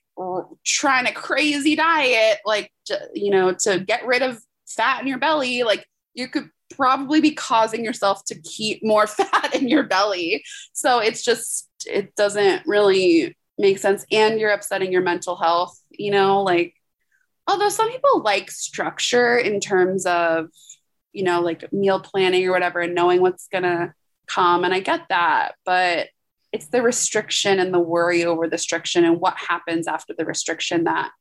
trying 0.65 1.07
a 1.07 1.13
crazy 1.13 1.75
diet 1.75 2.39
like 2.45 2.71
you 3.13 3.31
know 3.31 3.53
to 3.53 3.79
get 3.79 4.05
rid 4.05 4.21
of 4.21 4.41
fat 4.67 5.01
in 5.01 5.07
your 5.07 5.17
belly 5.17 5.63
like 5.63 5.85
you 6.13 6.27
could 6.27 6.49
probably 6.79 7.19
be 7.19 7.31
causing 7.31 7.83
yourself 7.83 8.23
to 8.25 8.39
keep 8.41 8.83
more 8.83 9.05
fat 9.07 9.53
in 9.53 9.67
your 9.67 9.83
belly. 9.83 10.43
So 10.73 10.99
it's 10.99 11.23
just, 11.23 11.69
it 11.85 12.15
doesn't 12.15 12.65
really 12.65 13.37
make 13.57 13.79
sense. 13.79 14.05
And 14.11 14.39
you're 14.39 14.51
upsetting 14.51 14.91
your 14.91 15.01
mental 15.01 15.35
health, 15.35 15.77
you 15.91 16.11
know, 16.11 16.41
like, 16.41 16.73
although 17.47 17.69
some 17.69 17.91
people 17.91 18.21
like 18.21 18.49
structure 18.49 19.37
in 19.37 19.59
terms 19.59 20.05
of, 20.05 20.47
you 21.11 21.23
know, 21.23 21.41
like 21.41 21.71
meal 21.73 21.99
planning 21.99 22.47
or 22.47 22.51
whatever 22.51 22.79
and 22.79 22.95
knowing 22.95 23.21
what's 23.21 23.47
going 23.49 23.63
to 23.63 23.93
come. 24.27 24.63
And 24.63 24.73
I 24.73 24.79
get 24.79 25.01
that. 25.09 25.55
But 25.65 26.07
it's 26.53 26.67
the 26.67 26.81
restriction 26.81 27.59
and 27.59 27.73
the 27.73 27.79
worry 27.79 28.23
over 28.23 28.47
the 28.47 28.53
restriction 28.53 29.03
and 29.03 29.19
what 29.19 29.35
happens 29.37 29.87
after 29.87 30.13
the 30.17 30.25
restriction 30.25 30.85
that 30.85 31.11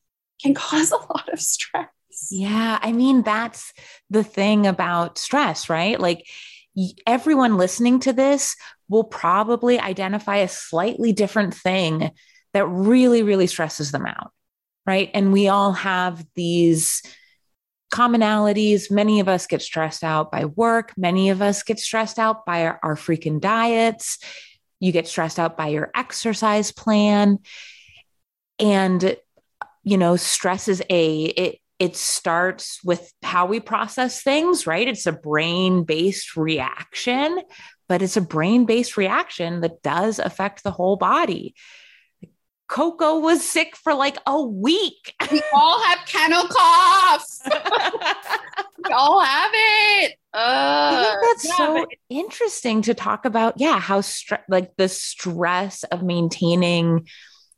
can 0.40 0.54
cause 0.54 0.92
a 0.92 0.96
lot 0.96 1.28
of 1.32 1.40
stress. 1.40 1.88
Yeah. 2.30 2.78
I 2.80 2.92
mean, 2.92 3.22
that's 3.22 3.72
the 4.10 4.24
thing 4.24 4.66
about 4.66 5.18
stress, 5.18 5.68
right? 5.68 5.98
Like 5.98 6.26
everyone 7.06 7.56
listening 7.56 8.00
to 8.00 8.12
this 8.12 8.56
will 8.88 9.04
probably 9.04 9.78
identify 9.78 10.36
a 10.36 10.48
slightly 10.48 11.12
different 11.12 11.54
thing 11.54 12.10
that 12.54 12.66
really, 12.66 13.22
really 13.22 13.46
stresses 13.46 13.92
them 13.92 14.06
out. 14.06 14.32
Right. 14.86 15.10
And 15.12 15.32
we 15.32 15.48
all 15.48 15.72
have 15.72 16.24
these 16.34 17.02
commonalities. 17.92 18.90
Many 18.90 19.20
of 19.20 19.28
us 19.28 19.46
get 19.46 19.60
stressed 19.60 20.02
out 20.02 20.30
by 20.30 20.46
work. 20.46 20.92
Many 20.96 21.30
of 21.30 21.42
us 21.42 21.62
get 21.62 21.78
stressed 21.78 22.18
out 22.18 22.46
by 22.46 22.64
our, 22.66 22.80
our 22.82 22.96
freaking 22.96 23.40
diets. 23.40 24.18
You 24.80 24.92
get 24.92 25.06
stressed 25.08 25.38
out 25.38 25.56
by 25.56 25.68
your 25.68 25.90
exercise 25.94 26.72
plan. 26.72 27.38
And, 28.58 29.16
you 29.84 29.98
know, 29.98 30.16
stress 30.16 30.68
is 30.68 30.82
a, 30.88 31.24
it, 31.24 31.58
it 31.78 31.96
starts 31.96 32.80
with 32.84 33.12
how 33.22 33.46
we 33.46 33.60
process 33.60 34.22
things, 34.22 34.66
right? 34.66 34.88
It's 34.88 35.06
a 35.06 35.12
brain 35.12 35.84
based 35.84 36.36
reaction, 36.36 37.40
but 37.88 38.02
it's 38.02 38.16
a 38.16 38.20
brain 38.22 38.66
based 38.66 38.96
reaction 38.96 39.60
that 39.60 39.82
does 39.82 40.18
affect 40.18 40.62
the 40.64 40.72
whole 40.72 40.96
body. 40.96 41.54
Coco 42.68 43.18
was 43.20 43.46
sick 43.46 43.76
for 43.76 43.94
like 43.94 44.18
a 44.26 44.42
week. 44.42 45.14
We 45.32 45.40
all 45.54 45.82
have 45.84 46.00
kennel 46.06 46.46
coughs. 46.48 47.40
we 47.46 48.92
all 48.92 49.20
have 49.20 49.50
it. 49.54 50.12
Uh, 50.34 50.36
I 50.36 51.04
think 51.04 51.18
that's 51.22 51.44
yeah, 51.46 51.56
so 51.56 51.74
but- 51.74 51.88
interesting 52.10 52.82
to 52.82 52.92
talk 52.92 53.24
about. 53.24 53.54
Yeah, 53.58 53.78
how 53.80 54.02
stre- 54.02 54.42
like 54.50 54.76
the 54.76 54.88
stress 54.88 55.82
of 55.84 56.02
maintaining 56.02 57.08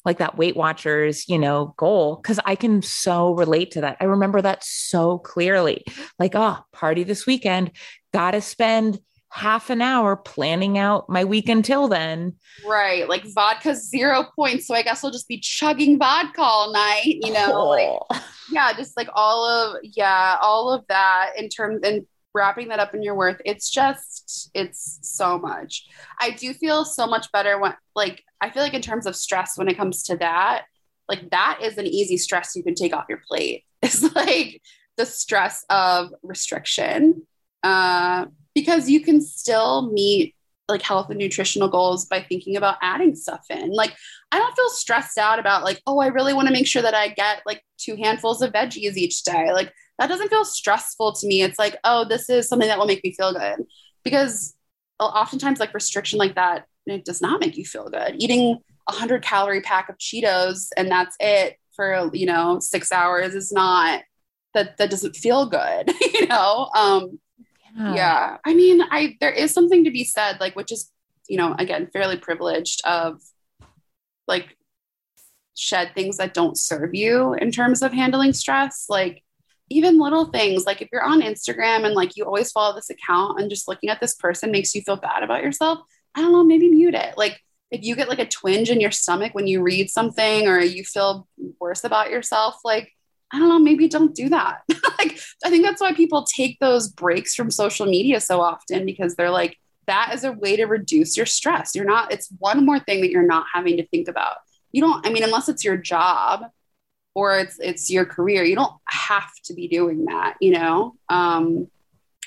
like 0.04 0.18
that 0.18 0.36
Weight 0.36 0.56
Watchers, 0.56 1.28
you 1.28 1.38
know, 1.38 1.74
goal 1.76 2.16
because 2.16 2.40
I 2.44 2.54
can 2.54 2.82
so 2.82 3.32
relate 3.32 3.72
to 3.72 3.82
that. 3.82 3.96
I 4.00 4.04
remember 4.04 4.40
that 4.42 4.64
so 4.64 5.18
clearly. 5.18 5.84
Like, 6.18 6.32
oh, 6.34 6.58
party 6.72 7.02
this 7.02 7.26
weekend, 7.26 7.72
got 8.12 8.32
to 8.32 8.40
spend 8.40 8.98
half 9.32 9.70
an 9.70 9.80
hour 9.80 10.16
planning 10.16 10.76
out 10.76 11.08
my 11.08 11.24
week 11.24 11.48
until 11.48 11.86
then. 11.86 12.34
Right. 12.66 13.08
Like 13.08 13.24
vodka 13.32 13.76
zero 13.76 14.26
points. 14.34 14.66
So 14.66 14.74
I 14.74 14.82
guess 14.82 15.04
I'll 15.04 15.12
just 15.12 15.28
be 15.28 15.38
chugging 15.38 15.98
vodka 15.98 16.42
all 16.42 16.72
night, 16.72 17.18
you 17.22 17.32
know, 17.32 17.52
oh. 17.52 18.06
like, 18.10 18.22
yeah, 18.50 18.72
just 18.72 18.96
like 18.96 19.08
all 19.14 19.44
of, 19.44 19.76
yeah, 19.84 20.36
all 20.42 20.72
of 20.72 20.84
that 20.88 21.32
in 21.36 21.48
terms, 21.48 21.82
and 21.84 22.06
wrapping 22.34 22.68
that 22.68 22.78
up 22.78 22.94
in 22.94 23.02
your 23.02 23.14
worth 23.14 23.40
it's 23.44 23.68
just 23.70 24.50
it's 24.54 24.98
so 25.02 25.38
much 25.38 25.86
i 26.20 26.30
do 26.30 26.54
feel 26.54 26.84
so 26.84 27.06
much 27.06 27.30
better 27.32 27.58
when 27.58 27.74
like 27.96 28.22
i 28.40 28.48
feel 28.50 28.62
like 28.62 28.74
in 28.74 28.82
terms 28.82 29.06
of 29.06 29.16
stress 29.16 29.58
when 29.58 29.68
it 29.68 29.76
comes 29.76 30.04
to 30.04 30.16
that 30.16 30.64
like 31.08 31.28
that 31.30 31.58
is 31.62 31.76
an 31.76 31.86
easy 31.86 32.16
stress 32.16 32.54
you 32.54 32.62
can 32.62 32.74
take 32.74 32.94
off 32.94 33.06
your 33.08 33.20
plate 33.26 33.64
it's 33.82 34.02
like 34.14 34.60
the 34.96 35.06
stress 35.06 35.64
of 35.70 36.12
restriction 36.22 37.22
uh, 37.62 38.26
because 38.54 38.88
you 38.88 39.00
can 39.00 39.20
still 39.20 39.90
meet 39.90 40.34
like 40.68 40.82
health 40.82 41.10
and 41.10 41.18
nutritional 41.18 41.68
goals 41.68 42.04
by 42.04 42.22
thinking 42.22 42.56
about 42.56 42.76
adding 42.80 43.14
stuff 43.16 43.44
in. 43.50 43.70
Like 43.70 43.94
I 44.30 44.38
don't 44.38 44.54
feel 44.54 44.68
stressed 44.70 45.18
out 45.18 45.38
about 45.38 45.64
like, 45.64 45.82
oh, 45.86 45.98
I 45.98 46.08
really 46.08 46.32
want 46.32 46.48
to 46.48 46.52
make 46.52 46.66
sure 46.66 46.82
that 46.82 46.94
I 46.94 47.08
get 47.08 47.42
like 47.44 47.62
two 47.76 47.96
handfuls 47.96 48.40
of 48.40 48.52
veggies 48.52 48.96
each 48.96 49.22
day. 49.24 49.52
Like 49.52 49.72
that 50.00 50.08
doesn't 50.08 50.30
feel 50.30 50.46
stressful 50.46 51.12
to 51.12 51.26
me. 51.26 51.42
It's 51.42 51.58
like, 51.58 51.76
oh, 51.84 52.06
this 52.06 52.30
is 52.30 52.48
something 52.48 52.66
that 52.68 52.78
will 52.78 52.86
make 52.86 53.04
me 53.04 53.12
feel 53.12 53.34
good. 53.34 53.66
Because 54.02 54.56
oftentimes 54.98 55.60
like 55.60 55.74
restriction 55.74 56.18
like 56.18 56.36
that, 56.36 56.64
it 56.86 57.04
does 57.04 57.20
not 57.20 57.38
make 57.38 57.58
you 57.58 57.66
feel 57.66 57.90
good. 57.90 58.16
Eating 58.18 58.58
a 58.88 58.92
hundred 58.92 59.22
calorie 59.22 59.60
pack 59.60 59.90
of 59.90 59.98
Cheetos 59.98 60.68
and 60.76 60.90
that's 60.90 61.14
it 61.20 61.58
for, 61.76 62.10
you 62.14 62.24
know, 62.24 62.58
six 62.60 62.90
hours 62.90 63.34
is 63.34 63.52
not 63.52 64.02
that 64.54 64.78
that 64.78 64.90
doesn't 64.90 65.16
feel 65.16 65.46
good, 65.46 65.92
you 66.14 66.26
know? 66.26 66.70
Um 66.74 67.20
yeah. 67.76 67.94
yeah. 67.94 68.36
I 68.46 68.54
mean, 68.54 68.80
I 68.90 69.18
there 69.20 69.30
is 69.30 69.52
something 69.52 69.84
to 69.84 69.90
be 69.90 70.04
said, 70.04 70.40
like 70.40 70.56
which 70.56 70.72
is, 70.72 70.90
you 71.28 71.36
know, 71.36 71.54
again, 71.58 71.90
fairly 71.92 72.16
privileged 72.16 72.80
of 72.86 73.20
like 74.26 74.56
shed 75.54 75.92
things 75.94 76.16
that 76.16 76.32
don't 76.32 76.56
serve 76.56 76.94
you 76.94 77.34
in 77.34 77.52
terms 77.52 77.82
of 77.82 77.92
handling 77.92 78.32
stress. 78.32 78.86
Like 78.88 79.22
even 79.70 79.98
little 79.98 80.26
things, 80.26 80.66
like 80.66 80.82
if 80.82 80.88
you're 80.92 81.04
on 81.04 81.22
Instagram 81.22 81.84
and 81.84 81.94
like 81.94 82.16
you 82.16 82.24
always 82.24 82.50
follow 82.50 82.74
this 82.74 82.90
account 82.90 83.40
and 83.40 83.48
just 83.48 83.68
looking 83.68 83.88
at 83.88 84.00
this 84.00 84.14
person 84.14 84.50
makes 84.50 84.74
you 84.74 84.82
feel 84.82 84.96
bad 84.96 85.22
about 85.22 85.42
yourself, 85.42 85.78
I 86.14 86.20
don't 86.20 86.32
know, 86.32 86.44
maybe 86.44 86.68
mute 86.68 86.94
it. 86.94 87.16
Like 87.16 87.40
if 87.70 87.82
you 87.84 87.94
get 87.94 88.08
like 88.08 88.18
a 88.18 88.26
twinge 88.26 88.68
in 88.68 88.80
your 88.80 88.90
stomach 88.90 89.32
when 89.32 89.46
you 89.46 89.62
read 89.62 89.88
something 89.88 90.48
or 90.48 90.58
you 90.60 90.84
feel 90.84 91.28
worse 91.60 91.84
about 91.84 92.10
yourself, 92.10 92.56
like 92.64 92.92
I 93.32 93.38
don't 93.38 93.48
know, 93.48 93.60
maybe 93.60 93.88
don't 93.88 94.14
do 94.14 94.28
that. 94.30 94.62
like, 94.98 95.20
I 95.44 95.50
think 95.50 95.64
that's 95.64 95.80
why 95.80 95.92
people 95.92 96.24
take 96.24 96.58
those 96.58 96.88
breaks 96.88 97.34
from 97.34 97.50
social 97.50 97.86
media 97.86 98.20
so 98.20 98.40
often 98.40 98.84
because 98.84 99.14
they're 99.14 99.30
like, 99.30 99.56
that 99.86 100.12
is 100.14 100.24
a 100.24 100.32
way 100.32 100.56
to 100.56 100.64
reduce 100.64 101.16
your 101.16 101.26
stress. 101.26 101.74
You're 101.74 101.84
not, 101.84 102.12
it's 102.12 102.28
one 102.38 102.66
more 102.66 102.80
thing 102.80 103.00
that 103.02 103.10
you're 103.10 103.26
not 103.26 103.46
having 103.52 103.76
to 103.76 103.86
think 103.86 104.08
about. 104.08 104.38
You 104.72 104.82
don't, 104.82 105.06
I 105.06 105.10
mean, 105.10 105.22
unless 105.22 105.48
it's 105.48 105.64
your 105.64 105.76
job 105.76 106.44
or 107.14 107.38
it's 107.38 107.58
it's 107.58 107.90
your 107.90 108.04
career, 108.04 108.44
you 108.44 108.54
don't 108.54 108.72
have 108.86 109.32
to 109.44 109.54
be 109.54 109.68
doing 109.68 110.04
that, 110.06 110.36
you 110.40 110.52
know? 110.52 110.94
Um, 111.08 111.68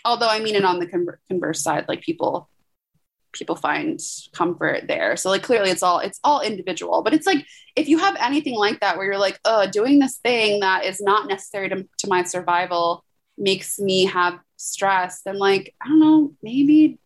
although 0.06 0.28
I 0.28 0.40
mean, 0.40 0.56
and 0.56 0.66
on 0.66 0.80
the 0.80 1.18
converse 1.30 1.62
side, 1.62 1.86
like 1.88 2.02
people 2.02 2.50
people 3.34 3.56
find 3.56 4.00
comfort 4.34 4.88
there. 4.88 5.18
So 5.18 5.30
like 5.30 5.44
clearly 5.44 5.72
it's 5.72 5.84
all 5.84 6.00
it's 6.00 6.20
all 6.24 6.42
individual, 6.42 7.02
but 7.02 7.14
it's 7.14 7.26
like 7.26 7.46
if 7.76 7.90
you 7.90 7.98
have 7.98 8.16
anything 8.20 8.56
like 8.56 8.80
that 8.80 8.98
where 8.98 9.06
you're 9.06 9.18
like, 9.18 9.40
oh, 9.44 9.68
doing 9.70 10.00
this 10.00 10.18
thing 10.18 10.62
that 10.62 10.86
is 10.86 11.02
not 11.02 11.28
necessary 11.28 11.70
to, 11.70 11.88
to 12.00 12.08
my 12.08 12.24
survival 12.24 13.04
makes 13.38 13.80
me 13.80 14.06
have 14.06 14.40
stress, 14.58 15.22
then 15.24 15.38
like, 15.38 15.74
I 15.82 15.88
don't 15.88 16.00
know, 16.00 16.34
maybe 16.42 17.00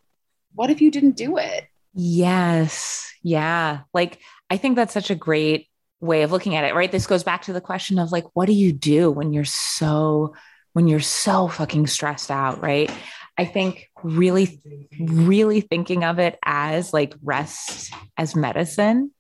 what 0.54 0.70
if 0.70 0.82
you 0.82 0.92
didn't 0.92 1.16
do 1.16 1.38
it? 1.38 1.66
Yes. 1.94 3.12
Yeah. 3.24 3.82
Like 3.94 4.20
I 4.50 4.58
think 4.58 4.76
that's 4.76 4.94
such 4.94 5.10
a 5.10 5.16
great 5.16 5.67
way 6.00 6.22
of 6.24 6.32
looking 6.32 6.56
at 6.56 6.64
it, 6.64 6.76
right? 6.76 6.92
This 6.92 7.08
goes 7.08 7.24
back 7.24 7.44
to 7.44 7.54
the 7.54 7.62
question 7.62 8.00
of 8.00 8.12
like, 8.12 8.26
what 8.34 8.46
do 8.46 8.54
you 8.54 8.72
do 8.74 9.12
when 9.12 9.34
you're 9.34 9.46
so 9.46 10.36
when 10.74 10.88
you're 10.88 11.00
so 11.00 11.48
fucking 11.48 11.88
stressed 11.88 12.30
out, 12.30 12.62
right? 12.62 12.92
I 13.36 13.46
think 13.46 13.90
really, 14.04 14.62
really 15.00 15.62
thinking 15.62 16.04
of 16.04 16.20
it 16.20 16.38
as 16.44 16.94
like 16.94 17.16
rest 17.24 17.92
as 18.16 18.36
medicine, 18.36 19.12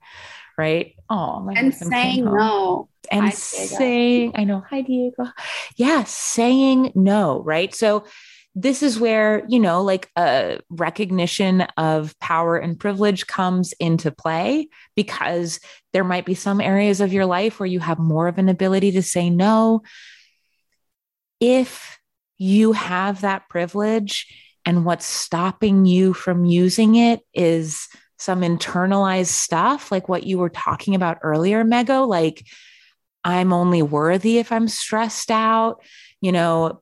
right? 0.57 0.95
Oh, 1.09 1.49
and 1.55 1.73
saying 1.73 2.25
no. 2.25 2.89
And 3.09 3.25
hi, 3.25 3.29
saying, 3.31 4.33
I 4.35 4.43
know, 4.43 4.63
hi, 4.69 4.81
Diego. 4.81 5.27
Yeah, 5.77 6.03
saying 6.03 6.91
no, 6.93 7.41
right? 7.41 7.73
So, 7.73 8.05
this 8.59 8.81
is 8.81 8.99
where, 8.99 9.45
you 9.47 9.59
know, 9.59 9.83
like 9.83 10.09
a 10.17 10.59
recognition 10.71 11.61
of 11.77 12.17
power 12.19 12.57
and 12.57 12.79
privilege 12.79 13.27
comes 13.27 13.71
into 13.73 14.09
play 14.09 14.67
because 14.95 15.59
there 15.93 16.03
might 16.03 16.25
be 16.25 16.33
some 16.33 16.59
areas 16.59 16.99
of 16.99 17.13
your 17.13 17.27
life 17.27 17.59
where 17.59 17.67
you 17.67 17.79
have 17.79 17.99
more 17.99 18.27
of 18.27 18.39
an 18.39 18.49
ability 18.49 18.93
to 18.93 19.03
say 19.03 19.29
no. 19.29 19.83
If 21.39 21.99
you 22.39 22.71
have 22.71 23.21
that 23.21 23.47
privilege 23.47 24.25
and 24.65 24.85
what's 24.85 25.05
stopping 25.05 25.85
you 25.85 26.13
from 26.13 26.43
using 26.43 26.95
it 26.95 27.19
is 27.35 27.87
some 28.17 28.41
internalized 28.41 29.27
stuff 29.27 29.91
like 29.91 30.09
what 30.09 30.25
you 30.25 30.39
were 30.39 30.49
talking 30.49 30.95
about 30.95 31.19
earlier 31.21 31.63
mego 31.63 32.07
like 32.07 32.43
i'm 33.23 33.53
only 33.53 33.81
worthy 33.81 34.39
if 34.39 34.51
i'm 34.51 34.67
stressed 34.67 35.29
out 35.29 35.83
you 36.19 36.31
know 36.31 36.81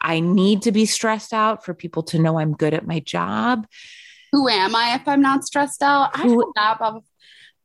i 0.00 0.20
need 0.20 0.62
to 0.62 0.72
be 0.72 0.86
stressed 0.86 1.32
out 1.32 1.64
for 1.64 1.74
people 1.74 2.02
to 2.02 2.18
know 2.18 2.38
i'm 2.38 2.52
good 2.52 2.74
at 2.74 2.86
my 2.86 3.00
job 3.00 3.66
who 4.32 4.48
am 4.48 4.74
i 4.74 4.94
if 4.94 5.06
i'm 5.06 5.20
not 5.20 5.44
stressed 5.44 5.82
out 5.82 6.10
i 6.14 6.26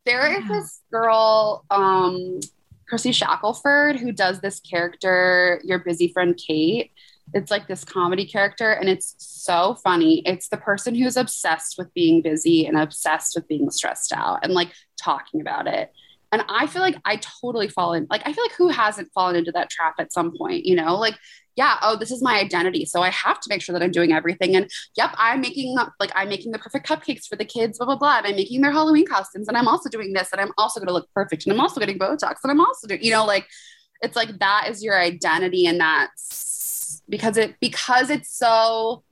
there 0.05 0.31
is 0.31 0.47
this 0.47 0.81
girl 0.91 1.65
um 1.69 2.39
Kirsty 2.87 3.11
Shackelford 3.11 3.95
who 3.95 4.11
does 4.11 4.41
this 4.41 4.59
character 4.59 5.59
your 5.63 5.79
busy 5.79 6.07
friend 6.09 6.37
kate 6.37 6.91
it's 7.33 7.51
like 7.51 7.67
this 7.67 7.83
comedy 7.83 8.25
character 8.25 8.71
and 8.71 8.87
it's 8.87 9.15
so 9.17 9.75
funny. 9.83 10.21
It's 10.25 10.49
the 10.49 10.57
person 10.57 10.95
who's 10.95 11.17
obsessed 11.17 11.75
with 11.77 11.93
being 11.93 12.21
busy 12.21 12.65
and 12.65 12.77
obsessed 12.77 13.35
with 13.35 13.47
being 13.47 13.69
stressed 13.71 14.13
out 14.13 14.39
and 14.43 14.53
like 14.53 14.71
talking 15.01 15.41
about 15.41 15.67
it. 15.67 15.91
And 16.35 16.43
I 16.49 16.67
feel 16.67 16.81
like 16.81 16.97
I 17.05 17.15
totally 17.15 17.69
fall 17.69 17.93
in 17.93 18.07
like 18.09 18.21
I 18.25 18.33
feel 18.33 18.43
like 18.43 18.55
who 18.57 18.67
hasn't 18.67 19.09
fallen 19.13 19.37
into 19.37 19.53
that 19.53 19.69
trap 19.69 19.95
at 19.99 20.11
some 20.11 20.35
point, 20.37 20.65
you 20.65 20.75
know? 20.75 20.97
Like 20.97 21.15
yeah, 21.55 21.77
oh, 21.81 21.95
this 21.95 22.11
is 22.11 22.21
my 22.21 22.37
identity. 22.37 22.83
So 22.83 23.01
I 23.01 23.09
have 23.11 23.39
to 23.39 23.49
make 23.49 23.61
sure 23.61 23.71
that 23.71 23.81
I'm 23.81 23.91
doing 23.91 24.11
everything. 24.11 24.57
And 24.57 24.69
yep, 24.97 25.15
I'm 25.17 25.39
making 25.39 25.77
like 25.97 26.11
I'm 26.13 26.27
making 26.27 26.51
the 26.51 26.59
perfect 26.59 26.85
cupcakes 26.85 27.25
for 27.25 27.37
the 27.37 27.45
kids, 27.45 27.77
blah 27.77 27.85
blah 27.85 27.95
blah. 27.95 28.17
And 28.17 28.27
I'm 28.27 28.35
making 28.35 28.59
their 28.59 28.73
Halloween 28.73 29.07
costumes, 29.07 29.47
and 29.47 29.55
I'm 29.55 29.69
also 29.69 29.89
doing 29.89 30.11
this, 30.11 30.33
and 30.33 30.41
I'm 30.41 30.51
also 30.57 30.81
going 30.81 30.87
to 30.87 30.93
look 30.93 31.07
perfect, 31.15 31.45
and 31.45 31.53
I'm 31.53 31.61
also 31.61 31.79
getting 31.79 31.97
Botox, 31.97 32.35
and 32.43 32.51
I'm 32.51 32.59
also 32.59 32.87
doing, 32.87 33.01
you 33.01 33.11
know, 33.11 33.25
like 33.25 33.47
it's 34.01 34.17
like 34.17 34.37
that 34.39 34.67
is 34.69 34.83
your 34.83 34.99
identity, 34.99 35.65
and 35.65 35.79
that's 35.79 37.01
because 37.09 37.37
it 37.37 37.55
because 37.61 38.09
it's 38.09 38.37
so 38.37 39.03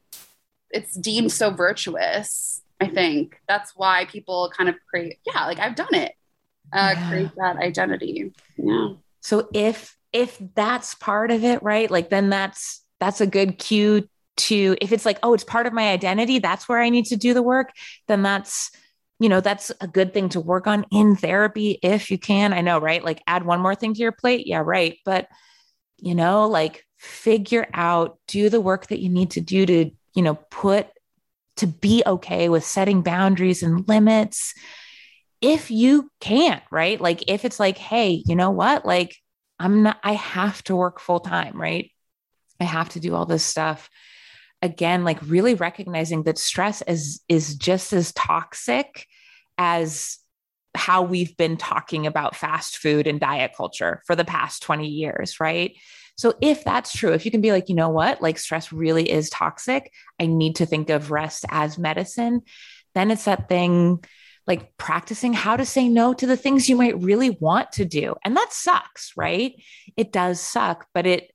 it's 0.70 0.96
deemed 0.96 1.32
so 1.32 1.52
virtuous 1.52 2.62
i 2.82 2.88
think 2.88 3.40
that's 3.48 3.74
why 3.76 4.06
people 4.06 4.52
kind 4.56 4.70
of 4.70 4.76
create 4.90 5.20
yeah 5.26 5.46
like 5.46 5.60
i've 5.60 5.76
done 5.76 5.94
it 5.94 6.14
uh 6.74 6.94
yeah. 6.96 7.10
create 7.10 7.32
that 7.38 7.58
identity. 7.58 8.34
Yeah. 8.58 8.90
So 9.22 9.50
if 9.54 9.96
if 10.12 10.38
that's 10.54 10.96
part 10.96 11.32
of 11.32 11.44
it 11.44 11.64
right 11.64 11.90
like 11.90 12.10
then 12.10 12.30
that's 12.30 12.84
that's 13.00 13.20
a 13.20 13.28
good 13.28 13.58
cue 13.58 14.08
to 14.36 14.76
if 14.80 14.92
it's 14.92 15.06
like 15.06 15.18
oh 15.24 15.34
it's 15.34 15.44
part 15.44 15.66
of 15.66 15.74
my 15.74 15.90
identity 15.90 16.38
that's 16.38 16.70
where 16.70 16.80
i 16.80 16.90
need 16.90 17.06
to 17.06 17.16
do 17.16 17.34
the 17.34 17.42
work 17.42 17.72
then 18.08 18.22
that's 18.22 18.70
you 19.20 19.28
know 19.28 19.42
that's 19.42 19.72
a 19.82 19.88
good 19.88 20.14
thing 20.14 20.30
to 20.30 20.40
work 20.40 20.68
on 20.68 20.86
in 20.92 21.16
therapy 21.16 21.80
if 21.82 22.12
you 22.12 22.18
can. 22.18 22.52
I 22.52 22.62
know 22.62 22.80
right 22.80 23.04
like 23.04 23.24
add 23.26 23.46
one 23.46 23.62
more 23.62 23.76
thing 23.76 23.94
to 23.94 24.00
your 24.00 24.12
plate. 24.12 24.48
Yeah 24.48 24.62
right. 24.66 24.98
But 25.06 25.30
you 25.98 26.14
know 26.14 26.48
like 26.48 26.84
figure 27.04 27.68
out, 27.74 28.18
do 28.28 28.50
the 28.50 28.62
work 28.62 28.88
that 28.88 29.00
you 29.00 29.10
need 29.10 29.32
to 29.32 29.42
do 29.42 29.66
to, 29.66 29.92
you 30.16 30.22
know, 30.22 30.36
put 30.50 30.88
to 31.58 31.68
be 31.68 32.02
okay 32.06 32.48
with 32.48 32.64
setting 32.64 33.02
boundaries 33.02 33.62
and 33.62 33.88
limits. 33.88 34.54
If 35.44 35.70
you 35.70 36.10
can't, 36.22 36.64
right? 36.72 37.00
Like 37.00 37.26
if 37.28 37.44
it's 37.44 37.60
like, 37.60 37.78
hey, 37.78 38.24
you 38.26 38.36
know 38.36 38.52
what? 38.52 38.86
Like 38.86 39.16
I'm 39.60 39.84
not, 39.84 40.00
I 40.04 40.14
have 40.14 40.64
to 40.64 40.76
work 40.76 41.00
full 41.00 41.20
time, 41.20 41.60
right? 41.60 41.92
I 42.60 42.64
have 42.64 42.90
to 42.90 43.00
do 43.00 43.14
all 43.14 43.26
this 43.26 43.44
stuff. 43.44 43.90
Again, 44.62 45.04
like 45.04 45.20
really 45.22 45.54
recognizing 45.56 46.24
that 46.24 46.38
stress 46.38 46.82
is 46.82 47.22
is 47.28 47.56
just 47.56 47.92
as 47.92 48.14
toxic 48.14 49.06
as 49.58 50.18
how 50.76 51.04
we've 51.04 51.36
been 51.38 51.58
talking 51.58 52.08
about 52.08 52.36
fast 52.36 52.78
food 52.78 53.06
and 53.06 53.20
diet 53.20 53.52
culture 53.56 54.02
for 54.08 54.16
the 54.16 54.26
past 54.26 54.64
20 54.64 54.88
years, 54.88 55.40
right? 55.40 55.76
So 56.16 56.34
if 56.42 56.64
that's 56.64 56.94
true, 56.94 57.14
if 57.14 57.26
you 57.26 57.32
can 57.32 57.42
be 57.42 57.52
like, 57.52 57.70
you 57.70 57.76
know 57.76 57.90
what, 57.90 58.22
like 58.22 58.40
stress 58.40 58.72
really 58.72 59.10
is 59.10 59.30
toxic, 59.30 59.92
I 60.20 60.28
need 60.28 60.56
to 60.58 60.66
think 60.66 60.90
of 60.90 61.12
rest 61.12 61.46
as 61.50 61.78
medicine, 61.78 62.42
then 62.96 63.12
it's 63.12 63.26
that 63.26 63.50
thing 63.50 64.04
like 64.46 64.76
practicing 64.78 65.34
how 65.34 65.56
to 65.56 65.66
say 65.66 65.88
no 65.88 66.14
to 66.14 66.28
the 66.28 66.38
things 66.38 66.68
you 66.68 66.76
might 66.76 67.02
really 67.02 67.30
want 67.30 67.72
to 67.74 67.86
do. 67.86 68.16
And 68.24 68.36
that 68.36 68.52
sucks, 68.52 69.14
right? 69.16 69.54
It 69.96 70.12
does 70.12 70.40
suck, 70.40 70.88
but 70.94 71.06
it, 71.06 71.32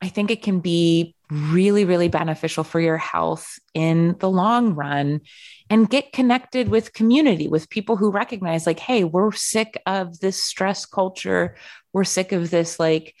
I 0.00 0.08
think 0.08 0.30
it 0.30 0.42
can 0.42 0.60
be 0.60 1.14
really, 1.30 1.84
really 1.84 2.08
beneficial 2.08 2.64
for 2.64 2.80
your 2.80 2.98
health 2.98 3.58
in 3.74 4.16
the 4.20 4.30
long 4.30 4.74
run 4.74 5.20
and 5.68 5.90
get 5.90 6.12
connected 6.12 6.68
with 6.68 6.92
community, 6.92 7.48
with 7.48 7.70
people 7.70 7.96
who 7.96 8.10
recognize, 8.10 8.66
like, 8.66 8.78
hey, 8.78 9.04
we're 9.04 9.32
sick 9.32 9.80
of 9.86 10.20
this 10.20 10.42
stress 10.42 10.86
culture. 10.86 11.56
We're 11.92 12.04
sick 12.04 12.32
of 12.32 12.50
this, 12.50 12.78
like, 12.78 13.14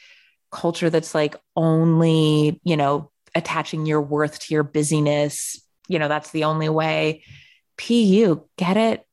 culture 0.50 0.90
that's 0.90 1.14
like 1.14 1.36
only, 1.54 2.60
you 2.64 2.76
know, 2.76 3.10
attaching 3.34 3.84
your 3.84 4.00
worth 4.00 4.38
to 4.38 4.54
your 4.54 4.62
busyness. 4.62 5.60
You 5.88 5.98
know, 5.98 6.08
that's 6.08 6.30
the 6.30 6.44
only 6.44 6.68
way. 6.68 7.24
PU, 7.78 8.44
get 8.56 8.76
it 8.76 9.06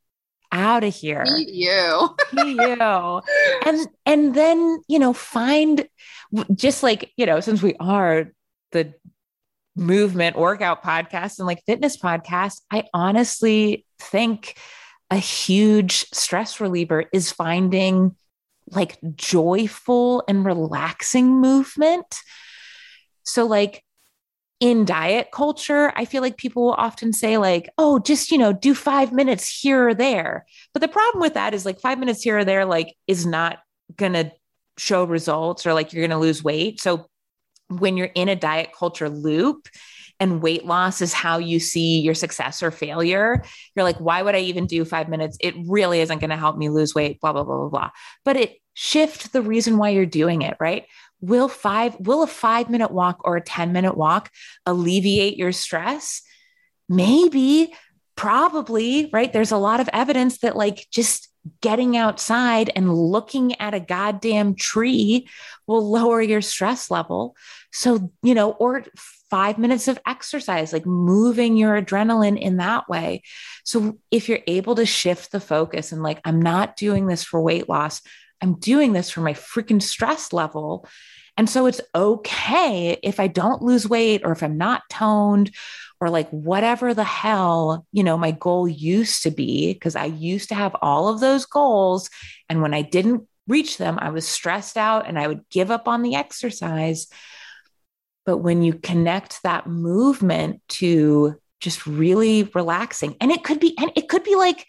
out 0.52 0.84
of 0.84 0.96
here. 0.96 1.26
You. 1.26 2.16
you. 2.34 3.22
And 3.66 3.88
and 4.06 4.36
then, 4.36 4.82
you 4.88 5.00
know, 5.00 5.14
find 5.14 5.88
just 6.54 6.84
like, 6.84 7.12
you 7.18 7.26
know, 7.26 7.40
since 7.40 7.62
we 7.62 7.76
are 7.80 8.32
the 8.72 8.94
movement 9.76 10.38
workout 10.38 10.84
podcast 10.84 11.40
and 11.40 11.48
like 11.48 11.64
fitness 11.66 11.98
podcast, 11.98 12.62
I 12.72 12.86
honestly 12.94 13.86
think 14.00 14.58
a 15.10 15.18
huge 15.18 16.06
stress 16.14 16.60
reliever 16.60 17.06
is 17.12 17.32
finding 17.32 18.16
like 18.72 18.98
joyful 19.16 20.24
and 20.28 20.46
relaxing 20.46 21.40
movement. 21.40 22.20
So, 23.24 23.46
like 23.46 23.84
in 24.64 24.86
diet 24.86 25.28
culture, 25.34 25.92
I 25.94 26.06
feel 26.06 26.22
like 26.22 26.38
people 26.38 26.64
will 26.64 26.72
often 26.72 27.12
say, 27.12 27.38
like, 27.38 27.70
oh, 27.78 28.00
just, 28.00 28.32
you 28.32 28.38
know, 28.38 28.54
do 28.54 28.74
five 28.74 29.12
minutes 29.12 29.60
here 29.60 29.90
or 29.90 29.94
there. 29.94 30.46
But 30.72 30.80
the 30.80 30.88
problem 30.88 31.22
with 31.22 31.34
that 31.34 31.54
is 31.54 31.66
like 31.66 31.82
five 31.82 32.00
minutes 32.00 32.22
here 32.22 32.38
or 32.38 32.46
there, 32.46 32.64
like, 32.64 32.96
is 33.06 33.26
not 33.26 33.58
going 33.98 34.14
to 34.14 34.32
show 34.78 35.04
results 35.04 35.66
or 35.66 35.74
like 35.74 35.92
you're 35.92 36.08
going 36.08 36.18
to 36.18 36.26
lose 36.26 36.46
weight. 36.46 36.80
So, 36.80 37.10
when 37.68 37.98
you're 37.98 38.08
in 38.16 38.30
a 38.30 38.38
diet 38.38 38.70
culture 38.74 39.10
loop, 39.10 39.68
and 40.20 40.42
weight 40.42 40.66
loss 40.66 41.02
is 41.02 41.12
how 41.12 41.40
you 41.40 41.60
see 41.60 42.00
your 42.00 42.14
success 42.14 42.64
or 42.64 42.72
failure, 42.72 43.44
you're 43.76 43.84
like, 43.84 43.98
why 43.98 44.22
would 44.22 44.36
I 44.36 44.40
even 44.42 44.68
do 44.68 44.86
five 44.86 45.10
minutes? 45.10 45.36
It 45.42 45.56
really 45.68 46.00
isn't 46.00 46.20
going 46.20 46.30
to 46.30 46.38
help 46.38 46.56
me 46.56 46.70
lose 46.70 46.96
weight, 46.96 47.20
blah, 47.20 47.34
blah, 47.34 47.44
blah, 47.44 47.58
blah, 47.58 47.70
blah. 47.70 47.90
But 48.24 48.38
it 48.38 48.58
shift 48.74 49.34
the 49.34 49.42
reason 49.42 49.78
why 49.78 49.90
you're 49.90 50.06
doing 50.06 50.44
it, 50.44 50.56
right? 50.60 50.86
Will 51.24 51.48
five, 51.48 51.96
will 52.00 52.22
a 52.22 52.28
five 52.28 52.70
minute 52.70 52.92
walk 52.92 53.22
or 53.24 53.38
a 53.38 53.42
10 53.42 53.72
minute 53.72 53.96
walk 53.96 54.30
alleviate 54.66 55.38
your 55.38 55.54
stress? 55.54 56.22
Maybe, 56.90 57.74
probably, 58.16 59.10
right? 59.14 59.32
There's 59.32 59.52
a 59.52 59.58
lot 59.58 59.80
of 59.80 59.90
evidence 59.94 60.40
that 60.40 60.56
like 60.56 60.86
just 60.92 61.30
getting 61.62 61.98
outside 61.98 62.72
and 62.76 62.94
looking 62.94 63.60
at 63.60 63.74
a 63.74 63.80
goddamn 63.80 64.56
tree 64.56 65.28
will 65.68 65.90
lower 65.90 66.22
your 66.22 66.42
stress 66.42 66.92
level. 66.92 67.36
So, 67.72 68.12
you 68.22 68.34
know, 68.34 68.52
or 68.52 68.84
five 69.30 69.58
minutes 69.58 69.88
of 69.88 70.00
exercise, 70.06 70.72
like 70.72 70.86
moving 70.86 71.58
your 71.58 71.82
adrenaline 71.82 72.40
in 72.40 72.58
that 72.58 72.88
way. 72.88 73.24
So 73.64 73.98
if 74.12 74.30
you're 74.30 74.40
able 74.46 74.76
to 74.76 74.86
shift 74.86 75.32
the 75.32 75.40
focus 75.40 75.92
and 75.92 76.04
like, 76.04 76.22
I'm 76.24 76.42
not 76.42 76.78
doing 76.78 77.08
this 77.08 77.24
for 77.24 77.42
weight 77.42 77.68
loss, 77.68 78.02
I'm 78.44 78.60
doing 78.60 78.92
this 78.92 79.10
for 79.10 79.22
my 79.22 79.34
freaking 79.34 79.82
stress 79.82 80.34
level. 80.34 80.88
And 81.38 81.50
so 81.50 81.66
it's 81.66 81.82
okay 81.96 83.00
if 83.02 83.20
I 83.20 83.28
don't 83.28 83.64
lose 83.64 83.88
weight 83.88 84.22
or 84.24 84.34
if 84.34 84.44
I'm 84.44 84.58
not 84.58 84.84
toned 84.90 85.56
or 86.02 86.10
like 86.10 86.30
whatever 86.30 86.94
the 86.94 87.06
hell, 87.06 87.88
you 87.94 88.04
know, 88.04 88.18
my 88.18 88.32
goal 88.32 88.68
used 88.68 89.24
to 89.24 89.32
be, 89.32 89.74
because 89.74 89.96
I 89.96 90.06
used 90.06 90.50
to 90.50 90.56
have 90.56 90.76
all 90.82 91.08
of 91.08 91.22
those 91.22 91.46
goals. 91.46 92.10
And 92.50 92.62
when 92.62 92.74
I 92.74 92.82
didn't 92.82 93.28
reach 93.48 93.78
them, 93.78 93.98
I 94.00 94.10
was 94.10 94.28
stressed 94.28 94.78
out 94.78 95.08
and 95.08 95.18
I 95.18 95.28
would 95.28 95.48
give 95.50 95.72
up 95.72 95.88
on 95.88 96.02
the 96.04 96.16
exercise. 96.16 97.08
But 98.26 98.40
when 98.40 98.62
you 98.62 98.74
connect 98.74 99.42
that 99.44 99.68
movement 99.68 100.62
to 100.70 101.40
just 101.62 101.88
really 101.88 102.44
relaxing, 102.54 103.16
and 103.22 103.32
it 103.32 103.44
could 103.44 103.62
be, 103.62 103.76
and 103.80 103.92
it 103.96 104.10
could 104.10 104.24
be 104.24 104.36
like 104.36 104.68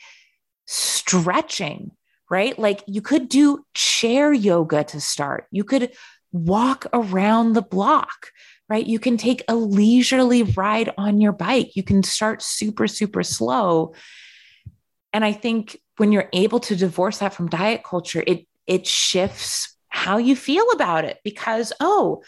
stretching, 0.67 1.91
right? 2.31 2.59
Like 2.59 2.83
you 2.87 3.01
could 3.01 3.29
do 3.29 3.65
chair 3.75 4.33
yoga 4.33 4.85
to 4.85 5.01
start. 5.01 5.47
You 5.51 5.65
could 5.65 5.93
walk 6.33 6.87
around 6.93 7.53
the 7.53 7.63
block, 7.63 8.31
right? 8.69 8.85
You 8.85 8.99
can 8.99 9.17
take 9.17 9.43
a 9.49 9.55
leisurely 9.55 10.43
ride 10.43 10.93
on 10.99 11.21
your 11.21 11.33
bike. 11.33 11.77
You 11.77 11.83
can 11.83 12.03
start 12.03 12.43
super, 12.43 12.89
super 12.89 13.23
slow. 13.23 13.95
And 15.13 15.25
I 15.25 15.33
think 15.33 15.79
when 15.97 16.11
you're 16.11 16.29
able 16.33 16.61
to 16.61 16.75
divorce 16.75 17.19
that 17.19 17.35
from 17.35 17.49
diet 17.49 17.85
culture, 17.85 18.25
it 18.27 18.47
it 18.67 18.87
shifts 18.87 19.77
how 19.89 20.17
you 20.17 20.35
feel 20.35 20.69
about 20.73 21.05
it 21.05 21.19
because, 21.23 21.73
oh, 21.79 22.23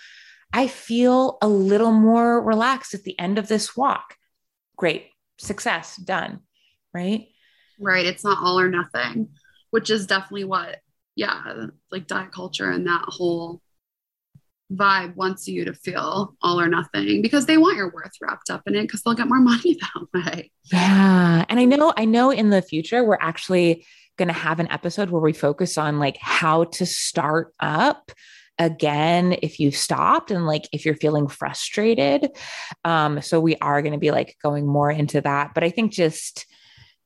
I 0.53 0.68
feel 0.68 1.38
a 1.42 1.49
little 1.49 1.92
more 1.92 2.40
relaxed 2.40 2.94
at 2.94 3.03
the 3.03 3.18
end 3.18 3.38
of 3.38 3.49
this 3.49 3.76
walk. 3.76 4.14
Great, 4.76 5.09
success, 5.38 5.97
done. 5.97 6.40
Right. 6.94 7.28
Right. 7.80 8.07
It's 8.07 8.24
not 8.24 8.38
all 8.38 8.59
or 8.59 8.70
nothing, 8.70 9.30
which 9.70 9.90
is 9.90 10.06
definitely 10.06 10.44
what, 10.44 10.78
yeah, 11.14 11.66
like 11.90 12.06
diet 12.06 12.32
culture 12.32 12.70
and 12.70 12.86
that 12.86 13.04
whole 13.08 13.60
vibe 14.72 15.14
wants 15.14 15.46
you 15.46 15.64
to 15.64 15.72
feel 15.72 16.34
all 16.42 16.60
or 16.60 16.68
nothing 16.68 17.22
because 17.22 17.46
they 17.46 17.56
want 17.56 17.76
your 17.76 17.90
worth 17.90 18.12
wrapped 18.20 18.50
up 18.50 18.62
in 18.66 18.74
it 18.74 18.82
because 18.82 19.02
they'll 19.02 19.14
get 19.14 19.28
more 19.28 19.40
money 19.40 19.78
that 19.80 20.06
way. 20.12 20.50
Yeah. 20.64 21.44
And 21.48 21.60
I 21.60 21.64
know, 21.64 21.92
I 21.96 22.04
know 22.04 22.30
in 22.30 22.50
the 22.50 22.62
future, 22.62 23.04
we're 23.04 23.18
actually 23.20 23.86
going 24.16 24.28
to 24.28 24.34
have 24.34 24.60
an 24.60 24.70
episode 24.70 25.10
where 25.10 25.20
we 25.20 25.32
focus 25.32 25.78
on 25.78 25.98
like 25.98 26.16
how 26.18 26.64
to 26.64 26.86
start 26.86 27.54
up 27.60 28.10
again 28.58 29.36
if 29.42 29.60
you've 29.60 29.76
stopped 29.76 30.30
and 30.30 30.46
like 30.46 30.66
if 30.72 30.86
you're 30.86 30.94
feeling 30.94 31.28
frustrated 31.28 32.30
um 32.84 33.20
so 33.20 33.38
we 33.38 33.54
are 33.56 33.82
going 33.82 33.92
to 33.92 33.98
be 33.98 34.10
like 34.10 34.34
going 34.42 34.66
more 34.66 34.90
into 34.90 35.20
that 35.20 35.52
but 35.52 35.62
i 35.62 35.68
think 35.68 35.92
just 35.92 36.46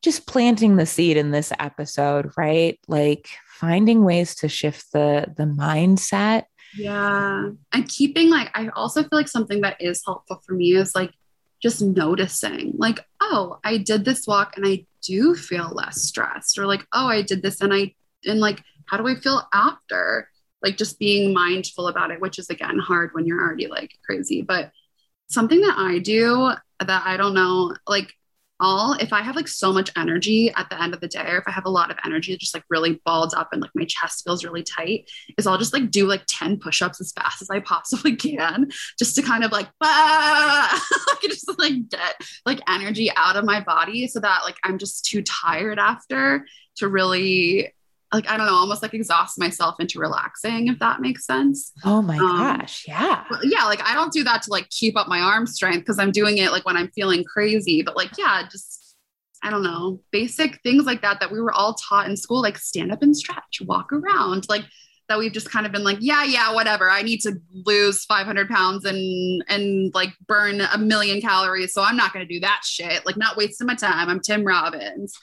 just 0.02 0.26
planting 0.26 0.76
the 0.76 0.86
seed 0.86 1.16
in 1.16 1.30
this 1.30 1.52
episode 1.58 2.30
right? 2.36 2.78
Like 2.88 3.28
finding 3.46 4.04
ways 4.04 4.34
to 4.36 4.48
shift 4.48 4.92
the 4.92 5.26
the 5.36 5.44
mindset. 5.44 6.44
Yeah. 6.76 7.50
And 7.72 7.88
keeping 7.88 8.30
like 8.30 8.50
i 8.54 8.68
also 8.68 9.02
feel 9.02 9.10
like 9.12 9.28
something 9.28 9.62
that 9.62 9.80
is 9.80 10.02
helpful 10.04 10.40
for 10.46 10.54
me 10.54 10.76
is 10.76 10.94
like 10.94 11.12
just 11.60 11.82
noticing 11.82 12.74
like 12.78 13.00
oh 13.20 13.58
i 13.64 13.76
did 13.76 14.04
this 14.04 14.26
walk 14.26 14.56
and 14.56 14.66
i 14.66 14.86
do 15.02 15.34
feel 15.34 15.68
less 15.74 16.00
stressed 16.00 16.56
or 16.58 16.66
like 16.66 16.86
oh 16.92 17.06
i 17.06 17.22
did 17.22 17.42
this 17.42 17.60
and 17.60 17.74
i 17.74 17.92
and 18.24 18.38
like 18.38 18.62
how 18.90 18.96
do 18.96 19.06
i 19.06 19.14
feel 19.14 19.48
after? 19.54 20.28
Like 20.62 20.76
just 20.76 20.98
being 20.98 21.32
mindful 21.32 21.88
about 21.88 22.10
it, 22.10 22.20
which 22.20 22.38
is 22.38 22.50
again 22.50 22.78
hard 22.78 23.10
when 23.12 23.24
you're 23.24 23.40
already 23.40 23.68
like 23.68 23.92
crazy. 24.04 24.42
But 24.42 24.72
something 25.28 25.60
that 25.60 25.78
I 25.78 26.00
do 26.00 26.52
that 26.80 27.02
I 27.06 27.16
don't 27.16 27.34
know, 27.34 27.74
like 27.86 28.12
all 28.60 28.94
if 28.94 29.12
I 29.12 29.22
have 29.22 29.36
like 29.36 29.48
so 29.48 29.72
much 29.72 29.90
energy 29.96 30.52
at 30.56 30.68
the 30.70 30.80
end 30.80 30.94
of 30.94 31.00
the 31.00 31.08
day, 31.08 31.26
or 31.26 31.38
if 31.38 31.44
I 31.46 31.50
have 31.50 31.66
a 31.66 31.70
lot 31.70 31.90
of 31.90 31.98
energy, 32.04 32.36
just 32.36 32.54
like 32.54 32.64
really 32.68 33.00
balled 33.04 33.34
up 33.34 33.48
and 33.52 33.60
like 33.60 33.70
my 33.74 33.84
chest 33.86 34.24
feels 34.24 34.44
really 34.44 34.62
tight, 34.62 35.10
is 35.38 35.46
I'll 35.46 35.58
just 35.58 35.72
like 35.72 35.90
do 35.90 36.06
like 36.06 36.22
10 36.26 36.58
push-ups 36.58 37.00
as 37.00 37.12
fast 37.12 37.42
as 37.42 37.50
I 37.50 37.60
possibly 37.60 38.16
can, 38.16 38.70
just 38.98 39.14
to 39.16 39.22
kind 39.22 39.44
of 39.44 39.52
like 39.52 39.68
ah, 39.80 40.86
like 41.08 41.22
just 41.22 41.58
like 41.58 41.88
get 41.88 42.16
like 42.46 42.60
energy 42.68 43.10
out 43.16 43.36
of 43.36 43.44
my 43.44 43.60
body 43.60 44.06
so 44.06 44.20
that 44.20 44.42
like 44.44 44.56
I'm 44.64 44.78
just 44.78 45.04
too 45.04 45.22
tired 45.22 45.78
after 45.78 46.46
to 46.76 46.88
really 46.88 47.72
like 48.12 48.28
I 48.28 48.36
don't 48.36 48.46
know, 48.46 48.54
almost 48.54 48.82
like 48.82 48.94
exhaust 48.94 49.38
myself 49.38 49.76
into 49.78 50.00
relaxing, 50.00 50.68
if 50.68 50.78
that 50.80 51.00
makes 51.00 51.24
sense. 51.24 51.72
Oh 51.84 52.02
my 52.02 52.16
um, 52.16 52.38
gosh, 52.58 52.84
yeah. 52.88 53.24
Yeah, 53.42 53.64
like 53.64 53.82
I 53.82 53.94
don't 53.94 54.12
do 54.12 54.24
that 54.24 54.42
to 54.42 54.50
like 54.50 54.68
keep 54.70 54.96
up 54.96 55.08
my 55.08 55.20
arm 55.20 55.46
strength 55.46 55.80
because 55.80 55.98
I'm 55.98 56.10
doing 56.10 56.38
it 56.38 56.50
like 56.50 56.66
when 56.66 56.76
I'm 56.76 56.90
feeling 56.90 57.22
crazy. 57.24 57.82
But 57.82 57.96
like, 57.96 58.18
yeah, 58.18 58.42
just 58.50 58.96
I 59.42 59.50
don't 59.50 59.62
know, 59.62 60.00
basic 60.10 60.60
things 60.62 60.84
like 60.84 61.02
that 61.02 61.20
that 61.20 61.30
we 61.30 61.40
were 61.40 61.52
all 61.52 61.74
taught 61.74 62.08
in 62.08 62.16
school, 62.16 62.42
like 62.42 62.58
stand 62.58 62.90
up 62.90 63.02
and 63.02 63.16
stretch, 63.16 63.62
walk 63.64 63.92
around, 63.92 64.46
like 64.48 64.64
that 65.08 65.18
we've 65.18 65.32
just 65.32 65.50
kind 65.50 65.66
of 65.66 65.72
been 65.72 65.84
like, 65.84 65.98
yeah, 66.00 66.24
yeah, 66.24 66.52
whatever. 66.52 66.88
I 66.90 67.02
need 67.02 67.20
to 67.22 67.34
lose 67.52 68.04
500 68.04 68.48
pounds 68.48 68.84
and 68.84 69.44
and 69.48 69.94
like 69.94 70.10
burn 70.26 70.60
a 70.60 70.78
million 70.78 71.20
calories, 71.20 71.72
so 71.72 71.82
I'm 71.82 71.96
not 71.96 72.12
going 72.12 72.26
to 72.26 72.32
do 72.32 72.40
that 72.40 72.62
shit. 72.64 73.06
Like, 73.06 73.16
not 73.16 73.36
wasting 73.36 73.68
my 73.68 73.76
time. 73.76 74.08
I'm 74.08 74.20
Tim 74.20 74.42
Robbins 74.42 75.14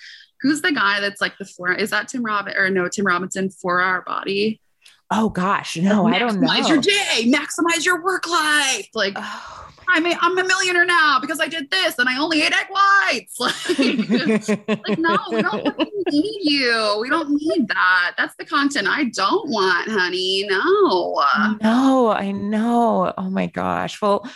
who's 0.41 0.61
the 0.61 0.71
guy 0.71 0.99
that's 0.99 1.21
like 1.21 1.37
the 1.37 1.45
four? 1.45 1.73
Is 1.73 1.89
that 1.91 2.07
Tim 2.07 2.23
Robin 2.23 2.55
or 2.55 2.69
no 2.69 2.87
Tim 2.87 3.05
Robinson 3.05 3.49
for 3.49 3.81
our 3.81 4.01
body? 4.01 4.61
Oh 5.09 5.29
gosh, 5.29 5.77
no, 5.77 6.07
I 6.07 6.19
don't 6.19 6.41
know. 6.41 6.47
Maximize 6.47 6.69
your 6.69 6.81
day, 6.81 7.31
maximize 7.31 7.85
your 7.85 8.03
work 8.03 8.27
life. 8.27 8.89
Like 8.93 9.13
oh 9.15 9.67
I'm 9.89 10.05
a, 10.05 10.17
I'm 10.21 10.37
a 10.37 10.43
millionaire 10.43 10.85
now 10.85 11.19
because 11.19 11.39
I 11.39 11.47
did 11.47 11.71
this 11.71 11.97
and 11.97 12.09
I 12.09 12.19
only 12.19 12.41
ate 12.41 12.53
egg 12.53 12.67
whites. 12.69 13.39
Like, 13.39 14.47
like 14.87 14.99
no, 14.99 15.17
we 15.31 15.41
don't 15.41 15.77
need 16.11 16.39
you. 16.41 16.97
We 17.01 17.09
don't 17.09 17.29
need 17.29 17.67
that. 17.69 18.13
That's 18.17 18.35
the 18.37 18.45
content 18.45 18.87
I 18.87 19.05
don't 19.05 19.49
want, 19.49 19.89
honey. 19.89 20.45
No. 20.49 21.21
No, 21.61 22.11
I 22.11 22.31
know. 22.31 23.13
Oh 23.17 23.29
my 23.29 23.47
gosh. 23.47 24.01
Well, 24.01 24.29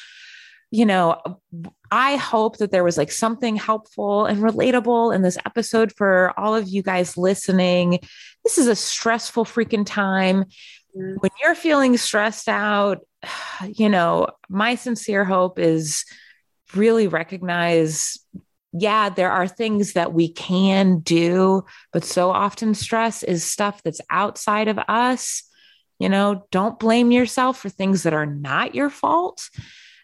you 0.72 0.86
know, 0.86 1.22
I 1.92 2.16
hope 2.16 2.58
that 2.58 2.72
there 2.72 2.84
was 2.84 2.98
like 2.98 3.12
something 3.12 3.58
helpful 3.58 4.26
and 4.26 4.42
relatable 4.42 5.14
in 5.14 5.22
this 5.22 5.38
episode 5.46 5.92
for 5.92 6.34
all 6.38 6.56
of 6.56 6.70
you 6.70 6.82
guys 6.82 7.18
listening. 7.18 8.00
This 8.46 8.58
is 8.58 8.68
a 8.68 8.76
stressful 8.76 9.44
freaking 9.44 9.86
time. 9.86 10.46
Mm-hmm. 10.98 11.16
When 11.16 11.32
you're 11.44 11.56
feeling 11.56 11.98
stressed 11.98 12.48
out, 12.48 13.00
you 13.68 13.90
know, 13.90 14.28
my 14.50 14.76
sincere 14.76 15.26
hope 15.26 15.60
is 15.60 16.06
really 16.74 17.08
recognize 17.08 18.18
yeah, 18.74 19.10
there 19.10 19.30
are 19.30 19.50
things 19.50 19.94
that 19.94 20.14
we 20.14 20.32
can 20.32 21.00
do, 21.00 21.66
but 21.92 22.06
so 22.06 22.32
often 22.32 22.74
stress 22.74 23.22
is 23.22 23.44
stuff 23.44 23.84
that's 23.84 24.00
outside 24.10 24.70
of 24.70 24.80
us. 24.88 25.44
You 26.00 26.08
know, 26.08 26.48
don't 26.52 26.80
blame 26.80 27.12
yourself 27.12 27.60
for 27.60 27.68
things 27.68 28.04
that 28.04 28.14
are 28.14 28.26
not 28.26 28.74
your 28.74 28.90
fault 28.90 29.50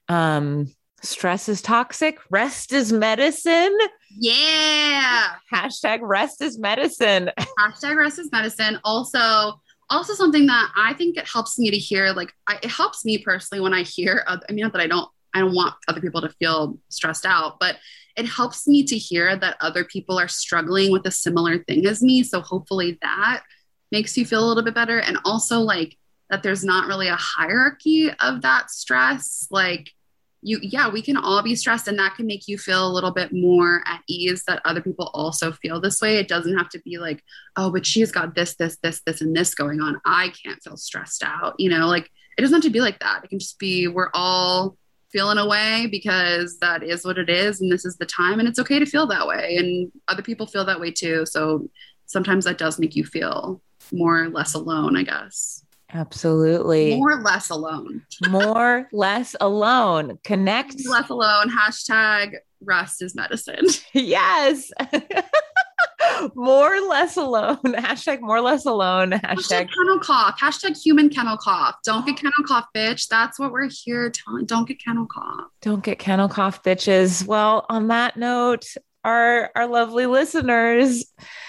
Um, 0.09 0.67
stress 1.01 1.49
is 1.49 1.61
toxic, 1.61 2.19
rest 2.29 2.73
is 2.73 2.91
medicine. 2.91 3.77
Yeah. 4.11 5.33
Hashtag 5.53 5.99
rest 6.01 6.41
is 6.41 6.57
medicine. 6.57 7.31
Hashtag 7.59 7.97
rest 7.97 8.19
is 8.19 8.31
medicine. 8.31 8.79
Also, 8.83 9.61
also 9.89 10.13
something 10.13 10.47
that 10.47 10.71
I 10.75 10.93
think 10.93 11.17
it 11.17 11.27
helps 11.27 11.59
me 11.59 11.71
to 11.71 11.77
hear, 11.77 12.11
like 12.13 12.33
I, 12.47 12.59
it 12.63 12.69
helps 12.69 13.05
me 13.05 13.17
personally 13.19 13.61
when 13.61 13.73
I 13.73 13.83
hear, 13.83 14.23
I 14.27 14.39
mean, 14.51 14.63
not 14.63 14.73
that 14.73 14.81
I 14.81 14.87
don't, 14.87 15.09
I 15.33 15.39
don't 15.39 15.53
want 15.53 15.75
other 15.87 16.01
people 16.01 16.21
to 16.21 16.29
feel 16.29 16.79
stressed 16.89 17.25
out, 17.25 17.57
but 17.59 17.77
it 18.15 18.25
helps 18.25 18.67
me 18.67 18.83
to 18.83 18.97
hear 18.97 19.35
that 19.35 19.57
other 19.59 19.85
people 19.85 20.19
are 20.19 20.27
struggling 20.27 20.91
with 20.91 21.05
a 21.05 21.11
similar 21.11 21.59
thing 21.59 21.85
as 21.85 22.01
me. 22.01 22.23
So 22.23 22.41
hopefully 22.41 22.97
that 23.01 23.43
makes 23.91 24.17
you 24.17 24.25
feel 24.25 24.43
a 24.43 24.47
little 24.47 24.63
bit 24.63 24.73
better. 24.73 24.99
And 24.99 25.19
also 25.23 25.59
like 25.59 25.95
that 26.29 26.41
there's 26.43 26.63
not 26.63 26.87
really 26.87 27.07
a 27.07 27.15
hierarchy 27.15 28.11
of 28.19 28.41
that 28.41 28.71
stress. 28.71 29.47
Like 29.51 29.93
you 30.41 30.59
yeah 30.61 30.89
we 30.89 31.01
can 31.01 31.17
all 31.17 31.41
be 31.41 31.55
stressed 31.55 31.87
and 31.87 31.97
that 31.99 32.15
can 32.15 32.27
make 32.27 32.47
you 32.47 32.57
feel 32.57 32.87
a 32.87 32.93
little 32.93 33.11
bit 33.11 33.33
more 33.33 33.81
at 33.85 34.01
ease 34.07 34.43
that 34.47 34.61
other 34.65 34.81
people 34.81 35.09
also 35.13 35.51
feel 35.51 35.81
this 35.81 36.01
way. 36.01 36.17
It 36.17 36.27
doesn't 36.27 36.57
have 36.57 36.69
to 36.69 36.79
be 36.79 36.97
like 36.97 37.23
oh 37.55 37.71
but 37.71 37.85
she's 37.85 38.11
got 38.11 38.35
this 38.35 38.55
this 38.55 38.77
this 38.83 39.01
this 39.05 39.21
and 39.21 39.35
this 39.35 39.55
going 39.55 39.81
on. 39.81 39.99
I 40.05 40.31
can't 40.43 40.61
feel 40.63 40.77
stressed 40.77 41.23
out 41.23 41.55
you 41.59 41.69
know 41.69 41.87
like 41.87 42.09
it 42.37 42.41
doesn't 42.41 42.55
have 42.55 42.63
to 42.63 42.69
be 42.69 42.81
like 42.81 42.99
that. 42.99 43.23
It 43.23 43.29
can 43.29 43.39
just 43.39 43.59
be 43.59 43.87
we're 43.87 44.11
all 44.13 44.77
feeling 45.11 45.37
away 45.37 45.87
because 45.89 46.59
that 46.59 46.83
is 46.83 47.05
what 47.05 47.17
it 47.17 47.29
is 47.29 47.61
and 47.61 47.71
this 47.71 47.85
is 47.85 47.97
the 47.97 48.05
time 48.05 48.39
and 48.39 48.47
it's 48.47 48.59
okay 48.59 48.77
to 48.77 48.85
feel 48.85 49.07
that 49.07 49.25
way 49.25 49.55
and 49.57 49.91
other 50.07 50.21
people 50.21 50.45
feel 50.45 50.65
that 50.65 50.79
way 50.79 50.91
too. 50.91 51.25
So 51.25 51.69
sometimes 52.07 52.45
that 52.45 52.57
does 52.57 52.79
make 52.79 52.95
you 52.95 53.05
feel 53.05 53.61
more 53.91 54.23
or 54.23 54.29
less 54.29 54.53
alone 54.53 54.97
i 54.97 55.03
guess 55.03 55.63
Absolutely. 55.93 56.97
More 56.97 57.21
less 57.21 57.49
alone. 57.49 58.03
More 58.29 58.87
less 58.93 59.35
alone. 59.39 60.19
Connect. 60.23 60.75
Less 60.87 61.09
alone. 61.09 61.49
Hashtag 61.49 62.35
rest 62.61 63.01
is 63.01 63.15
medicine. 63.15 63.65
yes. 63.93 64.69
more 66.35 66.79
less 66.81 67.15
alone. 67.15 67.57
Hashtag 67.63 68.21
more 68.21 68.41
less 68.41 68.65
alone. 68.65 69.11
Hashtag, 69.11 69.35
hashtag 69.35 69.69
kennel 69.73 69.99
cough. 69.99 70.39
Hashtag 70.39 70.81
human 70.81 71.09
kennel 71.09 71.37
cough. 71.37 71.75
Don't 71.85 72.05
get 72.05 72.17
kennel 72.17 72.43
cough, 72.45 72.65
bitch. 72.75 73.07
That's 73.07 73.39
what 73.39 73.51
we're 73.51 73.69
here 73.69 74.09
telling. 74.09 74.45
Don't 74.45 74.67
get 74.67 74.83
kennel 74.83 75.05
cough. 75.05 75.45
Don't 75.61 75.83
get 75.83 75.99
kennel 75.99 76.27
cough, 76.27 76.63
bitches. 76.63 77.25
Well, 77.25 77.65
on 77.69 77.87
that 77.87 78.17
note, 78.17 78.65
our 79.03 79.51
our 79.55 79.67
lovely 79.67 80.05
listeners. 80.05 81.05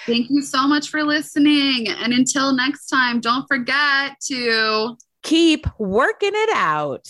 Thank 0.06 0.30
you 0.30 0.42
so 0.42 0.66
much 0.66 0.88
for 0.88 1.02
listening. 1.02 1.88
And 1.88 2.12
until 2.12 2.54
next 2.54 2.86
time, 2.86 3.20
don't 3.20 3.46
forget 3.46 4.16
to 4.26 4.96
keep 5.22 5.66
working 5.78 6.32
it 6.34 6.50
out. 6.54 7.06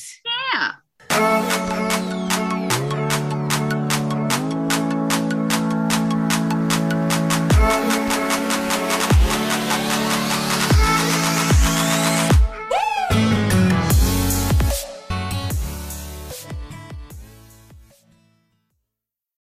Yeah. 0.53 1.88